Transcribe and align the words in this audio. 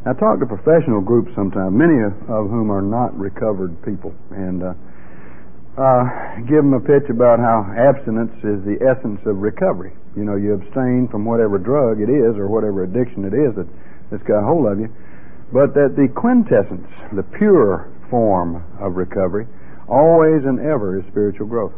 I 0.00 0.16
talk 0.16 0.40
to 0.40 0.48
professional 0.48 1.04
groups 1.04 1.28
sometimes, 1.36 1.76
many 1.76 2.00
of 2.00 2.48
whom 2.48 2.72
are 2.72 2.80
not 2.80 3.12
recovered 3.12 3.76
people, 3.84 4.16
and 4.32 4.64
uh, 4.64 4.72
uh, 5.76 6.40
give 6.48 6.64
them 6.64 6.72
a 6.72 6.80
pitch 6.80 7.12
about 7.12 7.36
how 7.36 7.68
abstinence 7.76 8.32
is 8.40 8.64
the 8.64 8.80
essence 8.80 9.20
of 9.28 9.44
recovery. 9.44 9.92
You 10.16 10.24
know, 10.24 10.40
you 10.40 10.56
abstain 10.56 11.04
from 11.12 11.28
whatever 11.28 11.60
drug 11.60 12.00
it 12.00 12.08
is 12.08 12.32
or 12.40 12.48
whatever 12.48 12.88
addiction 12.88 13.28
it 13.28 13.36
is 13.36 13.52
that, 13.60 13.68
that's 14.08 14.24
got 14.24 14.40
a 14.40 14.46
hold 14.48 14.72
of 14.72 14.80
you, 14.80 14.88
but 15.52 15.76
that 15.76 16.00
the 16.00 16.08
quintessence, 16.16 16.88
the 17.12 17.26
pure 17.36 17.92
form 18.08 18.64
of 18.80 18.96
recovery, 18.96 19.44
always 19.84 20.48
and 20.48 20.64
ever 20.64 20.96
is 20.96 21.04
spiritual 21.12 21.44
growth. 21.46 21.76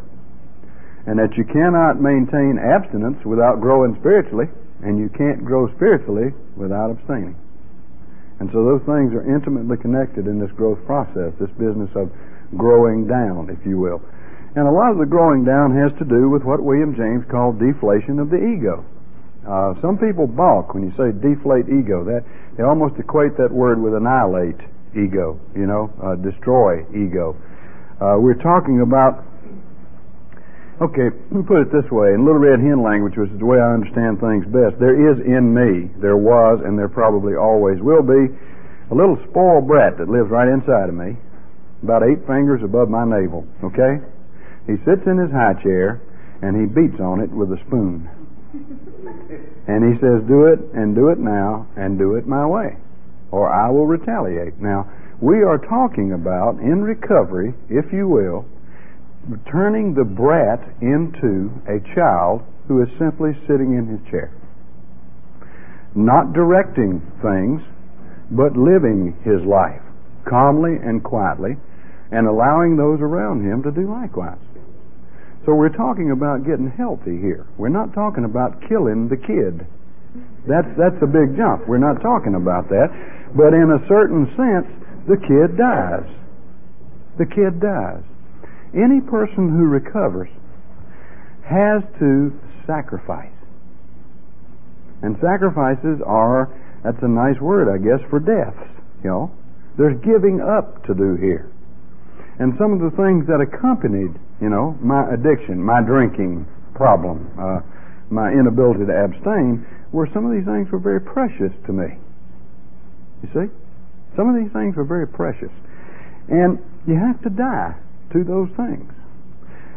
And 1.11 1.19
that 1.19 1.35
you 1.35 1.43
cannot 1.43 1.99
maintain 1.99 2.55
abstinence 2.55 3.19
without 3.27 3.59
growing 3.59 3.99
spiritually, 3.99 4.47
and 4.87 4.95
you 4.95 5.11
can't 5.11 5.43
grow 5.43 5.67
spiritually 5.75 6.31
without 6.55 6.95
abstaining. 6.95 7.35
And 8.43 8.51
so 8.51 8.67
those 8.67 8.83
things 8.91 9.15
are 9.15 9.23
intimately 9.23 9.79
connected 9.79 10.27
in 10.27 10.43
this 10.43 10.51
growth 10.59 10.83
process, 10.83 11.31
this 11.39 11.55
business 11.63 11.95
of 11.95 12.11
growing 12.59 13.07
down, 13.07 13.47
if 13.47 13.63
you 13.63 13.79
will. 13.79 14.03
And 14.59 14.67
a 14.67 14.75
lot 14.75 14.91
of 14.91 14.99
the 14.99 15.07
growing 15.07 15.47
down 15.47 15.71
has 15.79 15.95
to 16.03 16.05
do 16.05 16.27
with 16.27 16.43
what 16.43 16.59
William 16.59 16.91
James 16.99 17.23
called 17.31 17.63
deflation 17.63 18.19
of 18.19 18.35
the 18.35 18.43
ego. 18.43 18.83
Uh, 19.47 19.79
some 19.79 19.95
people 19.95 20.27
balk 20.27 20.75
when 20.75 20.83
you 20.83 20.91
say 20.99 21.15
deflate 21.15 21.71
ego. 21.71 22.03
That 22.03 22.27
they 22.59 22.67
almost 22.67 22.99
equate 22.99 23.39
that 23.39 23.55
word 23.55 23.79
with 23.79 23.95
annihilate 23.95 24.59
ego. 24.99 25.39
You 25.55 25.71
know, 25.71 25.95
uh, 26.03 26.19
destroy 26.19 26.83
ego. 26.91 27.39
Uh, 28.03 28.19
we're 28.19 28.43
talking 28.43 28.83
about. 28.83 29.23
Okay, 30.81 31.13
let 31.13 31.33
me 31.33 31.43
put 31.45 31.61
it 31.61 31.71
this 31.71 31.89
way 31.93 32.15
in 32.17 32.25
Little 32.25 32.41
Red 32.41 32.59
Hen 32.59 32.83
language, 32.83 33.15
which 33.17 33.31
is 33.31 33.39
the 33.39 33.45
way 33.45 33.61
I 33.61 33.75
understand 33.75 34.19
things 34.19 34.49
best. 34.49 34.81
There 34.81 34.97
is 34.97 35.21
in 35.21 35.53
me, 35.53 35.93
there 36.01 36.17
was, 36.17 36.65
and 36.65 36.79
there 36.79 36.89
probably 36.89 37.37
always 37.37 37.79
will 37.81 38.03
be, 38.03 38.33
a 38.91 38.95
little 38.95 39.21
spoiled 39.29 39.69
brat 39.69 39.99
that 39.99 40.09
lives 40.09 40.31
right 40.31 40.49
inside 40.49 40.89
of 40.89 40.97
me 40.97 41.17
about 41.83 42.03
eight 42.03 42.25
fingers 42.27 42.63
above 42.63 42.89
my 42.89 43.05
navel, 43.05 43.47
okay? 43.63 44.01
He 44.67 44.79
sits 44.87 45.03
in 45.07 45.19
his 45.19 45.31
high 45.31 45.55
chair 45.63 46.01
and 46.41 46.57
he 46.57 46.67
beats 46.67 47.01
on 47.01 47.21
it 47.21 47.31
with 47.31 47.53
a 47.53 47.59
spoon. 47.67 48.09
And 49.67 49.83
he 49.83 49.99
says, 50.01 50.23
Do 50.27 50.47
it 50.47 50.61
and 50.75 50.95
do 50.95 51.09
it 51.09 51.19
now 51.19 51.67
and 51.77 51.99
do 51.99 52.17
it 52.17 52.27
my 52.27 52.47
way, 52.47 52.77
or 53.31 53.53
I 53.53 53.71
will 53.71 53.87
retaliate. 53.87 54.59
Now, 54.61 54.91
we 55.21 55.43
are 55.43 55.59
talking 55.59 56.13
about 56.13 56.59
in 56.59 56.83
recovery, 56.83 57.55
if 57.69 57.93
you 57.93 58.09
will, 58.09 58.47
turning 59.51 59.95
the 59.95 60.05
brat 60.05 60.61
into 60.81 61.51
a 61.71 61.79
child 61.95 62.43
who 62.67 62.83
is 62.83 62.89
simply 62.99 63.33
sitting 63.47 63.79
in 63.79 63.87
his 63.87 64.01
chair. 64.11 64.33
Not 65.95 66.33
directing 66.33 67.01
things, 67.23 67.63
but 68.31 68.57
living 68.57 69.15
his 69.25 69.45
life 69.47 69.83
calmly 70.29 70.79
and 70.83 71.03
quietly 71.03 71.59
and 72.11 72.27
allowing 72.27 72.77
those 72.77 73.01
around 73.01 73.45
him 73.45 73.63
to 73.63 73.71
do 73.71 73.91
likewise. 73.91 74.39
So 75.45 75.55
we're 75.55 75.75
talking 75.75 76.13
about 76.13 76.47
getting 76.47 76.71
healthy 76.71 77.19
here. 77.19 77.47
We're 77.59 77.75
not 77.75 77.95
talking 77.95 78.25
about 78.25 78.63
killing 78.69 79.09
the 79.09 79.19
kid. 79.19 79.67
That's 80.47 80.71
that's 80.79 81.01
a 81.03 81.11
big 81.11 81.35
jump. 81.35 81.67
We're 81.67 81.83
not 81.83 81.99
talking 82.03 82.35
about 82.35 82.69
that. 82.69 82.89
But 83.35 83.55
in 83.55 83.75
a 83.75 83.83
certain 83.89 84.29
sense, 84.39 84.69
the 85.09 85.19
kid 85.19 85.59
dies. 85.59 86.07
The 87.19 87.27
kid 87.27 87.59
dies. 87.59 88.07
Any 88.75 89.01
person 89.01 89.53
who 89.53 89.69
recovers 89.69 90.29
has 91.45 91.83
to 91.99 92.33
sacrifice. 92.67 93.33
And 95.03 95.17
sacrifices 95.21 96.01
are 96.07 96.49
that's 96.83 97.03
a 97.03 97.09
nice 97.09 97.39
word, 97.41 97.71
I 97.71 97.79
guess, 97.79 98.03
for 98.11 98.19
deaths, 98.19 98.59
you 99.05 99.11
know. 99.11 99.31
There's 99.79 99.99
giving 100.03 100.41
up 100.41 100.85
to 100.87 100.95
do 100.95 101.17
here. 101.17 101.51
And 102.39 102.55
some 102.59 102.73
of 102.73 102.81
the 102.81 102.91
things 102.97 103.27
that 103.29 103.41
accompanied, 103.41 104.19
you 104.41 104.51
know, 104.51 104.77
my 104.83 105.07
addiction, 105.15 105.63
my 105.63 105.81
drinking 105.81 106.47
problem, 106.75 107.31
uh, 107.39 107.61
my 108.11 108.33
inability 108.33 108.85
to 108.87 108.93
abstain, 108.93 109.65
were 109.93 110.09
some 110.13 110.27
of 110.27 110.33
these 110.33 110.45
things 110.45 110.71
were 110.73 110.83
very 110.83 111.01
precious 111.01 111.53
to 111.67 111.73
me. 111.73 111.99
You 113.23 113.29
see? 113.31 113.47
Some 114.17 114.29
of 114.29 114.35
these 114.37 114.53
things 114.53 114.77
were 114.77 114.85
very 114.85 115.07
precious. 115.07 115.53
And 116.29 116.59
you 116.87 116.99
have 116.99 117.23
to 117.23 117.31
die 117.31 117.77
to 118.13 118.25
those 118.25 118.49
things. 118.57 118.91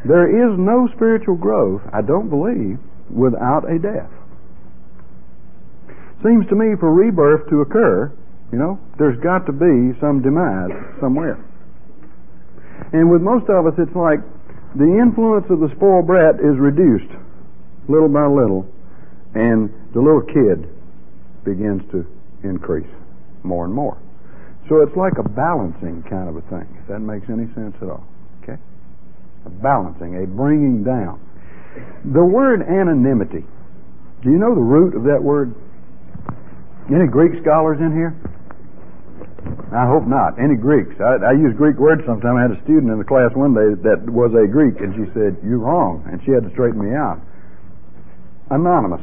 There 0.06 0.30
is 0.30 0.58
no 0.60 0.88
spiritual 0.96 1.36
growth, 1.36 1.82
I 1.92 2.02
don't 2.02 2.30
believe, 2.30 2.78
without 3.10 3.66
a 3.66 3.80
death. 3.80 4.12
Seems 6.24 6.48
to 6.50 6.56
me 6.56 6.76
for 6.80 6.94
rebirth 6.94 7.50
to 7.50 7.62
occur, 7.62 8.14
you 8.52 8.58
know, 8.58 8.80
there's 8.98 9.20
got 9.22 9.46
to 9.48 9.54
be 9.54 9.98
some 10.00 10.22
demise 10.22 10.72
somewhere. 11.02 11.42
And 12.94 13.10
with 13.10 13.22
most 13.22 13.50
of 13.50 13.66
us, 13.66 13.74
it's 13.78 13.96
like 13.96 14.20
the 14.76 15.00
influence 15.02 15.46
of 15.50 15.60
the 15.60 15.70
spoiled 15.76 16.08
brat 16.08 16.36
is 16.36 16.58
reduced 16.60 17.12
little 17.88 18.10
by 18.10 18.26
little, 18.26 18.66
and 19.34 19.70
the 19.94 20.02
little 20.02 20.22
kid 20.22 20.70
begins 21.44 21.82
to 21.92 22.06
increase 22.44 22.90
more 23.44 23.66
and 23.66 23.74
more. 23.74 23.98
So 24.70 24.82
it's 24.82 24.96
like 24.98 25.14
a 25.20 25.30
balancing 25.30 26.04
kind 26.10 26.30
of 26.30 26.38
a 26.38 26.42
thing, 26.50 26.66
if 26.82 26.88
that 26.88 27.00
makes 27.00 27.30
any 27.30 27.46
sense 27.54 27.76
at 27.82 27.90
all. 27.90 28.06
Okay? 28.46 28.62
A 29.46 29.50
balancing, 29.50 30.22
a 30.22 30.28
bringing 30.30 30.86
down. 30.86 31.18
The 32.06 32.24
word 32.24 32.62
anonymity, 32.62 33.46
do 34.22 34.30
you 34.30 34.38
know 34.38 34.54
the 34.54 34.62
root 34.62 34.96
of 34.96 35.04
that 35.10 35.22
word? 35.22 35.54
Any 36.94 37.10
Greek 37.10 37.42
scholars 37.42 37.82
in 37.82 37.90
here? 37.90 38.14
I 39.74 39.90
hope 39.90 40.06
not. 40.06 40.38
Any 40.38 40.56
Greeks? 40.56 40.94
I, 41.02 41.18
I 41.18 41.34
use 41.34 41.54
Greek 41.58 41.78
words 41.78 42.02
sometimes. 42.06 42.38
I 42.38 42.42
had 42.46 42.54
a 42.54 42.62
student 42.64 42.94
in 42.94 42.98
the 43.02 43.06
class 43.06 43.34
one 43.34 43.54
day 43.58 43.74
that 43.82 44.06
was 44.06 44.34
a 44.38 44.46
Greek, 44.46 44.78
and 44.82 44.94
she 44.94 45.06
said, 45.14 45.38
You're 45.42 45.62
wrong. 45.62 46.06
And 46.06 46.22
she 46.26 46.32
had 46.32 46.46
to 46.46 46.52
straighten 46.54 46.82
me 46.82 46.94
out. 46.94 47.22
Anonymous. 48.50 49.02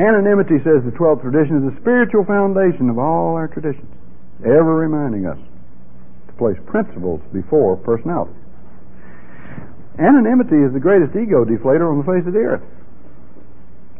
Anonymity, 0.00 0.56
says 0.64 0.80
the 0.84 0.96
12th 0.96 1.20
tradition, 1.20 1.60
is 1.60 1.72
the 1.72 1.76
spiritual 1.80 2.24
foundation 2.24 2.88
of 2.88 2.96
all 2.96 3.36
our 3.36 3.48
traditions, 3.48 3.92
ever 4.40 4.72
reminding 4.76 5.28
us 5.28 5.38
place 6.42 6.58
principles 6.66 7.22
before 7.30 7.78
personality. 7.78 8.34
Anonymity 10.02 10.58
is 10.58 10.74
the 10.74 10.82
greatest 10.82 11.14
ego 11.14 11.46
deflator 11.46 11.86
on 11.86 12.02
the 12.02 12.08
face 12.08 12.26
of 12.26 12.34
the 12.34 12.42
earth. 12.42 12.66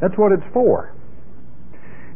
That's 0.03 0.19
what 0.19 0.35
it's 0.35 0.47
for. 0.51 0.91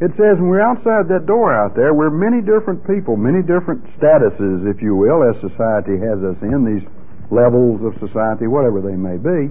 It 0.03 0.11
says 0.19 0.35
when 0.37 0.51
we're 0.51 0.61
outside 0.61 1.07
that 1.07 1.25
door 1.25 1.55
out 1.55 1.73
there, 1.73 1.95
we're 1.95 2.11
many 2.11 2.43
different 2.43 2.83
people, 2.85 3.15
many 3.15 3.39
different 3.39 3.81
statuses, 3.95 4.67
if 4.67 4.83
you 4.83 4.93
will, 4.93 5.23
as 5.23 5.39
society 5.39 5.95
has 5.97 6.19
us 6.21 6.37
in, 6.43 6.67
these 6.67 6.85
levels 7.31 7.79
of 7.81 7.95
society, 8.03 8.45
whatever 8.45 8.83
they 8.83 8.99
may 8.99 9.15
be. 9.15 9.49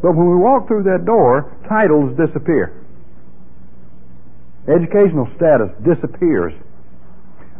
But 0.00 0.16
when 0.16 0.32
we 0.32 0.40
walk 0.40 0.66
through 0.66 0.88
that 0.88 1.04
door, 1.04 1.52
titles 1.68 2.16
disappear. 2.16 2.72
Educational 4.66 5.28
status 5.36 5.70
disappears. 5.84 6.56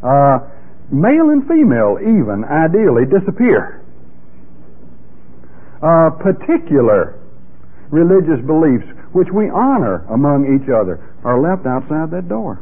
Uh, 0.03 0.41
male 0.91 1.31
and 1.31 1.47
female, 1.49 1.99
even, 2.00 2.45
ideally, 2.45 3.05
disappear. 3.06 3.83
Uh, 5.83 6.11
particular 6.11 7.21
religious 7.91 8.41
beliefs 8.47 8.87
which 9.15 9.28
we 9.33 9.49
honor 9.49 10.05
among 10.11 10.43
each 10.43 10.69
other, 10.69 10.99
are 11.22 11.41
left 11.41 11.65
outside 11.67 12.11
that 12.11 12.28
door. 12.28 12.61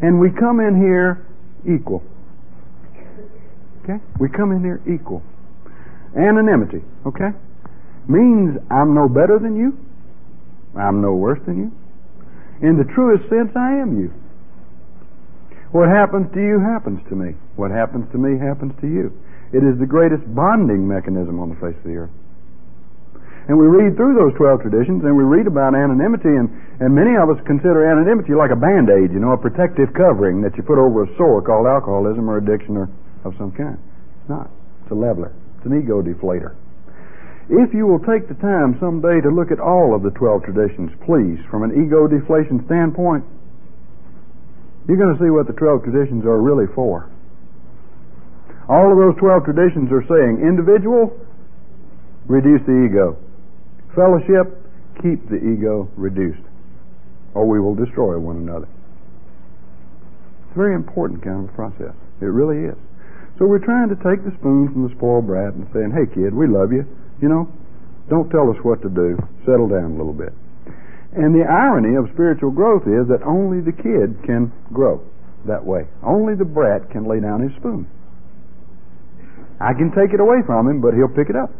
And 0.00 0.18
we 0.18 0.30
come 0.32 0.60
in 0.60 0.80
here 0.80 1.20
equal. 1.68 2.02
Okay? 3.84 4.00
We 4.18 4.30
come 4.30 4.50
in 4.52 4.64
here 4.64 4.80
equal. 4.88 5.22
Anonymity, 6.16 6.80
okay? 7.06 7.36
Means 8.08 8.56
I'm 8.70 8.94
no 8.94 9.08
better 9.08 9.38
than 9.38 9.56
you. 9.56 9.76
I'm 10.74 11.02
no 11.02 11.12
worse 11.12 11.40
than 11.44 11.58
you. 11.58 12.66
In 12.66 12.78
the 12.78 12.84
truest 12.84 13.28
sense, 13.28 13.52
I 13.54 13.76
am 13.76 14.00
you. 14.00 14.10
What 15.70 15.88
happens 15.88 16.26
to 16.34 16.40
you 16.42 16.58
happens 16.58 16.98
to 17.08 17.14
me. 17.14 17.38
What 17.54 17.70
happens 17.70 18.10
to 18.10 18.18
me 18.18 18.38
happens 18.38 18.74
to 18.80 18.88
you. 18.90 19.14
It 19.52 19.62
is 19.62 19.78
the 19.78 19.86
greatest 19.86 20.26
bonding 20.34 20.86
mechanism 20.86 21.38
on 21.38 21.50
the 21.50 21.58
face 21.62 21.78
of 21.78 21.86
the 21.86 22.06
earth. 22.06 22.14
And 23.46 23.58
we 23.58 23.66
read 23.66 23.96
through 23.96 24.14
those 24.14 24.34
12 24.38 24.62
traditions 24.62 25.02
and 25.02 25.16
we 25.16 25.24
read 25.24 25.46
about 25.46 25.74
anonymity, 25.74 26.30
and, 26.30 26.50
and 26.78 26.94
many 26.94 27.18
of 27.18 27.30
us 27.30 27.38
consider 27.46 27.82
anonymity 27.82 28.34
like 28.34 28.50
a 28.50 28.58
band 28.58 28.90
aid, 28.90 29.10
you 29.10 29.18
know, 29.18 29.34
a 29.34 29.38
protective 29.38 29.90
covering 29.94 30.42
that 30.42 30.54
you 30.54 30.62
put 30.62 30.78
over 30.78 31.02
a 31.02 31.10
sore 31.16 31.42
called 31.42 31.66
alcoholism 31.66 32.30
or 32.30 32.38
addiction 32.38 32.76
or 32.76 32.90
of 33.24 33.34
some 33.38 33.50
kind. 33.50 33.78
It's 34.20 34.30
not. 34.30 34.50
It's 34.82 34.90
a 34.90 34.98
leveler, 34.98 35.34
it's 35.58 35.66
an 35.66 35.74
ego 35.74 36.02
deflator. 36.02 36.54
If 37.50 37.74
you 37.74 37.86
will 37.86 37.98
take 37.98 38.30
the 38.30 38.38
time 38.38 38.78
someday 38.78 39.18
to 39.22 39.30
look 39.34 39.50
at 39.50 39.58
all 39.58 39.98
of 39.98 40.06
the 40.06 40.14
12 40.14 40.46
traditions, 40.46 40.94
please, 41.02 41.42
from 41.50 41.66
an 41.66 41.74
ego 41.74 42.06
deflation 42.06 42.62
standpoint, 42.66 43.24
you're 44.90 44.98
going 44.98 45.14
to 45.14 45.22
see 45.22 45.30
what 45.30 45.46
the 45.46 45.54
12 45.54 45.86
traditions 45.86 46.26
are 46.26 46.42
really 46.42 46.66
for. 46.74 47.06
All 48.66 48.90
of 48.90 48.98
those 48.98 49.14
12 49.22 49.46
traditions 49.46 49.86
are 49.94 50.02
saying 50.10 50.42
individual, 50.42 51.14
reduce 52.26 52.58
the 52.66 52.90
ego. 52.90 53.14
Fellowship, 53.94 54.50
keep 54.98 55.30
the 55.30 55.38
ego 55.38 55.86
reduced, 55.94 56.42
or 57.34 57.46
we 57.46 57.62
will 57.62 57.74
destroy 57.74 58.18
one 58.18 58.36
another. 58.36 58.66
It's 60.50 60.54
a 60.54 60.58
very 60.58 60.74
important 60.74 61.22
kind 61.22 61.48
of 61.48 61.54
process. 61.54 61.94
It 62.20 62.26
really 62.26 62.66
is. 62.66 62.78
So 63.38 63.46
we're 63.46 63.62
trying 63.62 63.88
to 63.88 63.98
take 64.02 64.26
the 64.26 64.34
spoon 64.42 64.74
from 64.74 64.90
the 64.90 64.94
spoiled 64.94 65.26
brat 65.26 65.54
and 65.54 65.70
saying, 65.72 65.94
hey 65.94 66.10
kid, 66.12 66.34
we 66.34 66.46
love 66.46 66.72
you. 66.72 66.82
You 67.22 67.28
know, 67.28 67.46
don't 68.10 68.28
tell 68.30 68.50
us 68.50 68.58
what 68.62 68.82
to 68.82 68.90
do. 68.90 69.16
Settle 69.46 69.68
down 69.68 69.94
a 69.94 69.96
little 69.96 70.12
bit. 70.12 70.34
And 71.12 71.34
the 71.34 71.42
irony 71.42 71.96
of 71.96 72.06
spiritual 72.14 72.50
growth 72.50 72.86
is 72.86 73.08
that 73.10 73.26
only 73.26 73.60
the 73.60 73.74
kid 73.74 74.22
can 74.22 74.52
grow 74.72 75.02
that 75.46 75.64
way. 75.64 75.88
Only 76.02 76.34
the 76.34 76.44
brat 76.44 76.90
can 76.90 77.08
lay 77.08 77.18
down 77.18 77.42
his 77.42 77.50
spoon. 77.58 77.88
I 79.60 79.74
can 79.74 79.90
take 79.90 80.14
it 80.14 80.20
away 80.20 80.40
from 80.46 80.68
him, 80.68 80.80
but 80.80 80.94
he'll 80.94 81.10
pick 81.10 81.28
it 81.28 81.36
up 81.36 81.50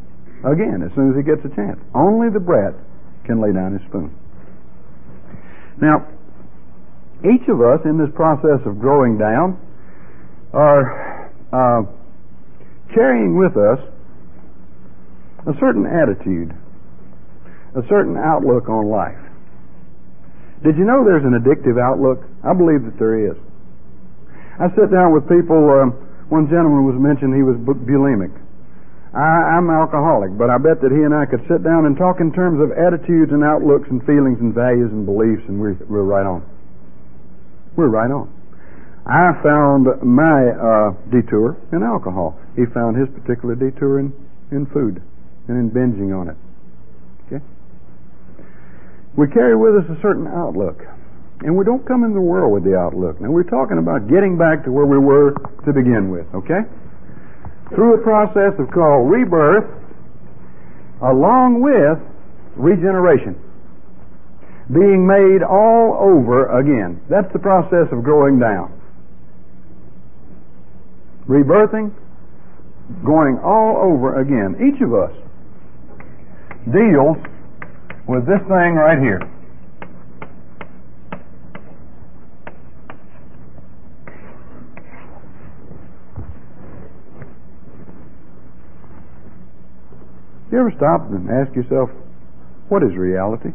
again 0.47 0.87
as 0.87 0.95
soon 0.95 1.11
as 1.11 1.17
he 1.17 1.23
gets 1.27 1.45
a 1.45 1.53
chance. 1.57 1.81
Only 1.95 2.31
the 2.31 2.41
brat 2.41 2.75
can 3.27 3.41
lay 3.41 3.53
down 3.53 3.77
his 3.77 3.83
spoon. 3.89 4.15
Now, 5.81 6.07
each 7.21 7.49
of 7.49 7.61
us 7.61 7.81
in 7.85 7.99
this 7.99 8.09
process 8.15 8.65
of 8.65 8.79
growing 8.79 9.19
down 9.19 9.59
are 10.55 11.29
uh, 11.53 11.83
carrying 12.95 13.37
with 13.37 13.57
us 13.57 13.79
a 15.47 15.53
certain 15.59 15.87
attitude, 15.87 16.55
a 17.77 17.83
certain 17.89 18.17
outlook 18.17 18.69
on 18.69 18.89
life. 18.89 19.30
Did 20.63 20.77
you 20.77 20.85
know 20.85 21.05
there's 21.05 21.25
an 21.25 21.33
addictive 21.41 21.81
outlook? 21.81 22.21
I 22.45 22.53
believe 22.53 22.85
that 22.85 22.99
there 23.01 23.17
is. 23.17 23.37
I 24.61 24.69
sit 24.77 24.93
down 24.93 25.17
with 25.17 25.25
people. 25.25 25.57
Um, 25.57 25.97
one 26.29 26.47
gentleman 26.53 26.85
was 26.85 27.01
mentioned 27.01 27.33
he 27.33 27.43
was 27.43 27.57
bulimic. 27.65 28.31
I, 29.17 29.59
I'm 29.59 29.67
alcoholic, 29.73 30.37
but 30.39 30.51
I 30.53 30.59
bet 30.61 30.79
that 30.85 30.93
he 30.93 31.03
and 31.03 31.11
I 31.11 31.27
could 31.27 31.43
sit 31.51 31.65
down 31.65 31.89
and 31.89 31.97
talk 31.97 32.21
in 32.21 32.31
terms 32.31 32.63
of 32.63 32.71
attitudes 32.71 33.33
and 33.33 33.43
outlooks 33.43 33.91
and 33.91 33.99
feelings 34.07 34.39
and 34.39 34.55
values 34.55 34.93
and 34.93 35.03
beliefs, 35.03 35.43
and 35.49 35.59
we're, 35.59 35.75
we're 35.89 36.07
right 36.07 36.29
on. 36.29 36.47
We're 37.75 37.91
right 37.91 38.11
on. 38.13 38.31
I 39.09 39.35
found 39.43 39.89
my 40.05 40.55
uh, 40.55 40.95
detour 41.11 41.57
in 41.73 41.83
alcohol. 41.83 42.39
He 42.55 42.69
found 42.71 42.95
his 42.95 43.09
particular 43.11 43.57
detour 43.57 43.99
in, 43.99 44.13
in 44.53 44.67
food 44.71 45.03
and 45.49 45.59
in 45.59 45.73
binging 45.75 46.15
on 46.15 46.29
it. 46.29 46.37
We 49.17 49.29
carry 49.29 49.57
with 49.57 49.85
us 49.85 49.91
a 49.91 50.01
certain 50.01 50.27
outlook. 50.27 50.83
And 51.41 51.57
we 51.57 51.65
don't 51.65 51.87
come 51.87 52.05
in 52.05 52.13
the 52.13 52.21
world 52.21 52.53
with 52.53 52.65
the 52.65 52.77
outlook. 52.77 53.21
Now 53.21 53.31
we're 53.31 53.49
talking 53.49 53.79
about 53.79 54.09
getting 54.09 54.37
back 54.37 54.65
to 54.65 54.73
where 54.73 54.87
we 54.87 54.99
were 54.99 55.33
to 55.65 55.73
begin 55.73 56.11
with, 56.11 56.27
okay? 56.35 56.69
Through 57.75 58.01
a 58.01 58.03
process 58.03 58.53
of 58.61 58.71
called 58.71 59.09
rebirth, 59.11 59.65
along 61.01 61.63
with 61.65 61.97
regeneration. 62.57 63.41
Being 64.69 65.07
made 65.07 65.43
all 65.43 65.97
over 65.99 66.47
again. 66.61 67.01
That's 67.09 67.33
the 67.33 67.41
process 67.41 67.89
of 67.91 68.05
growing 68.05 68.39
down 68.39 68.81
rebirthing, 71.31 71.95
going 73.07 73.39
all 73.39 73.79
over 73.79 74.21
again. 74.21 74.59
Each 74.59 74.83
of 74.83 74.93
us 74.93 75.15
deals 76.75 77.17
with 78.07 78.27
this 78.27 78.41
thing 78.49 78.75
right 78.75 78.99
here. 78.99 79.21
You 90.51 90.59
ever 90.59 90.73
stop 90.77 91.09
and 91.11 91.31
ask 91.31 91.55
yourself, 91.55 91.91
what 92.69 92.83
is 92.83 92.97
reality? 92.97 93.51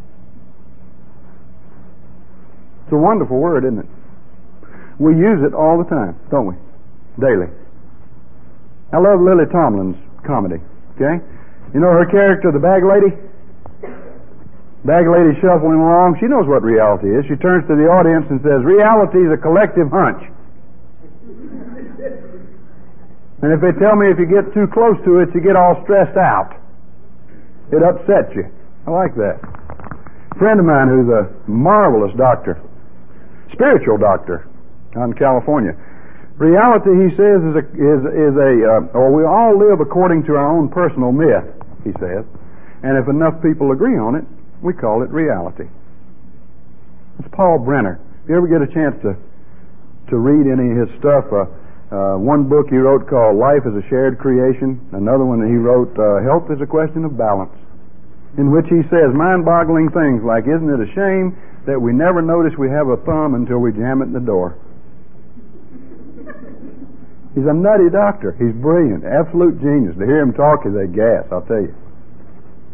It's 2.83 2.93
a 2.93 2.97
wonderful 2.97 3.37
word, 3.37 3.65
isn't 3.65 3.79
it? 3.79 3.85
We 4.99 5.11
use 5.13 5.43
it 5.43 5.53
all 5.53 5.77
the 5.77 5.89
time, 5.89 6.15
don't 6.31 6.47
we? 6.47 6.55
Daily. 7.19 7.47
I 8.93 8.97
love 8.97 9.19
Lily 9.19 9.45
Tomlin's 9.51 9.97
comedy. 10.25 10.63
Okay? 10.95 11.19
You 11.73 11.79
know 11.81 11.91
her 11.91 12.05
character, 12.05 12.51
the 12.51 12.59
bag 12.59 12.83
lady? 12.85 13.11
Bag 14.85 15.09
lady 15.09 15.33
shuffling 15.41 15.81
along. 15.81 16.21
She 16.21 16.29
knows 16.29 16.45
what 16.45 16.61
reality 16.61 17.09
is. 17.09 17.25
She 17.25 17.33
turns 17.41 17.65
to 17.65 17.73
the 17.73 17.89
audience 17.89 18.29
and 18.29 18.37
says, 18.45 18.61
Reality 18.61 19.17
is 19.17 19.33
a 19.33 19.41
collective 19.41 19.89
hunch. 19.89 20.21
And 23.41 23.49
if 23.49 23.59
they 23.65 23.73
tell 23.81 23.97
me 23.97 24.13
if 24.13 24.21
you 24.21 24.29
get 24.29 24.53
too 24.53 24.69
close 24.69 24.93
to 25.09 25.25
it, 25.25 25.33
you 25.33 25.41
get 25.41 25.57
all 25.57 25.81
stressed 25.83 26.17
out. 26.17 26.53
It 27.73 27.81
upsets 27.81 28.29
you. 28.37 28.45
I 28.85 28.93
like 28.93 29.17
that. 29.17 29.41
A 29.41 30.37
friend 30.37 30.61
of 30.61 30.65
mine 30.69 30.93
who's 30.93 31.09
a 31.09 31.33
marvelous 31.49 32.13
doctor, 32.13 32.61
spiritual 33.53 33.97
doctor 33.97 34.45
out 34.93 35.09
in 35.09 35.17
California, 35.17 35.73
Reality, 36.37 36.91
he 36.91 37.15
says, 37.15 37.39
is 37.47 37.55
a, 37.55 37.63
is, 37.79 38.01
is 38.11 38.35
a 38.35 38.51
uh, 38.67 38.97
or 38.99 39.07
we 39.15 39.23
all 39.23 39.55
live 39.55 39.79
according 39.79 40.27
to 40.27 40.35
our 40.35 40.51
own 40.51 40.67
personal 40.67 41.15
myth, 41.15 41.47
he 41.87 41.95
says. 41.95 42.27
And 42.83 42.99
if 42.99 43.07
enough 43.07 43.39
people 43.39 43.71
agree 43.71 43.95
on 43.95 44.19
it, 44.19 44.27
we 44.61 44.73
call 44.73 45.03
it 45.03 45.09
reality. 45.09 45.67
It's 47.19 47.29
Paul 47.31 47.59
Brenner. 47.59 47.99
If 48.23 48.29
you 48.29 48.37
ever 48.37 48.47
get 48.47 48.61
a 48.61 48.71
chance 48.71 48.95
to, 49.03 49.15
to 50.09 50.15
read 50.17 50.51
any 50.51 50.71
of 50.75 50.87
his 50.87 50.91
stuff, 50.99 51.25
uh, 51.31 51.45
uh, 51.93 52.17
one 52.17 52.49
book 52.49 52.67
he 52.69 52.77
wrote 52.77 53.07
called 53.07 53.37
Life 53.37 53.63
is 53.63 53.77
a 53.77 53.85
Shared 53.87 54.17
Creation, 54.17 54.81
another 54.91 55.23
one 55.23 55.39
that 55.39 55.47
he 55.47 55.55
wrote, 55.55 55.93
uh, 55.95 56.25
Health 56.25 56.49
is 56.49 56.59
a 56.59 56.65
Question 56.65 57.05
of 57.05 57.15
Balance, 57.15 57.53
in 58.37 58.51
which 58.51 58.65
he 58.67 58.81
says 58.89 59.13
mind 59.13 59.45
boggling 59.45 59.93
things 59.93 60.25
like, 60.25 60.49
Isn't 60.49 60.67
it 60.67 60.81
a 60.81 60.89
shame 60.97 61.37
that 61.69 61.79
we 61.79 61.93
never 61.93 62.21
notice 62.21 62.57
we 62.57 62.69
have 62.73 62.89
a 62.89 62.97
thumb 63.05 63.37
until 63.37 63.61
we 63.61 63.71
jam 63.71 64.01
it 64.01 64.09
in 64.09 64.17
the 64.17 64.25
door? 64.25 64.57
He's 67.35 67.45
a 67.45 67.53
nutty 67.53 67.91
doctor. 67.91 68.31
He's 68.39 68.55
brilliant, 68.55 69.03
absolute 69.03 69.59
genius. 69.59 69.93
To 69.99 70.05
hear 70.07 70.23
him 70.23 70.31
talk 70.33 70.65
is 70.65 70.71
a 70.71 70.87
gas, 70.87 71.27
I'll 71.29 71.43
tell 71.43 71.61
you. 71.61 71.75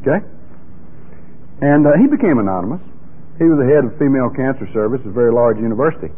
Okay? 0.05 0.21
And 1.61 1.85
uh, 1.85 1.93
he 2.01 2.09
became 2.09 2.37
anonymous. 2.41 2.81
He 3.37 3.45
was 3.45 3.57
the 3.57 3.69
head 3.69 3.85
of 3.85 3.97
female 3.97 4.29
cancer 4.29 4.69
service 4.73 5.01
at 5.01 5.09
a 5.09 5.15
very 5.15 5.31
large 5.31 5.57
university 5.57 6.09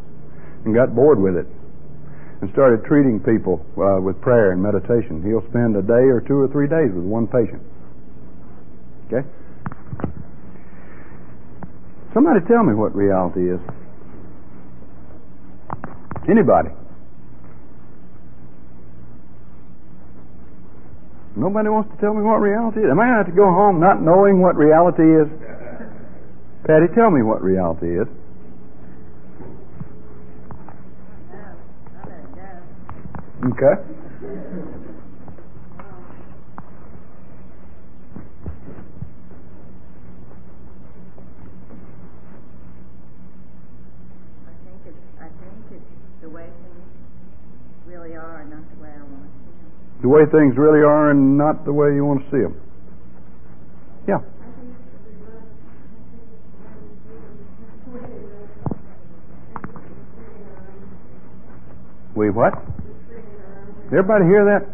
and 0.65 0.73
got 0.73 0.95
bored 0.95 1.19
with 1.19 1.35
it 1.35 1.47
and 2.41 2.51
started 2.51 2.83
treating 2.83 3.19
people 3.19 3.63
uh, 3.79 3.99
with 3.99 4.19
prayer 4.19 4.51
and 4.51 4.61
meditation. 4.61 5.23
He'll 5.23 5.47
spend 5.47 5.75
a 5.75 5.81
day 5.81 6.11
or 6.11 6.19
two 6.19 6.39
or 6.39 6.47
three 6.47 6.67
days 6.67 6.91
with 6.91 7.03
one 7.03 7.27
patient. 7.27 7.63
Okay? 9.07 9.27
Somebody 12.13 12.39
tell 12.47 12.63
me 12.63 12.73
what 12.73 12.95
reality 12.95 13.51
is. 13.51 13.59
Anybody? 16.27 16.69
Nobody 21.35 21.69
wants 21.69 21.89
to 21.89 21.97
tell 21.97 22.13
me 22.13 22.21
what 22.21 22.37
reality 22.37 22.81
is. 22.81 22.91
Am 22.91 22.99
I 22.99 23.09
going 23.09 23.17
to 23.17 23.23
have 23.25 23.31
to 23.33 23.37
go 23.37 23.49
home 23.49 23.79
not 23.79 24.01
knowing 24.01 24.39
what 24.41 24.55
reality 24.55 25.01
is? 25.01 25.27
Patty, 26.65 26.87
tell 26.93 27.09
me 27.09 27.23
what 27.23 27.41
reality 27.41 27.99
is. 27.99 28.07
Okay. 33.43 34.82
The 50.03 50.09
way 50.09 50.25
things 50.27 50.57
really 50.57 50.83
are 50.83 51.11
and 51.11 51.37
not 51.37 51.63
the 51.63 51.71
way 51.71 51.95
you 51.95 52.03
want 52.03 52.19
to 52.19 52.29
see 52.29 52.43
them. 52.43 52.59
Yeah. 54.05 54.19
We 62.13 62.29
what? 62.29 62.53
Everybody 63.87 64.25
hear 64.25 64.43
that? 64.43 64.67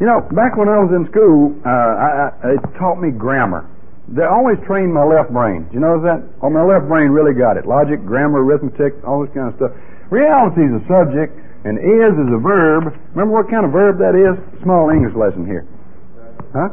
You 0.00 0.06
know, 0.06 0.24
back 0.32 0.56
when 0.56 0.68
I 0.68 0.80
was 0.80 0.92
in 0.96 1.04
school, 1.12 1.52
uh, 1.60 1.68
I, 1.68 2.08
I, 2.40 2.56
it 2.56 2.64
taught 2.80 2.96
me 2.96 3.12
grammar. 3.12 3.68
They 4.08 4.24
always 4.24 4.56
trained 4.64 4.94
my 4.94 5.04
left 5.04 5.30
brain. 5.30 5.68
Do 5.68 5.74
you 5.74 5.80
know 5.80 6.00
that? 6.00 6.24
Oh, 6.40 6.48
my 6.48 6.64
left 6.64 6.88
brain 6.88 7.12
really 7.12 7.36
got 7.36 7.58
it. 7.58 7.66
Logic, 7.66 8.00
grammar, 8.00 8.40
arithmetic, 8.40 8.96
all 9.04 9.20
this 9.20 9.32
kind 9.34 9.52
of 9.52 9.56
stuff. 9.60 9.72
Reality 10.08 10.64
is 10.64 10.72
a 10.80 10.84
subject 10.88 11.36
and 11.64 11.78
is 11.78 12.12
is 12.14 12.30
a 12.34 12.40
verb. 12.40 12.92
Remember 13.14 13.32
what 13.32 13.50
kind 13.50 13.64
of 13.64 13.72
verb 13.72 13.98
that 13.98 14.14
is? 14.14 14.36
Small 14.62 14.90
English 14.90 15.14
lesson 15.16 15.46
here. 15.46 15.66
Huh? 16.52 16.68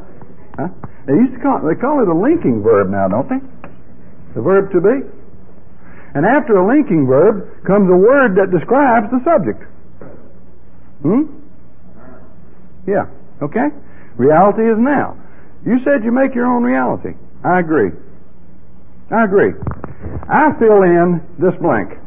Huh? 0.60 0.70
They 1.08 1.14
used 1.14 1.34
to 1.36 1.42
call 1.42 1.62
they 1.64 1.76
call 1.76 2.02
it 2.02 2.08
a 2.08 2.16
linking 2.16 2.62
verb 2.62 2.90
now, 2.90 3.08
don't 3.08 3.28
they? 3.28 3.42
The 4.36 4.42
verb 4.42 4.72
to 4.72 4.82
be. 4.82 5.06
And 6.14 6.26
after 6.26 6.58
a 6.58 6.66
linking 6.66 7.08
verb 7.08 7.66
comes 7.66 7.90
a 7.90 7.98
word 7.98 8.38
that 8.38 8.52
describes 8.52 9.10
the 9.10 9.22
subject. 9.26 9.66
Hmm? 11.02 11.26
Yeah. 12.86 13.10
Okay? 13.42 13.74
Reality 14.16 14.62
is 14.70 14.78
now. 14.78 15.18
You 15.66 15.80
said 15.84 16.04
you 16.04 16.12
make 16.12 16.36
your 16.36 16.46
own 16.46 16.62
reality. 16.64 17.18
I 17.44 17.60
agree. 17.60 17.92
I 19.10 19.24
agree. 19.26 19.54
I 20.30 20.54
fill 20.60 20.84
in 20.84 21.22
this 21.40 21.56
blank. 21.60 21.98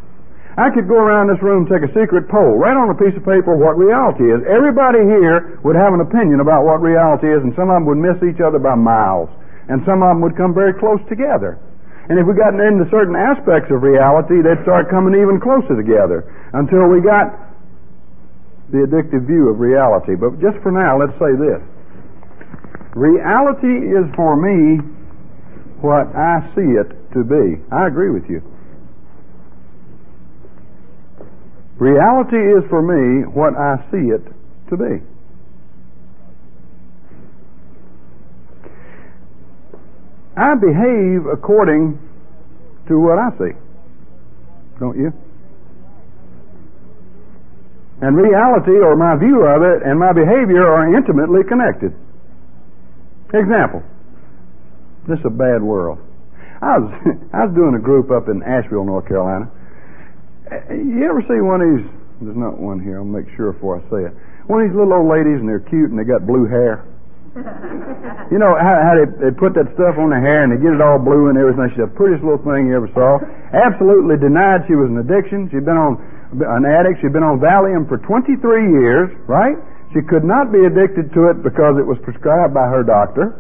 I 0.57 0.73
could 0.73 0.89
go 0.89 0.97
around 0.97 1.29
this 1.29 1.41
room 1.45 1.65
and 1.65 1.69
take 1.69 1.85
a 1.85 1.93
secret 1.93 2.33
poll, 2.33 2.57
write 2.57 2.81
on 2.81 2.89
a 2.89 2.97
piece 2.97 3.13
of 3.13 3.21
paper 3.29 3.53
what 3.53 3.77
reality 3.77 4.25
is. 4.25 4.41
Everybody 4.49 5.05
here 5.05 5.61
would 5.61 5.77
have 5.77 5.93
an 5.93 6.01
opinion 6.01 6.41
about 6.41 6.65
what 6.65 6.81
reality 6.81 7.29
is, 7.29 7.45
and 7.45 7.53
some 7.53 7.69
of 7.69 7.77
them 7.77 7.85
would 7.85 8.01
miss 8.01 8.17
each 8.25 8.41
other 8.41 8.57
by 8.57 8.73
miles, 8.73 9.29
and 9.69 9.85
some 9.85 10.01
of 10.01 10.17
them 10.17 10.25
would 10.25 10.33
come 10.33 10.57
very 10.57 10.73
close 10.73 10.97
together. 11.13 11.61
And 12.09 12.17
if 12.17 12.25
we 12.25 12.33
got 12.33 12.57
into 12.57 12.89
certain 12.89 13.13
aspects 13.13 13.69
of 13.69 13.85
reality, 13.85 14.41
they'd 14.41 14.63
start 14.65 14.89
coming 14.89 15.13
even 15.21 15.45
closer 15.45 15.77
together 15.77 16.25
until 16.57 16.89
we 16.89 17.05
got 17.05 17.37
the 18.73 18.89
addictive 18.89 19.29
view 19.29 19.53
of 19.53 19.61
reality. 19.61 20.17
But 20.17 20.41
just 20.41 20.57
for 20.65 20.73
now, 20.73 20.97
let's 20.97 21.15
say 21.21 21.37
this. 21.37 21.61
Reality 22.97 23.93
is 23.93 24.09
for 24.17 24.41
me 24.41 24.81
what 25.85 26.09
I 26.17 26.41
see 26.57 26.81
it 26.81 26.89
to 27.13 27.21
be. 27.29 27.61
I 27.69 27.93
agree 27.93 28.09
with 28.09 28.25
you. 28.33 28.41
Reality 31.79 32.37
is 32.37 32.65
for 32.71 32.81
me 32.81 33.27
what 33.27 33.55
I 33.55 33.77
see 33.91 34.09
it 34.09 34.25
to 34.71 34.77
be. 34.77 35.05
I 40.37 40.55
behave 40.55 41.27
according 41.33 41.99
to 42.89 43.01
what 43.01 43.19
I 43.19 43.31
see. 43.39 43.53
Don't 44.79 44.97
you? 44.97 45.13
And 48.01 48.17
reality, 48.17 48.77
or 48.77 48.95
my 48.97 49.17
view 49.17 49.45
of 49.45 49.63
it, 49.63 49.83
and 49.83 49.99
my 49.99 50.13
behavior 50.13 50.67
are 50.69 50.95
intimately 50.95 51.41
connected. 51.49 51.97
Example. 53.33 53.83
This 55.09 55.19
is 55.19 55.25
a 55.27 55.31
bad 55.31 55.63
world. 55.63 55.99
I 56.61 56.79
was 56.79 56.93
I 57.33 57.45
was 57.47 57.55
doing 57.55 57.75
a 57.75 57.83
group 57.83 58.11
up 58.11 58.29
in 58.29 58.43
Asheville, 58.43 58.85
North 58.85 59.09
Carolina, 59.09 59.51
you 60.71 61.03
ever 61.11 61.23
see 61.27 61.43
one 61.43 61.61
of 61.61 61.69
these? 61.75 61.87
There's 62.23 62.39
not 62.39 62.57
one 62.57 62.81
here. 62.81 62.99
I'll 63.03 63.09
make 63.09 63.27
sure 63.37 63.53
before 63.53 63.77
I 63.79 63.83
say 63.91 64.09
it. 64.09 64.15
One 64.47 64.63
of 64.63 64.71
these 64.71 64.77
little 64.79 64.95
old 64.95 65.11
ladies, 65.11 65.43
and 65.43 65.49
they're 65.49 65.65
cute, 65.67 65.91
and 65.91 65.99
they 65.99 66.07
got 66.07 66.25
blue 66.25 66.47
hair. 66.47 66.87
you 68.33 68.41
know 68.41 68.57
how, 68.57 68.81
how 68.81 68.95
they, 68.97 69.29
they 69.29 69.33
put 69.35 69.53
that 69.59 69.69
stuff 69.77 70.01
on 70.01 70.09
their 70.09 70.23
hair, 70.23 70.47
and 70.47 70.55
they 70.55 70.57
get 70.57 70.73
it 70.73 70.81
all 70.81 70.97
blue 70.97 71.29
and 71.29 71.37
everything. 71.37 71.69
She's 71.75 71.85
the 71.85 71.93
prettiest 71.93 72.25
little 72.25 72.41
thing 72.41 72.71
you 72.71 72.79
ever 72.79 72.89
saw. 72.97 73.21
Absolutely 73.53 74.17
denied 74.17 74.65
she 74.65 74.79
was 74.79 74.89
an 74.89 75.03
addiction. 75.03 75.51
She'd 75.53 75.69
been 75.69 75.77
on 75.77 76.01
an 76.33 76.65
addict. 76.65 77.05
She'd 77.05 77.13
been 77.13 77.27
on 77.27 77.43
Valium 77.43 77.85
for 77.85 78.01
23 78.01 78.41
years. 78.81 79.13
Right? 79.29 79.59
She 79.93 80.01
could 80.01 80.25
not 80.25 80.49
be 80.55 80.65
addicted 80.65 81.13
to 81.13 81.29
it 81.29 81.45
because 81.45 81.77
it 81.77 81.85
was 81.85 82.01
prescribed 82.01 82.57
by 82.57 82.71
her 82.71 82.81
doctor. 82.87 83.37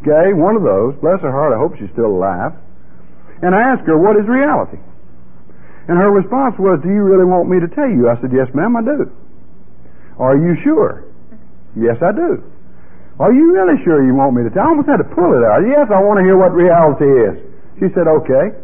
Okay, 0.00 0.32
one 0.32 0.56
of 0.56 0.64
those. 0.64 0.96
Bless 1.04 1.20
her 1.20 1.32
heart. 1.32 1.52
I 1.52 1.58
hope 1.60 1.76
she's 1.76 1.92
still 1.92 2.14
alive. 2.14 2.56
And 3.42 3.52
I 3.52 3.74
asked 3.74 3.84
her, 3.84 3.98
"What 3.98 4.16
is 4.16 4.24
reality?" 4.24 4.78
And 5.88 5.98
her 6.00 6.10
response 6.10 6.56
was, 6.58 6.80
Do 6.80 6.88
you 6.88 7.02
really 7.04 7.26
want 7.28 7.48
me 7.48 7.60
to 7.60 7.68
tell 7.68 7.88
you? 7.88 8.08
I 8.08 8.16
said, 8.20 8.32
Yes, 8.32 8.48
ma'am, 8.56 8.76
I 8.76 8.82
do. 8.82 9.12
Are 10.16 10.36
you 10.36 10.56
sure? 10.64 11.04
Yes, 11.76 12.00
I 12.00 12.12
do. 12.12 12.42
Are 13.20 13.32
you 13.32 13.52
really 13.52 13.76
sure 13.84 14.02
you 14.02 14.14
want 14.14 14.34
me 14.34 14.42
to 14.42 14.50
tell? 14.50 14.62
I 14.64 14.68
almost 14.72 14.88
had 14.88 14.96
to 14.98 15.04
pull 15.12 15.36
it 15.36 15.44
out. 15.44 15.60
Yes, 15.62 15.90
I 15.92 16.00
want 16.00 16.18
to 16.18 16.24
hear 16.24 16.36
what 16.40 16.52
reality 16.56 17.04
is. 17.06 17.36
She 17.78 17.86
said, 17.92 18.08
Okay. 18.08 18.56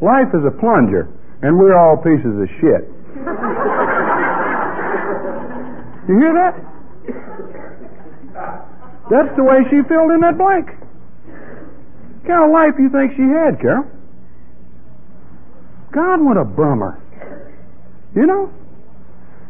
Life 0.00 0.32
is 0.32 0.40
a 0.48 0.54
plunger, 0.56 1.10
and 1.44 1.58
we're 1.58 1.76
all 1.76 1.98
pieces 2.00 2.32
of 2.32 2.48
shit. 2.56 2.88
you 6.08 6.16
hear 6.16 6.32
that? 6.32 6.56
That's 9.10 9.34
the 9.36 9.42
way 9.44 9.60
she 9.68 9.82
filled 9.90 10.12
in 10.14 10.20
that 10.24 10.38
blank. 10.38 10.70
What 10.70 12.24
kind 12.24 12.44
of 12.46 12.50
life 12.54 12.78
you 12.78 12.88
think 12.88 13.12
she 13.18 13.26
had, 13.28 13.60
Carol? 13.60 13.84
God, 15.92 16.22
what 16.22 16.36
a 16.36 16.44
bummer. 16.44 17.00
You 18.14 18.26
know? 18.26 18.52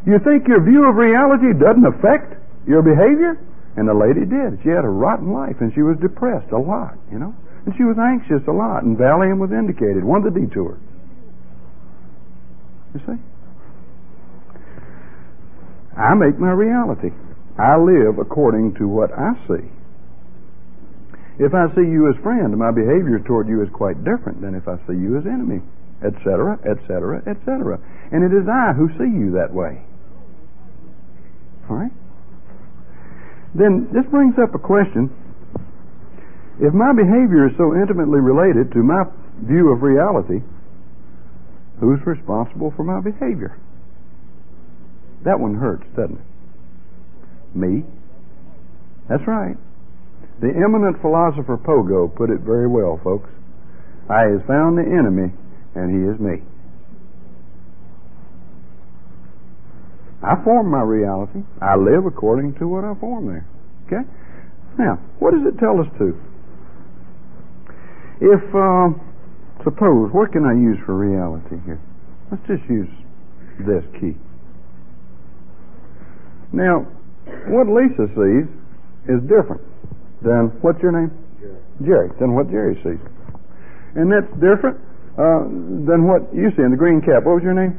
You 0.07 0.19
think 0.25 0.49
your 0.49 0.65
view 0.65 0.89
of 0.89 0.97
reality 0.97 1.53
doesn't 1.53 1.85
affect 1.85 2.35
your 2.67 2.83
behavior? 2.83 3.37
And 3.77 3.87
the 3.87 3.95
lady 3.95 4.25
did. 4.25 4.61
She 4.63 4.69
had 4.69 4.85
a 4.85 4.89
rotten 4.89 5.33
life 5.33 5.57
and 5.61 5.73
she 5.75 5.83
was 5.83 5.97
depressed 6.01 6.51
a 6.53 6.59
lot, 6.59 6.97
you 7.13 7.19
know? 7.19 7.35
And 7.67 7.77
she 7.77 7.85
was 7.85 7.97
anxious 8.01 8.41
a 8.49 8.53
lot, 8.53 8.85
and 8.85 8.97
Valium 8.97 9.39
was 9.39 9.53
indicated, 9.53 10.03
one 10.03 10.25
of 10.25 10.33
the 10.33 10.41
detours. 10.41 10.81
You 12.95 13.01
see? 13.05 13.21
I 15.97 16.15
make 16.15 16.39
my 16.39 16.53
reality. 16.53 17.13
I 17.59 17.77
live 17.77 18.19
according 18.19 18.75
to 18.77 18.89
what 18.89 19.13
I 19.13 19.37
see. 19.47 19.69
If 21.39 21.53
I 21.53 21.69
see 21.75 21.85
you 21.85 22.09
as 22.09 22.17
friend, 22.23 22.57
my 22.57 22.71
behavior 22.71 23.21
toward 23.21 23.49
you 23.49 23.63
is 23.63 23.69
quite 23.73 24.03
different 24.05 24.41
than 24.41 24.55
if 24.55 24.67
I 24.67 24.77
see 24.89 24.97
you 24.97 25.19
as 25.19 25.27
enemy 25.27 25.61
etc., 26.05 26.59
etc., 26.65 27.23
etc. 27.27 27.79
And 28.13 28.25
it 28.25 28.35
is 28.35 28.49
I 28.49 28.73
who 28.73 28.89
see 28.97 29.11
you 29.11 29.33
that 29.37 29.53
way. 29.53 29.83
All 31.69 31.77
right? 31.77 31.93
Then 33.55 33.89
this 33.93 34.07
brings 34.11 34.35
up 34.39 34.55
a 34.55 34.59
question. 34.59 35.11
If 36.61 36.75
my 36.75 36.93
behavior 36.93 37.49
is 37.49 37.57
so 37.57 37.75
intimately 37.75 38.21
related 38.21 38.73
to 38.73 38.83
my 38.83 39.05
view 39.43 39.73
of 39.73 39.83
reality, 39.83 40.41
who's 41.81 42.01
responsible 42.05 42.73
for 42.77 42.85
my 42.85 43.01
behavior? 43.01 43.57
That 45.25 45.41
one 45.41 45.55
hurts, 45.55 45.85
doesn't 45.97 46.17
it? 46.17 47.57
Me? 47.57 47.85
That's 49.09 49.27
right. 49.27 49.57
The 50.41 50.49
eminent 50.49 51.01
philosopher 51.01 51.57
Pogo 51.57 52.15
put 52.15 52.31
it 52.31 52.41
very 52.41 52.69
well, 52.69 53.01
folks. 53.03 53.29
I 54.09 54.23
has 54.33 54.41
found 54.47 54.79
the 54.79 54.87
enemy 54.87 55.33
and 55.75 55.91
He 55.91 56.11
is 56.11 56.19
me. 56.21 56.43
I 60.23 60.37
form 60.45 60.71
my 60.71 60.83
reality. 60.83 61.41
I 61.63 61.77
live 61.77 62.05
according 62.05 62.55
to 62.61 62.69
what 62.69 62.85
I 62.85 62.95
form 63.01 63.27
there. 63.27 63.47
Okay? 63.87 64.07
Now, 64.79 65.01
what 65.19 65.33
does 65.33 65.43
it 65.47 65.59
tell 65.59 65.81
us 65.81 65.89
to? 65.99 66.13
If, 68.21 68.43
uh, 68.53 68.93
suppose, 69.65 70.13
what 70.13 70.33
can 70.33 70.45
I 70.45 70.53
use 70.53 70.77
for 70.85 70.95
reality 70.95 71.57
here? 71.65 71.81
Let's 72.31 72.47
just 72.47 72.63
use 72.69 72.89
this 73.65 73.85
key. 73.99 74.17
Now, 76.53 76.87
what 77.49 77.67
Lisa 77.67 78.07
sees 78.13 78.47
is 79.09 79.21
different 79.25 79.63
than, 80.21 80.53
what's 80.61 80.83
your 80.83 80.93
name? 80.93 81.11
Jerry. 81.41 81.57
Jerry, 81.81 82.11
than 82.21 82.35
what 82.35 82.51
Jerry 82.51 82.77
sees. 82.85 83.01
And 83.97 84.13
that's 84.13 84.29
different 84.37 84.79
uh, 85.21 85.45
than 85.85 86.09
what 86.09 86.33
you 86.33 86.49
see 86.57 86.65
in 86.65 86.73
the 86.73 86.81
green 86.81 87.05
cap. 87.05 87.29
What 87.29 87.37
was 87.37 87.45
your 87.45 87.53
name? 87.53 87.77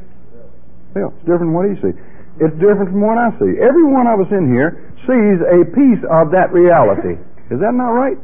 Bill. 0.94 1.10
It's 1.10 1.26
different 1.26 1.50
from 1.50 1.58
what 1.58 1.66
he 1.66 1.76
sees. 1.82 1.98
It's 2.38 2.54
different 2.62 2.94
from 2.94 3.02
what 3.02 3.18
I 3.18 3.34
see. 3.42 3.58
Every 3.58 3.84
one 3.84 4.06
of 4.06 4.22
us 4.22 4.30
in 4.30 4.54
here 4.54 4.94
sees 5.10 5.42
a 5.42 5.66
piece 5.74 6.06
of 6.06 6.30
that 6.38 6.54
reality. 6.54 7.18
Is 7.50 7.58
that 7.60 7.74
not 7.74 7.98
right? 7.98 8.18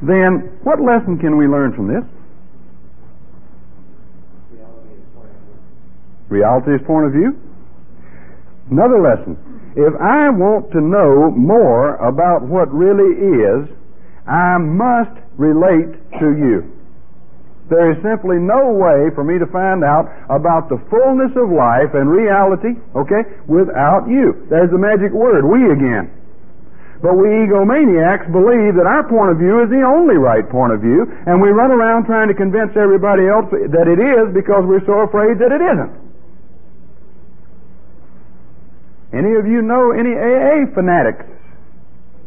Then, 0.00 0.56
what 0.64 0.80
lesson 0.80 1.20
can 1.20 1.36
we 1.36 1.46
learn 1.46 1.76
from 1.76 1.86
this? 1.86 2.02
Reality 6.32 6.74
is 6.74 6.80
point 6.86 7.06
of 7.06 7.12
view. 7.12 7.36
Another 8.70 8.98
lesson. 8.98 9.36
If 9.76 9.92
I 10.00 10.32
want 10.32 10.72
to 10.72 10.80
know 10.80 11.30
more 11.30 11.96
about 11.96 12.42
what 12.42 12.72
really 12.72 13.14
is, 13.20 13.68
I 14.26 14.56
must 14.56 15.12
relate 15.36 15.92
to 16.18 16.26
you. 16.32 16.81
There 17.72 17.88
is 17.88 18.04
simply 18.04 18.36
no 18.36 18.68
way 18.76 19.08
for 19.16 19.24
me 19.24 19.40
to 19.40 19.48
find 19.48 19.80
out 19.80 20.04
about 20.28 20.68
the 20.68 20.76
fullness 20.92 21.32
of 21.40 21.48
life 21.48 21.96
and 21.96 22.04
reality, 22.04 22.76
okay, 22.92 23.24
without 23.48 24.04
you. 24.04 24.44
There's 24.52 24.68
the 24.68 24.76
magic 24.76 25.08
word, 25.16 25.40
we 25.40 25.72
again. 25.72 26.12
But 27.00 27.16
we 27.16 27.32
egomaniacs 27.48 28.28
believe 28.28 28.76
that 28.76 28.84
our 28.84 29.08
point 29.08 29.32
of 29.32 29.40
view 29.40 29.64
is 29.64 29.72
the 29.72 29.80
only 29.88 30.20
right 30.20 30.44
point 30.44 30.76
of 30.76 30.84
view, 30.84 31.08
and 31.24 31.40
we 31.40 31.48
run 31.48 31.72
around 31.72 32.04
trying 32.04 32.28
to 32.28 32.36
convince 32.36 32.76
everybody 32.76 33.24
else 33.24 33.48
that 33.48 33.88
it 33.88 33.96
is 33.96 34.36
because 34.36 34.68
we're 34.68 34.84
so 34.84 35.08
afraid 35.08 35.40
that 35.40 35.48
it 35.48 35.64
isn't. 35.64 35.92
Any 39.16 39.32
of 39.40 39.48
you 39.48 39.64
know 39.64 39.96
any 39.96 40.12
AA 40.12 40.68
fanatics? 40.76 41.24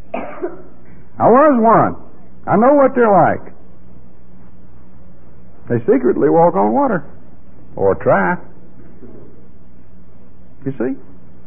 I 1.22 1.30
was 1.30 1.54
one. 1.62 2.02
I 2.50 2.58
know 2.58 2.74
what 2.74 2.98
they're 2.98 3.14
like. 3.14 3.55
They 5.70 5.80
secretly 5.80 6.30
walk 6.30 6.56
on 6.56 6.74
water. 6.74 7.06
Or 7.76 7.96
try. 7.96 8.38
You 10.66 10.72
see? 10.72 10.94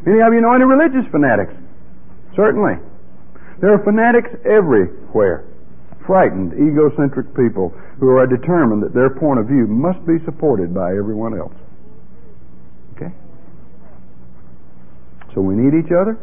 Any 0.06 0.20
of 0.20 0.32
you 0.32 0.40
know 0.40 0.52
any 0.52 0.64
religious 0.64 1.06
fanatics? 1.10 1.54
Certainly. 2.36 2.74
There 3.60 3.72
are 3.72 3.82
fanatics 3.82 4.30
everywhere. 4.44 5.44
Frightened, 6.06 6.54
egocentric 6.54 7.34
people 7.34 7.70
who 8.00 8.16
are 8.16 8.26
determined 8.26 8.82
that 8.82 8.94
their 8.94 9.10
point 9.10 9.40
of 9.40 9.46
view 9.46 9.66
must 9.66 10.04
be 10.06 10.22
supported 10.24 10.72
by 10.72 10.96
everyone 10.96 11.36
else. 11.36 11.54
Okay? 12.96 13.12
So 15.34 15.40
we 15.40 15.54
need 15.54 15.74
each 15.74 15.92
other. 15.92 16.16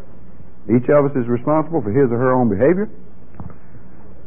Each 0.66 0.90
of 0.90 1.06
us 1.06 1.12
is 1.16 1.28
responsible 1.28 1.82
for 1.82 1.92
his 1.92 2.10
or 2.10 2.18
her 2.18 2.34
own 2.34 2.50
behavior. 2.50 2.90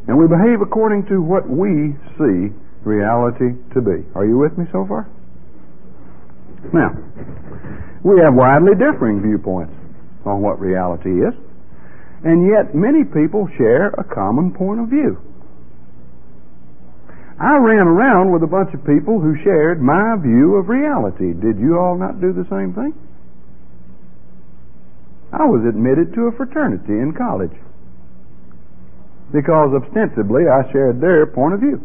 And 0.07 0.17
we 0.17 0.29
behave 0.29 0.61
according 0.61 1.07
to 1.07 1.21
what 1.21 1.49
we 1.49 1.97
see 2.17 2.55
reality 2.85 3.57
to 3.75 3.81
be. 3.81 4.05
Are 4.15 4.25
you 4.25 4.39
with 4.39 4.57
me 4.59 4.67
so 4.73 4.87
far? 4.87 5.09
Now, 6.73 6.95
we 8.03 8.21
have 8.21 8.35
widely 8.35 8.75
differing 8.75 9.23
viewpoints 9.23 9.75
on 10.25 10.43
what 10.43 10.61
reality 10.61 11.23
is, 11.23 11.35
and 12.25 12.47
yet 12.51 12.75
many 12.75 13.05
people 13.05 13.49
share 13.57 13.89
a 13.95 14.05
common 14.05 14.53
point 14.53 14.81
of 14.81 14.89
view. 14.89 15.19
I 17.39 17.57
ran 17.59 17.87
around 17.87 18.33
with 18.33 18.43
a 18.43 18.51
bunch 18.51 18.75
of 18.75 18.83
people 18.83 19.21
who 19.21 19.39
shared 19.45 19.81
my 19.81 20.17
view 20.19 20.57
of 20.59 20.69
reality. 20.69 21.33
Did 21.39 21.59
you 21.59 21.79
all 21.79 21.97
not 21.97 22.21
do 22.21 22.33
the 22.33 22.47
same 22.51 22.75
thing? 22.75 22.93
I 25.33 25.45
was 25.45 25.63
admitted 25.69 26.15
to 26.15 26.27
a 26.27 26.33
fraternity 26.33 26.99
in 26.99 27.15
college 27.15 27.55
because 29.31 29.71
ostensibly 29.77 30.49
I 30.49 30.67
shared 30.73 31.01
their 31.01 31.27
point 31.27 31.55
of 31.55 31.61
view. 31.61 31.79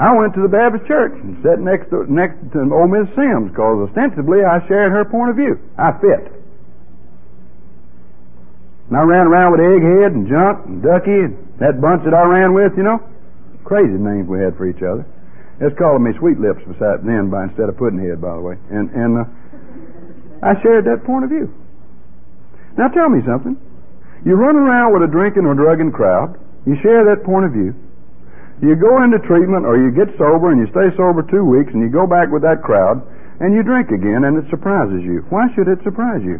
I 0.00 0.16
went 0.16 0.32
to 0.32 0.40
the 0.40 0.48
Baptist 0.48 0.88
church 0.88 1.12
and 1.12 1.36
sat 1.44 1.60
next 1.60 1.92
to, 1.92 2.08
next 2.08 2.40
to 2.56 2.64
old 2.72 2.88
Miss 2.88 3.04
Sims 3.12 3.52
because 3.52 3.84
ostensibly 3.84 4.40
I 4.40 4.64
shared 4.64 4.96
her 4.96 5.04
point 5.04 5.28
of 5.28 5.36
view. 5.36 5.60
I 5.76 5.92
fit. 6.00 6.40
And 8.88 8.96
I 8.96 9.04
ran 9.04 9.28
around 9.28 9.52
with 9.52 9.60
Egghead 9.60 10.16
and 10.16 10.24
Junk 10.24 10.56
and 10.64 10.80
Ducky 10.80 11.28
and 11.28 11.36
that 11.60 11.84
bunch 11.84 12.00
that 12.08 12.16
I 12.16 12.24
ran 12.24 12.56
with, 12.56 12.72
you 12.80 12.82
know. 12.82 12.96
Crazy 13.68 14.00
names 14.00 14.24
we 14.24 14.40
had 14.40 14.56
for 14.56 14.64
each 14.64 14.80
other. 14.80 15.04
It's 15.60 15.76
calling 15.76 16.00
me 16.00 16.16
Sweet 16.16 16.40
Lips 16.40 16.64
beside 16.64 17.04
then 17.04 17.28
by 17.28 17.44
instead 17.44 17.68
of 17.68 17.76
Puddinhead, 17.76 18.24
by 18.24 18.32
the 18.32 18.40
way. 18.40 18.56
And 18.72 18.88
and 18.96 19.20
uh, 19.20 19.28
I 20.40 20.56
shared 20.64 20.88
that 20.88 21.04
point 21.04 21.28
of 21.28 21.30
view. 21.30 21.52
Now 22.80 22.88
tell 22.88 23.12
me 23.12 23.20
something. 23.28 23.60
You 24.24 24.32
run 24.40 24.56
around 24.56 24.96
with 24.96 25.04
a 25.04 25.12
drinking 25.12 25.44
or 25.44 25.52
drugging 25.52 25.92
crowd. 25.92 26.40
You 26.64 26.80
share 26.80 27.04
that 27.12 27.20
point 27.28 27.44
of 27.44 27.52
view. 27.52 27.76
You 28.60 28.76
go 28.76 29.00
into 29.00 29.16
treatment 29.24 29.64
or 29.64 29.80
you 29.80 29.88
get 29.88 30.12
sober 30.20 30.52
and 30.52 30.60
you 30.60 30.68
stay 30.68 30.92
sober 30.96 31.24
two 31.24 31.44
weeks 31.44 31.72
and 31.72 31.80
you 31.80 31.88
go 31.88 32.04
back 32.04 32.28
with 32.28 32.44
that 32.44 32.60
crowd 32.60 33.00
and 33.40 33.56
you 33.56 33.64
drink 33.64 33.88
again 33.88 34.28
and 34.28 34.36
it 34.36 34.44
surprises 34.52 35.00
you. 35.00 35.24
Why 35.32 35.48
should 35.56 35.64
it 35.64 35.80
surprise 35.80 36.20
you? 36.20 36.36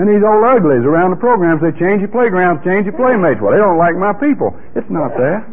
And 0.00 0.08
these 0.08 0.24
old 0.24 0.40
uglies 0.40 0.88
around 0.88 1.12
the 1.12 1.20
programs, 1.20 1.60
they 1.60 1.76
change 1.76 2.00
your 2.00 2.08
playgrounds, 2.08 2.64
change 2.64 2.88
your 2.88 2.96
playmates. 2.96 3.44
Well, 3.44 3.52
they 3.52 3.60
don't 3.60 3.76
like 3.76 3.92
my 3.92 4.16
people. 4.16 4.56
It's 4.72 4.88
not 4.88 5.12
that. 5.20 5.44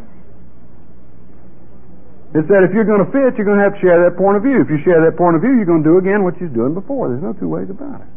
It's 2.40 2.48
that 2.48 2.64
if 2.64 2.72
you're 2.72 2.88
going 2.88 3.04
to 3.04 3.12
fit, 3.12 3.36
you're 3.36 3.44
going 3.44 3.60
to 3.60 3.66
have 3.68 3.76
to 3.76 3.82
share 3.84 4.00
that 4.00 4.16
point 4.16 4.40
of 4.40 4.48
view. 4.48 4.64
If 4.64 4.72
you 4.72 4.80
share 4.88 5.04
that 5.04 5.20
point 5.20 5.36
of 5.36 5.44
view, 5.44 5.60
you're 5.60 5.68
going 5.68 5.84
to 5.84 5.90
do 5.92 6.00
again 6.00 6.24
what 6.24 6.40
you're 6.40 6.48
doing 6.48 6.72
before. 6.72 7.12
There's 7.12 7.26
no 7.26 7.36
two 7.36 7.52
ways 7.52 7.68
about 7.68 8.00
it. 8.00 8.08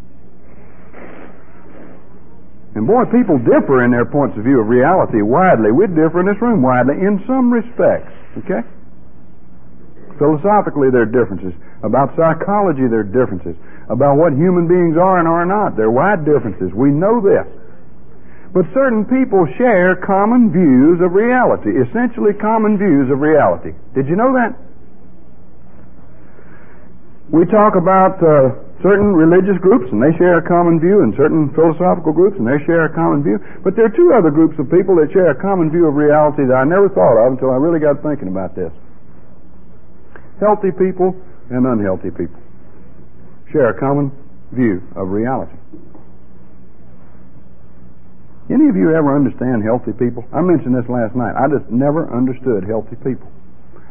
And 2.74 2.88
boy, 2.88 3.04
people 3.12 3.36
differ 3.36 3.84
in 3.84 3.92
their 3.92 4.08
points 4.08 4.36
of 4.40 4.44
view 4.44 4.60
of 4.60 4.68
reality 4.68 5.20
widely. 5.20 5.72
We 5.72 5.86
differ 5.92 6.24
in 6.24 6.26
this 6.26 6.40
room 6.40 6.64
widely 6.64 6.96
in 7.04 7.20
some 7.28 7.52
respects. 7.52 8.12
Okay? 8.44 8.64
Philosophically, 10.16 10.88
there 10.88 11.04
are 11.04 11.12
differences. 11.12 11.52
About 11.84 12.16
psychology, 12.16 12.88
there 12.88 13.04
are 13.04 13.12
differences. 13.12 13.58
About 13.92 14.16
what 14.16 14.32
human 14.32 14.64
beings 14.64 14.96
are 14.96 15.20
and 15.20 15.28
are 15.28 15.44
not, 15.44 15.76
there 15.76 15.92
are 15.92 15.94
wide 15.94 16.24
differences. 16.24 16.72
We 16.72 16.88
know 16.88 17.20
this. 17.20 17.44
But 18.52 18.68
certain 18.72 19.04
people 19.04 19.48
share 19.56 19.96
common 19.96 20.52
views 20.52 21.00
of 21.00 21.12
reality, 21.12 21.72
essentially 21.76 22.36
common 22.36 22.76
views 22.76 23.08
of 23.08 23.20
reality. 23.20 23.72
Did 23.96 24.08
you 24.08 24.16
know 24.16 24.32
that? 24.36 24.56
We 27.32 27.48
talk 27.48 27.80
about 27.80 28.20
uh, 28.20 28.71
certain 28.82 29.14
religious 29.14 29.56
groups 29.62 29.86
and 29.94 30.02
they 30.02 30.10
share 30.18 30.42
a 30.42 30.44
common 30.44 30.82
view, 30.82 31.06
and 31.06 31.14
certain 31.14 31.48
philosophical 31.54 32.12
groups 32.12 32.36
and 32.36 32.44
they 32.44 32.58
share 32.66 32.84
a 32.84 32.92
common 32.92 33.22
view. 33.22 33.38
But 33.62 33.78
there 33.78 33.86
are 33.86 33.94
two 33.94 34.12
other 34.12 34.30
groups 34.34 34.58
of 34.58 34.68
people 34.68 34.98
that 34.98 35.14
share 35.14 35.30
a 35.30 35.38
common 35.38 35.70
view 35.70 35.86
of 35.86 35.94
reality 35.94 36.44
that 36.44 36.58
I 36.58 36.66
never 36.66 36.90
thought 36.90 37.16
of 37.16 37.38
until 37.38 37.54
I 37.54 37.58
really 37.62 37.78
got 37.78 38.02
thinking 38.02 38.28
about 38.28 38.58
this. 38.58 38.74
Healthy 40.42 40.74
people 40.74 41.14
and 41.48 41.62
unhealthy 41.64 42.10
people 42.10 42.42
share 43.54 43.70
a 43.70 43.78
common 43.78 44.10
view 44.50 44.82
of 44.98 45.08
reality. 45.08 45.56
Any 48.50 48.68
of 48.68 48.74
you 48.74 48.90
ever 48.90 49.14
understand 49.14 49.62
healthy 49.62 49.94
people? 49.94 50.26
I 50.34 50.42
mentioned 50.42 50.74
this 50.74 50.88
last 50.90 51.14
night. 51.14 51.38
I 51.38 51.46
just 51.46 51.70
never 51.70 52.10
understood 52.10 52.66
healthy 52.66 52.96
people. 53.00 53.30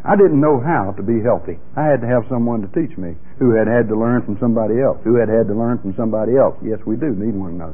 I 0.03 0.17
didn't 0.17 0.41
know 0.41 0.59
how 0.59 0.91
to 0.97 1.03
be 1.03 1.21
healthy. 1.21 1.57
I 1.77 1.85
had 1.85 2.01
to 2.01 2.07
have 2.07 2.27
someone 2.27 2.61
to 2.61 2.69
teach 2.73 2.97
me 2.97 3.15
who 3.41 3.57
had 3.57 3.65
had 3.65 3.89
to 3.89 3.97
learn 3.97 4.21
from 4.21 4.37
somebody 4.37 4.77
else, 4.77 5.01
who 5.01 5.17
had 5.17 5.25
had 5.25 5.49
to 5.49 5.57
learn 5.57 5.81
from 5.81 5.97
somebody 5.97 6.37
else. 6.37 6.53
Yes, 6.61 6.77
we 6.85 6.93
do 6.93 7.09
need 7.09 7.33
one 7.33 7.57
another. 7.57 7.73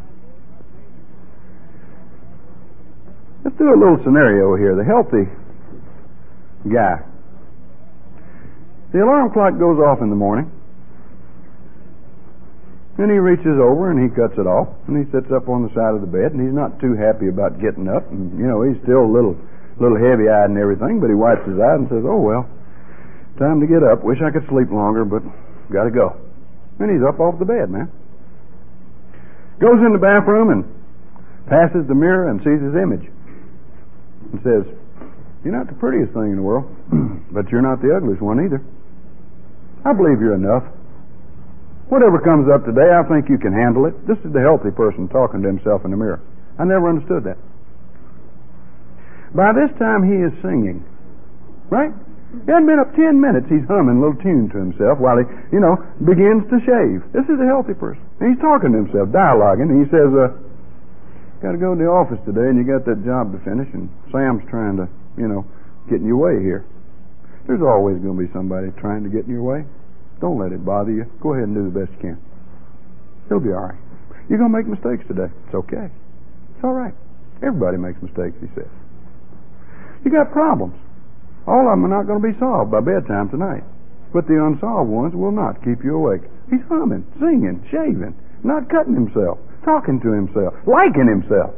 Let's 3.43 3.59
do 3.59 3.67
a 3.67 3.75
little 3.75 3.99
scenario 3.99 4.55
here. 4.55 4.79
The 4.79 4.87
healthy 4.87 5.27
guy. 6.71 7.03
The 8.95 9.03
alarm 9.03 9.35
clock 9.35 9.59
goes 9.59 9.75
off 9.83 9.99
in 9.99 10.07
the 10.07 10.15
morning. 10.15 10.47
And 12.95 13.11
he 13.11 13.19
reaches 13.19 13.59
over 13.59 13.91
and 13.91 13.99
he 13.99 14.07
cuts 14.07 14.39
it 14.39 14.47
off 14.47 14.71
and 14.87 14.95
he 14.95 15.03
sits 15.11 15.27
up 15.35 15.51
on 15.51 15.67
the 15.67 15.71
side 15.75 15.93
of 15.93 15.99
the 15.99 16.07
bed 16.07 16.31
and 16.31 16.39
he's 16.39 16.55
not 16.55 16.79
too 16.79 16.95
happy 16.95 17.27
about 17.27 17.59
getting 17.59 17.91
up 17.91 18.09
and 18.09 18.33
you 18.39 18.47
know 18.47 18.63
he's 18.65 18.81
still 18.81 19.05
a 19.05 19.11
little 19.11 19.37
little 19.77 19.99
heavy 19.99 20.31
eyed 20.31 20.49
and 20.49 20.57
everything, 20.57 20.97
but 20.97 21.05
he 21.05 21.13
wipes 21.13 21.45
his 21.45 21.59
eyes 21.61 21.77
and 21.77 21.91
says, 21.93 22.01
Oh, 22.07 22.17
well, 22.17 22.49
time 23.37 23.61
to 23.61 23.67
get 23.67 23.85
up. 23.85 24.01
Wish 24.01 24.17
I 24.25 24.31
could 24.33 24.47
sleep 24.49 24.73
longer, 24.73 25.05
but 25.05 25.21
got 25.73 25.85
to 25.85 25.91
go. 25.91 26.15
And 26.79 26.91
he's 26.91 27.01
up 27.01 27.19
off 27.19 27.39
the 27.39 27.45
bed, 27.45 27.69
man. 27.69 27.91
Goes 29.59 29.81
in 29.81 29.91
the 29.93 30.01
bathroom 30.01 30.53
and 30.53 30.63
passes 31.49 31.87
the 31.87 31.95
mirror 31.95 32.29
and 32.29 32.39
sees 32.45 32.61
his 32.61 32.77
image 32.77 33.09
and 34.31 34.39
says, 34.45 34.63
You're 35.43 35.57
not 35.57 35.67
the 35.67 35.77
prettiest 35.79 36.13
thing 36.13 36.29
in 36.31 36.37
the 36.37 36.45
world, 36.45 36.69
but 37.33 37.49
you're 37.49 37.65
not 37.65 37.81
the 37.81 37.95
ugliest 37.95 38.21
one 38.21 38.43
either. 38.45 38.61
I 39.85 39.93
believe 39.93 40.21
you're 40.21 40.37
enough. 40.37 40.63
Whatever 41.89 42.19
comes 42.19 42.51
up 42.51 42.67
today, 42.67 42.91
I 42.91 43.01
think 43.07 43.29
you 43.29 43.39
can 43.39 43.55
handle 43.55 43.87
it. 43.87 43.95
This 44.05 44.19
is 44.27 44.33
the 44.35 44.43
healthy 44.43 44.75
person 44.75 45.07
talking 45.07 45.41
to 45.41 45.47
himself 45.47 45.85
in 45.85 45.91
the 45.91 45.97
mirror. 45.97 46.19
I 46.59 46.65
never 46.65 46.89
understood 46.89 47.23
that. 47.23 47.37
By 49.33 49.55
this 49.55 49.71
time, 49.79 50.03
he 50.03 50.19
is 50.19 50.33
singing. 50.43 50.83
Right? 51.71 51.91
He 52.27 52.51
hadn't 52.51 52.67
been 52.67 52.79
up 52.79 52.91
ten 52.91 53.19
minutes. 53.23 53.47
He's 53.47 53.63
humming 53.71 53.97
a 53.97 54.01
little 54.03 54.19
tune 54.19 54.51
to 54.51 54.57
himself 54.59 54.99
while 54.99 55.15
he, 55.15 55.25
you 55.51 55.63
know, 55.63 55.79
begins 56.03 56.43
to 56.51 56.59
shave. 56.67 56.99
This 57.15 57.23
is 57.31 57.39
a 57.39 57.47
healthy 57.47 57.73
person. 57.73 58.03
And 58.19 58.35
he's 58.35 58.41
talking 58.43 58.75
to 58.75 58.83
himself, 58.83 59.15
dialoguing. 59.15 59.71
And 59.71 59.79
he 59.79 59.87
says, 59.87 60.11
uh, 60.11 60.35
got 61.39 61.55
to 61.55 61.61
go 61.61 61.71
to 61.71 61.79
the 61.79 61.87
office 61.87 62.19
today 62.27 62.51
and 62.51 62.59
you 62.59 62.67
got 62.67 62.83
that 62.83 63.05
job 63.05 63.31
to 63.31 63.39
finish 63.47 63.69
and 63.71 63.87
Sam's 64.11 64.43
trying 64.49 64.75
to, 64.75 64.89
you 65.15 65.29
know, 65.29 65.47
get 65.87 66.03
in 66.03 66.07
your 66.07 66.19
way 66.19 66.43
here. 66.43 66.67
There's 67.47 67.63
always 67.63 68.01
going 68.03 68.19
to 68.19 68.21
be 68.27 68.31
somebody 68.33 68.75
trying 68.75 69.07
to 69.07 69.09
get 69.09 69.23
in 69.23 69.31
your 69.31 69.43
way. 69.43 69.63
Don't 70.19 70.37
let 70.37 70.51
it 70.51 70.65
bother 70.65 70.91
you. 70.91 71.05
Go 71.21 71.31
ahead 71.31 71.47
and 71.47 71.55
do 71.55 71.63
the 71.63 71.75
best 71.79 71.95
you 71.95 72.11
can. 72.11 72.17
It'll 73.27 73.39
be 73.39 73.53
all 73.53 73.71
right. 73.71 73.79
You're 74.27 74.39
going 74.39 74.51
to 74.51 74.57
make 74.57 74.67
mistakes 74.67 75.07
today. 75.07 75.31
It's 75.45 75.55
okay. 75.55 75.87
It's 75.87 76.63
all 76.63 76.73
right. 76.73 76.93
Everybody 77.39 77.77
makes 77.77 78.01
mistakes, 78.01 78.35
he 78.41 78.51
says. 78.51 78.67
You 80.03 80.11
got 80.11 80.33
problems. 80.33 80.75
All 81.47 81.63
of 81.63 81.79
them 81.79 81.85
are 81.87 81.95
not 81.95 82.07
going 82.07 82.21
to 82.21 82.27
be 82.27 82.37
solved 82.37 82.71
by 82.71 82.83
bedtime 82.83 83.31
tonight. 83.31 83.63
But 84.11 84.27
the 84.27 84.35
unsolved 84.35 84.91
ones 84.91 85.15
will 85.15 85.31
not 85.31 85.63
keep 85.63 85.83
you 85.83 85.95
awake. 85.95 86.27
He's 86.51 86.63
humming, 86.67 87.07
singing, 87.19 87.63
shaving, 87.71 88.15
not 88.43 88.69
cutting 88.69 88.93
himself, 88.93 89.39
talking 89.63 89.99
to 90.03 90.11
himself, 90.11 90.53
liking 90.67 91.07
himself. 91.07 91.55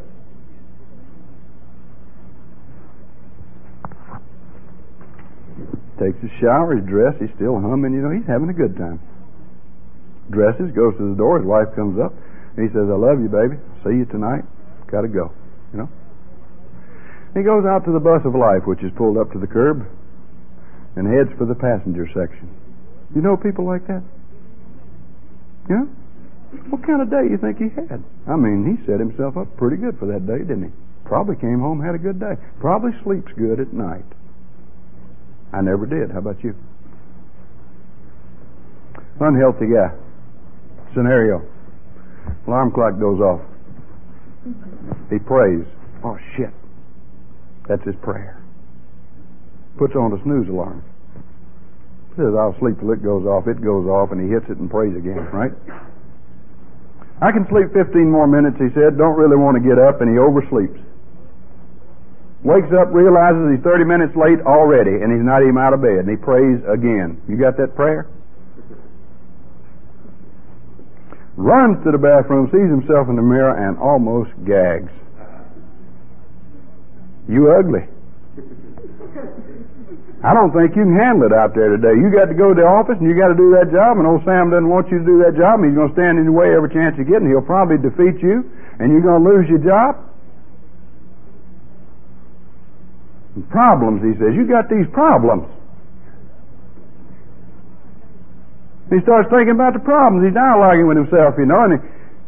Takes 5.97 6.17
a 6.23 6.31
shower, 6.39 6.77
he's 6.77 6.87
dressed, 6.87 7.19
he's 7.19 7.33
still 7.35 7.59
humming, 7.59 7.91
you 7.93 8.01
know, 8.01 8.09
he's 8.13 8.25
having 8.25 8.49
a 8.49 8.53
good 8.53 8.77
time. 8.77 9.01
Dresses, 10.31 10.71
goes 10.71 10.95
to 10.97 11.09
the 11.09 11.17
door, 11.17 11.37
his 11.37 11.45
wife 11.45 11.75
comes 11.75 11.99
up, 11.99 12.13
and 12.55 12.61
he 12.63 12.71
says, 12.71 12.87
I 12.87 12.95
love 12.95 13.19
you, 13.19 13.27
baby. 13.27 13.57
See 13.83 13.97
you 13.97 14.05
tonight. 14.05 14.45
Gotta 14.87 15.09
go. 15.09 15.33
You 15.73 15.85
know? 15.85 15.89
He 17.33 17.43
goes 17.43 17.65
out 17.65 17.85
to 17.85 17.91
the 17.91 17.99
bus 17.99 18.21
of 18.25 18.33
life, 18.33 18.65
which 18.65 18.83
is 18.83 18.91
pulled 18.97 19.17
up 19.17 19.31
to 19.33 19.39
the 19.39 19.47
curb, 19.47 19.85
and 20.95 21.05
heads 21.05 21.29
for 21.37 21.45
the 21.45 21.55
passenger 21.55 22.07
section. 22.07 22.49
You 23.15 23.21
know 23.21 23.37
people 23.37 23.65
like 23.65 23.85
that? 23.87 24.03
Yeah? 25.69 25.85
What 26.69 26.85
kind 26.85 27.01
of 27.01 27.11
day 27.11 27.29
you 27.29 27.37
think 27.37 27.57
he 27.57 27.69
had? 27.69 28.03
I 28.27 28.35
mean, 28.35 28.65
he 28.65 28.85
set 28.85 28.99
himself 28.99 29.37
up 29.37 29.55
pretty 29.57 29.77
good 29.77 29.99
for 29.99 30.07
that 30.07 30.25
day, 30.25 30.39
didn't 30.39 30.63
he? 30.63 30.71
Probably 31.05 31.35
came 31.35 31.59
home, 31.59 31.81
had 31.81 31.93
a 31.95 32.01
good 32.01 32.19
day. 32.19 32.33
Probably 32.59 32.91
sleeps 33.03 33.31
good 33.37 33.59
at 33.59 33.73
night. 33.73 34.05
I 35.53 35.61
never 35.61 35.85
did. 35.85 36.11
How 36.11 36.19
about 36.19 36.43
you? 36.43 36.55
Unhealthy 39.19 39.67
guy. 39.73 39.93
Scenario. 40.93 41.41
Alarm 42.47 42.71
clock 42.71 42.99
goes 42.99 43.19
off. 43.19 43.41
He 45.09 45.19
prays. 45.19 45.65
Oh, 46.03 46.17
shit. 46.35 46.53
That's 47.69 47.85
his 47.85 47.95
prayer. 48.01 48.41
Puts 49.77 49.93
on 49.93 50.11
a 50.11 50.19
snooze 50.25 50.49
alarm. 50.49 50.81
Says, 52.17 52.33
I'll 52.33 52.57
sleep 52.57 52.81
till 52.81 52.89
it 52.91 53.05
goes 53.05 53.29
off. 53.29 53.45
It 53.47 53.61
goes 53.61 53.85
off, 53.85 54.11
and 54.11 54.17
he 54.19 54.27
hits 54.27 54.49
it 54.49 54.57
and 54.57 54.67
prays 54.67 54.97
again, 54.97 55.29
right? 55.29 55.53
I 57.21 57.31
can 57.31 57.45
sleep 57.47 57.69
15 57.71 58.09
more 58.09 58.25
minutes, 58.25 58.57
he 58.57 58.73
said. 58.73 58.97
Don't 58.97 59.15
really 59.15 59.37
want 59.37 59.53
to 59.55 59.63
get 59.63 59.77
up, 59.77 60.01
and 60.01 60.09
he 60.09 60.17
oversleeps. 60.17 60.81
wakes 62.41 62.73
up, 62.73 62.89
realizes 62.89 63.53
he's 63.53 63.63
30 63.63 63.85
minutes 63.85 64.17
late 64.17 64.41
already, 64.49 65.05
and 65.05 65.13
he's 65.13 65.23
not 65.23 65.45
even 65.45 65.61
out 65.61 65.77
of 65.77 65.85
bed, 65.85 66.01
and 66.03 66.09
he 66.09 66.17
prays 66.17 66.57
again. 66.65 67.21
You 67.29 67.37
got 67.37 67.55
that 67.61 67.77
prayer? 67.77 68.09
Runs 71.37 71.77
to 71.85 71.91
the 71.91 72.01
bathroom, 72.01 72.49
sees 72.49 72.67
himself 72.67 73.07
in 73.07 73.15
the 73.15 73.21
mirror, 73.21 73.53
and 73.53 73.77
almost 73.77 74.31
gags. 74.43 74.91
You 77.27 77.51
ugly. 77.51 77.85
I 80.19 80.35
don't 80.35 80.51
think 80.51 80.75
you 80.75 80.83
can 80.83 80.99
handle 80.99 81.31
it 81.31 81.33
out 81.33 81.55
there 81.55 81.71
today. 81.71 81.95
You 81.95 82.11
got 82.11 82.27
to 82.27 82.35
go 82.35 82.51
to 82.51 82.57
the 82.57 82.67
office 82.67 82.99
and 82.99 83.07
you 83.07 83.15
got 83.15 83.31
to 83.31 83.39
do 83.39 83.55
that 83.55 83.71
job, 83.71 83.95
and 83.97 84.03
old 84.03 84.19
Sam 84.27 84.51
doesn't 84.51 84.67
want 84.67 84.91
you 84.91 84.99
to 84.99 85.07
do 85.07 85.23
that 85.23 85.39
job, 85.39 85.63
and 85.63 85.71
he's 85.71 85.77
going 85.79 85.87
to 85.87 85.95
stand 85.95 86.19
in 86.19 86.27
your 86.27 86.35
way 86.35 86.51
every 86.51 86.67
chance 86.67 86.99
you 86.99 87.07
get, 87.07 87.23
and 87.23 87.31
he'll 87.31 87.45
probably 87.45 87.79
defeat 87.79 88.19
you, 88.19 88.43
and 88.83 88.91
you're 88.91 89.05
going 89.05 89.23
to 89.23 89.27
lose 89.27 89.47
your 89.47 89.63
job. 89.63 89.95
Problems, 93.47 94.03
he 94.03 94.11
says. 94.19 94.35
You 94.35 94.43
got 94.43 94.67
these 94.67 94.87
problems. 94.91 95.47
He 98.91 98.99
starts 99.07 99.29
thinking 99.31 99.55
about 99.55 99.71
the 99.71 99.79
problems. 99.79 100.27
He's 100.27 100.35
dialoguing 100.35 100.89
with 100.89 100.97
himself, 100.97 101.39
you 101.39 101.45
know, 101.45 101.63
and 101.63 101.79
he, 101.79 101.79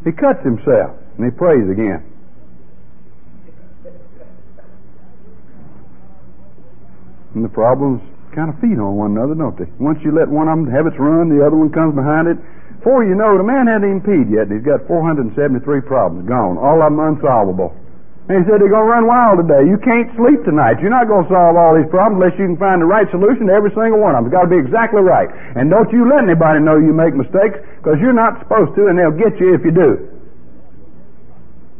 he 0.07 0.11
cuts 0.15 0.39
himself, 0.47 0.95
and 1.17 1.27
he 1.27 1.31
prays 1.35 1.67
again. 1.67 2.07
And 7.33 7.43
the 7.43 7.49
problems 7.49 8.01
kind 8.35 8.51
of 8.51 8.55
feed 8.59 8.79
on 8.79 8.95
one 8.95 9.15
another, 9.15 9.35
don't 9.35 9.55
they? 9.55 9.67
Once 9.79 9.99
you 10.03 10.11
let 10.15 10.27
one 10.27 10.47
of 10.47 10.55
them 10.55 10.67
have 10.71 10.87
its 10.87 10.95
run, 10.99 11.27
the 11.27 11.43
other 11.43 11.55
one 11.55 11.71
comes 11.71 11.95
behind 11.95 12.27
it. 12.27 12.39
Before 12.79 13.03
you 13.03 13.13
know 13.13 13.35
it, 13.35 13.43
a 13.43 13.45
man 13.45 13.67
hadn't 13.67 13.85
even 13.85 14.01
peed 14.01 14.27
yet, 14.31 14.49
and 14.49 14.57
he's 14.57 14.65
got 14.65 14.87
473 14.87 15.35
problems 15.85 16.25
gone, 16.25 16.57
all 16.57 16.81
of 16.81 16.89
them 16.89 16.97
unsolvable. 16.97 17.75
And 18.31 18.41
he 18.41 18.43
said 18.47 18.63
they're 18.63 18.71
going 18.71 18.87
to 18.87 18.93
run 18.95 19.05
wild 19.11 19.43
today. 19.43 19.67
You 19.67 19.75
can't 19.81 20.07
sleep 20.15 20.45
tonight. 20.47 20.79
You're 20.79 20.93
not 20.93 21.11
going 21.11 21.27
to 21.27 21.31
solve 21.31 21.59
all 21.59 21.75
these 21.75 21.89
problems 21.91 22.23
unless 22.23 22.37
you 22.39 22.47
can 22.47 22.55
find 22.55 22.79
the 22.79 22.87
right 22.87 23.09
solution 23.11 23.49
to 23.49 23.53
every 23.53 23.73
single 23.75 23.99
one 23.99 24.15
of 24.15 24.23
them. 24.23 24.31
It's 24.31 24.37
got 24.37 24.47
to 24.47 24.53
be 24.53 24.61
exactly 24.61 25.03
right. 25.03 25.27
And 25.59 25.67
don't 25.67 25.91
you 25.91 26.07
let 26.07 26.23
anybody 26.23 26.63
know 26.63 26.79
you 26.79 26.95
make 26.95 27.11
mistakes, 27.11 27.59
because 27.81 27.99
you're 27.99 28.15
not 28.15 28.39
supposed 28.39 28.77
to, 28.79 28.87
and 28.87 28.95
they'll 28.95 29.17
get 29.19 29.35
you 29.41 29.57
if 29.57 29.65
you 29.67 29.73
do. 29.73 29.91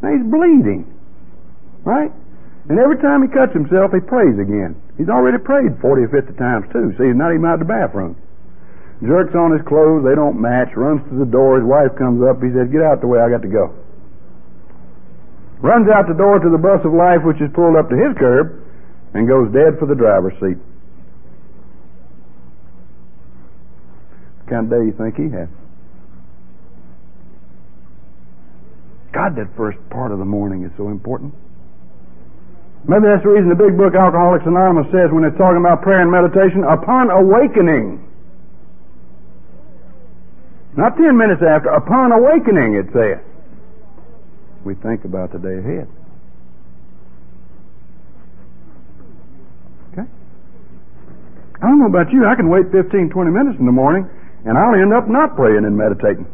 Now 0.02 0.18
he's 0.18 0.26
bleeding, 0.26 0.90
right? 1.86 2.10
And 2.68 2.76
every 2.76 2.98
time 2.98 3.22
he 3.22 3.30
cuts 3.30 3.54
himself, 3.54 3.94
he 3.94 4.02
prays 4.02 4.34
again. 4.34 4.76
He's 4.98 5.08
already 5.08 5.38
prayed 5.38 5.80
40 5.80 6.02
or 6.02 6.08
50 6.08 6.34
times 6.36 6.66
too. 6.72 6.92
See, 6.98 7.08
he's 7.08 7.16
not 7.16 7.32
even 7.32 7.46
out 7.46 7.60
of 7.60 7.64
the 7.64 7.72
bathroom. 7.72 8.16
Jerks 9.02 9.34
on 9.34 9.50
his 9.50 9.66
clothes, 9.66 10.04
they 10.04 10.14
don't 10.14 10.38
match, 10.38 10.76
runs 10.76 11.02
to 11.10 11.18
the 11.18 11.26
door, 11.26 11.58
his 11.58 11.66
wife 11.66 11.90
comes 11.98 12.22
up, 12.22 12.38
he 12.38 12.54
says, 12.54 12.70
Get 12.70 12.82
out 12.82 13.00
the 13.00 13.10
way, 13.10 13.18
I 13.18 13.28
got 13.28 13.42
to 13.42 13.50
go. 13.50 13.74
Runs 15.58 15.88
out 15.90 16.06
the 16.06 16.14
door 16.14 16.38
to 16.38 16.50
the 16.50 16.58
bus 16.58 16.84
of 16.84 16.92
life 16.92 17.22
which 17.24 17.40
is 17.40 17.50
pulled 17.54 17.74
up 17.74 17.88
to 17.90 17.96
his 17.96 18.14
curb 18.18 18.62
and 19.14 19.26
goes 19.26 19.50
dead 19.52 19.78
for 19.78 19.86
the 19.86 19.94
driver's 19.94 20.34
seat. 20.38 20.58
What 24.38 24.46
kind 24.50 24.66
of 24.66 24.70
day 24.70 24.86
you 24.86 24.94
think 24.94 25.16
he 25.16 25.30
had? 25.34 25.48
God, 29.12 29.36
that 29.36 29.54
first 29.56 29.78
part 29.90 30.10
of 30.10 30.18
the 30.18 30.24
morning 30.24 30.64
is 30.64 30.72
so 30.76 30.88
important. 30.88 31.34
Maybe 32.82 33.06
that's 33.06 33.22
the 33.22 33.30
reason 33.30 33.46
the 33.48 33.54
big 33.54 33.78
book 33.78 33.94
Alcoholics 33.94 34.42
Anonymous 34.42 34.90
says 34.90 35.14
when 35.14 35.22
it's 35.22 35.38
talking 35.38 35.62
about 35.62 35.86
prayer 35.86 36.02
and 36.02 36.10
meditation, 36.10 36.66
upon 36.66 37.14
awakening. 37.14 38.02
Not 40.74 40.96
ten 40.96 41.14
minutes 41.14 41.42
after, 41.46 41.70
upon 41.70 42.10
awakening, 42.10 42.74
it 42.74 42.90
says. 42.90 43.22
We 44.64 44.74
think 44.74 45.04
about 45.04 45.30
the 45.30 45.38
day 45.38 45.62
ahead. 45.62 45.86
Okay? 49.92 50.06
I 51.62 51.64
don't 51.66 51.78
know 51.78 51.86
about 51.86 52.10
you, 52.10 52.26
I 52.26 52.34
can 52.34 52.50
wait 52.50 52.66
15, 52.72 53.10
20 53.10 53.30
minutes 53.30 53.58
in 53.60 53.66
the 53.66 53.74
morning, 53.74 54.10
and 54.44 54.58
I'll 54.58 54.74
end 54.74 54.90
up 54.90 55.06
not 55.06 55.36
praying 55.36 55.62
and 55.62 55.76
meditating. 55.76 56.26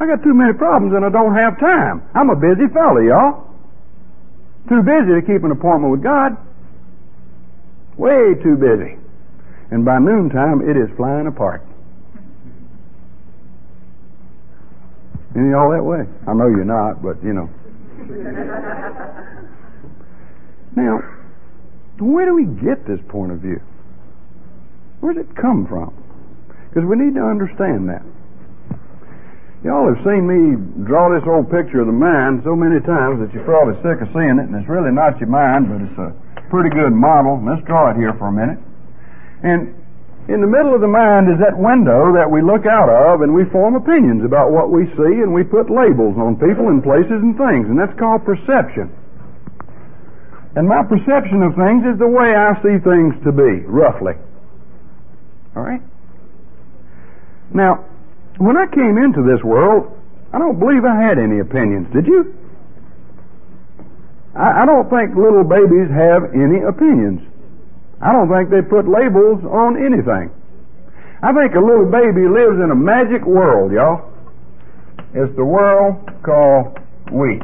I 0.00 0.06
got 0.06 0.22
too 0.22 0.32
many 0.32 0.54
problems 0.54 0.94
and 0.94 1.04
I 1.04 1.10
don't 1.10 1.34
have 1.34 1.58
time. 1.58 2.06
I'm 2.14 2.30
a 2.30 2.36
busy 2.38 2.70
fella, 2.72 3.02
y'all. 3.02 3.47
Too 4.68 4.82
busy 4.82 5.14
to 5.14 5.22
keep 5.22 5.44
an 5.44 5.50
appointment 5.50 5.92
with 5.92 6.02
God. 6.02 6.36
Way 7.96 8.34
too 8.42 8.56
busy. 8.56 8.96
And 9.70 9.84
by 9.84 9.98
noontime, 9.98 10.62
it 10.68 10.76
is 10.76 10.88
flying 10.96 11.26
apart. 11.26 11.64
Any 15.36 15.52
all 15.52 15.70
that 15.70 15.84
way? 15.84 16.04
I 16.26 16.34
know 16.34 16.48
you're 16.48 16.64
not, 16.64 17.02
but 17.02 17.22
you 17.22 17.32
know. 17.32 17.48
now, 20.76 21.00
where 21.98 22.26
do 22.26 22.34
we 22.34 22.44
get 22.44 22.86
this 22.86 23.00
point 23.08 23.32
of 23.32 23.38
view? 23.38 23.60
Where 25.00 25.14
does 25.14 25.24
it 25.24 25.36
come 25.36 25.66
from? 25.66 25.94
Because 26.68 26.88
we 26.88 26.96
need 26.96 27.14
to 27.14 27.24
understand 27.24 27.88
that. 27.88 28.02
Y'all 29.66 29.90
have 29.90 29.98
seen 30.06 30.22
me 30.22 30.54
draw 30.86 31.10
this 31.10 31.26
old 31.26 31.50
picture 31.50 31.82
of 31.82 31.90
the 31.90 31.96
mind 31.96 32.46
so 32.46 32.54
many 32.54 32.78
times 32.78 33.18
that 33.18 33.34
you're 33.34 33.42
probably 33.42 33.74
sick 33.82 33.98
of 33.98 34.06
seeing 34.14 34.38
it, 34.38 34.46
and 34.46 34.54
it's 34.54 34.70
really 34.70 34.94
not 34.94 35.18
your 35.18 35.26
mind, 35.26 35.66
but 35.66 35.82
it's 35.82 35.98
a 35.98 36.14
pretty 36.46 36.70
good 36.70 36.94
model. 36.94 37.42
Let's 37.42 37.66
draw 37.66 37.90
it 37.90 37.98
here 37.98 38.14
for 38.22 38.30
a 38.30 38.34
minute. 38.34 38.62
And 39.42 39.74
in 40.30 40.38
the 40.38 40.46
middle 40.46 40.78
of 40.78 40.80
the 40.80 40.90
mind 40.90 41.26
is 41.26 41.42
that 41.42 41.58
window 41.58 42.14
that 42.14 42.30
we 42.30 42.38
look 42.38 42.70
out 42.70 42.86
of, 42.86 43.26
and 43.26 43.34
we 43.34 43.50
form 43.50 43.74
opinions 43.74 44.22
about 44.22 44.54
what 44.54 44.70
we 44.70 44.86
see, 44.94 45.14
and 45.26 45.34
we 45.34 45.42
put 45.42 45.66
labels 45.66 46.14
on 46.22 46.38
people 46.38 46.70
and 46.70 46.78
places 46.78 47.18
and 47.18 47.34
things, 47.34 47.66
and 47.66 47.74
that's 47.74 47.98
called 47.98 48.22
perception. 48.22 48.94
And 50.54 50.70
my 50.70 50.86
perception 50.86 51.42
of 51.42 51.58
things 51.58 51.82
is 51.82 51.98
the 51.98 52.06
way 52.06 52.30
I 52.30 52.54
see 52.62 52.78
things 52.78 53.18
to 53.26 53.34
be, 53.34 53.66
roughly. 53.66 54.14
All 55.58 55.66
right? 55.66 55.82
Now, 57.50 57.84
when 58.38 58.56
I 58.56 58.66
came 58.66 58.98
into 58.98 59.22
this 59.26 59.42
world, 59.42 59.90
I 60.32 60.38
don't 60.38 60.58
believe 60.58 60.84
I 60.84 60.94
had 60.94 61.18
any 61.18 61.40
opinions. 61.40 61.90
Did 61.92 62.06
you? 62.06 62.34
I, 64.36 64.62
I 64.62 64.66
don't 64.66 64.88
think 64.90 65.16
little 65.16 65.42
babies 65.42 65.90
have 65.90 66.30
any 66.34 66.62
opinions. 66.62 67.26
I 68.00 68.12
don't 68.12 68.30
think 68.30 68.50
they 68.50 68.62
put 68.62 68.86
labels 68.86 69.42
on 69.42 69.74
anything. 69.74 70.30
I 71.20 71.34
think 71.34 71.58
a 71.58 71.60
little 71.60 71.90
baby 71.90 72.30
lives 72.30 72.62
in 72.62 72.70
a 72.70 72.78
magic 72.78 73.26
world, 73.26 73.72
y'all. 73.72 74.06
It's 75.14 75.34
the 75.34 75.44
world 75.44 75.98
called 76.22 76.78
we. 77.10 77.42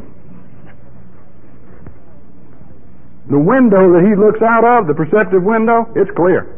The 3.31 3.39
window 3.39 3.99
that 3.99 4.05
he 4.07 4.15
looks 4.15 4.39
out 4.43 4.63
of, 4.63 4.87
the 4.87 4.95
perceptive 4.95 5.43
window, 5.43 5.91
it's 5.97 6.11
clear. 6.15 6.55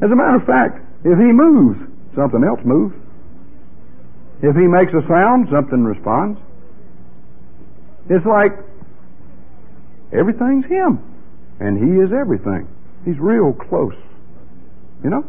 As 0.00 0.08
a 0.10 0.16
matter 0.16 0.36
of 0.36 0.46
fact, 0.46 0.80
if 1.04 1.18
he 1.18 1.28
moves, 1.28 1.89
something 2.14 2.42
else 2.44 2.60
moves. 2.64 2.94
If 4.42 4.56
he 4.56 4.66
makes 4.66 4.92
a 4.92 5.06
sound, 5.06 5.48
something 5.50 5.84
responds. 5.84 6.40
It's 8.08 8.24
like 8.24 8.52
everything's 10.12 10.64
him, 10.66 10.98
and 11.60 11.78
he 11.78 12.00
is 12.00 12.10
everything. 12.12 12.66
He's 13.04 13.18
real 13.18 13.52
close. 13.52 13.94
You 15.04 15.10
know? 15.10 15.24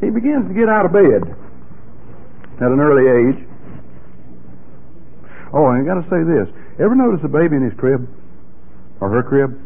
He 0.00 0.10
begins 0.10 0.48
to 0.48 0.54
get 0.54 0.68
out 0.68 0.86
of 0.86 0.92
bed 0.92 1.36
at 2.56 2.70
an 2.72 2.80
early 2.80 3.06
age. 3.08 3.46
Oh, 5.52 5.66
and 5.66 5.82
I 5.82 5.84
got 5.84 6.00
to 6.00 6.08
say 6.08 6.22
this. 6.22 6.48
Ever 6.80 6.94
notice 6.94 7.20
a 7.24 7.28
baby 7.28 7.56
in 7.56 7.62
his 7.62 7.74
crib? 7.78 8.08
Or 9.00 9.10
her 9.10 9.22
crib? 9.22 9.58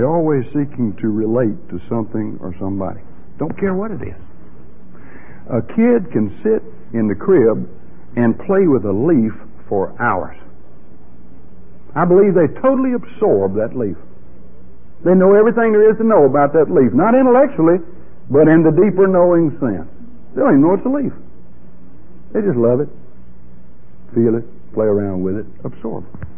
They're 0.00 0.08
always 0.08 0.46
seeking 0.56 0.96
to 1.04 1.12
relate 1.12 1.60
to 1.68 1.76
something 1.86 2.40
or 2.40 2.56
somebody. 2.58 3.04
Don't 3.36 3.52
care 3.60 3.74
what 3.76 3.90
it 3.90 4.00
is. 4.00 4.16
A 5.52 5.60
kid 5.60 6.08
can 6.08 6.32
sit 6.40 6.64
in 6.96 7.04
the 7.04 7.14
crib 7.14 7.68
and 8.16 8.32
play 8.48 8.64
with 8.64 8.88
a 8.88 8.96
leaf 8.96 9.36
for 9.68 9.92
hours. 10.00 10.40
I 11.92 12.08
believe 12.08 12.32
they 12.32 12.48
totally 12.64 12.96
absorb 12.96 13.60
that 13.60 13.76
leaf. 13.76 14.00
They 15.04 15.12
know 15.12 15.36
everything 15.36 15.76
there 15.76 15.92
is 15.92 15.98
to 15.98 16.04
know 16.08 16.24
about 16.24 16.56
that 16.56 16.72
leaf. 16.72 16.96
Not 16.96 17.12
intellectually, 17.12 17.84
but 18.32 18.48
in 18.48 18.64
the 18.64 18.72
deeper 18.72 19.04
knowing 19.04 19.52
sense. 19.60 19.84
They 20.32 20.40
don't 20.40 20.56
even 20.56 20.64
know 20.64 20.80
it's 20.80 20.86
a 20.88 20.96
leaf. 20.96 21.12
They 22.32 22.40
just 22.40 22.56
love 22.56 22.80
it, 22.80 22.88
feel 24.16 24.32
it, 24.32 24.48
play 24.72 24.88
around 24.88 25.20
with 25.20 25.36
it, 25.36 25.46
absorb 25.60 26.08
it. 26.08 26.29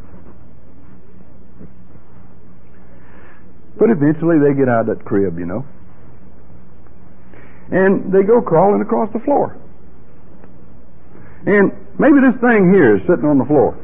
But 3.79 3.91
eventually 3.91 4.39
they 4.39 4.55
get 4.55 4.69
out 4.69 4.89
of 4.89 4.99
that 4.99 5.05
crib, 5.05 5.39
you 5.39 5.47
know. 5.47 5.65
And 7.73 8.13
they 8.13 8.23
go 8.23 8.41
crawling 8.41 8.83
across 8.83 9.09
the 9.13 9.21
floor. 9.21 9.57
And 11.47 11.73
maybe 11.99 12.21
this 12.21 12.39
thing 12.41 12.71
here 12.71 12.97
is 12.97 13.03
sitting 13.09 13.25
on 13.25 13.39
the 13.39 13.49
floor. 13.49 13.75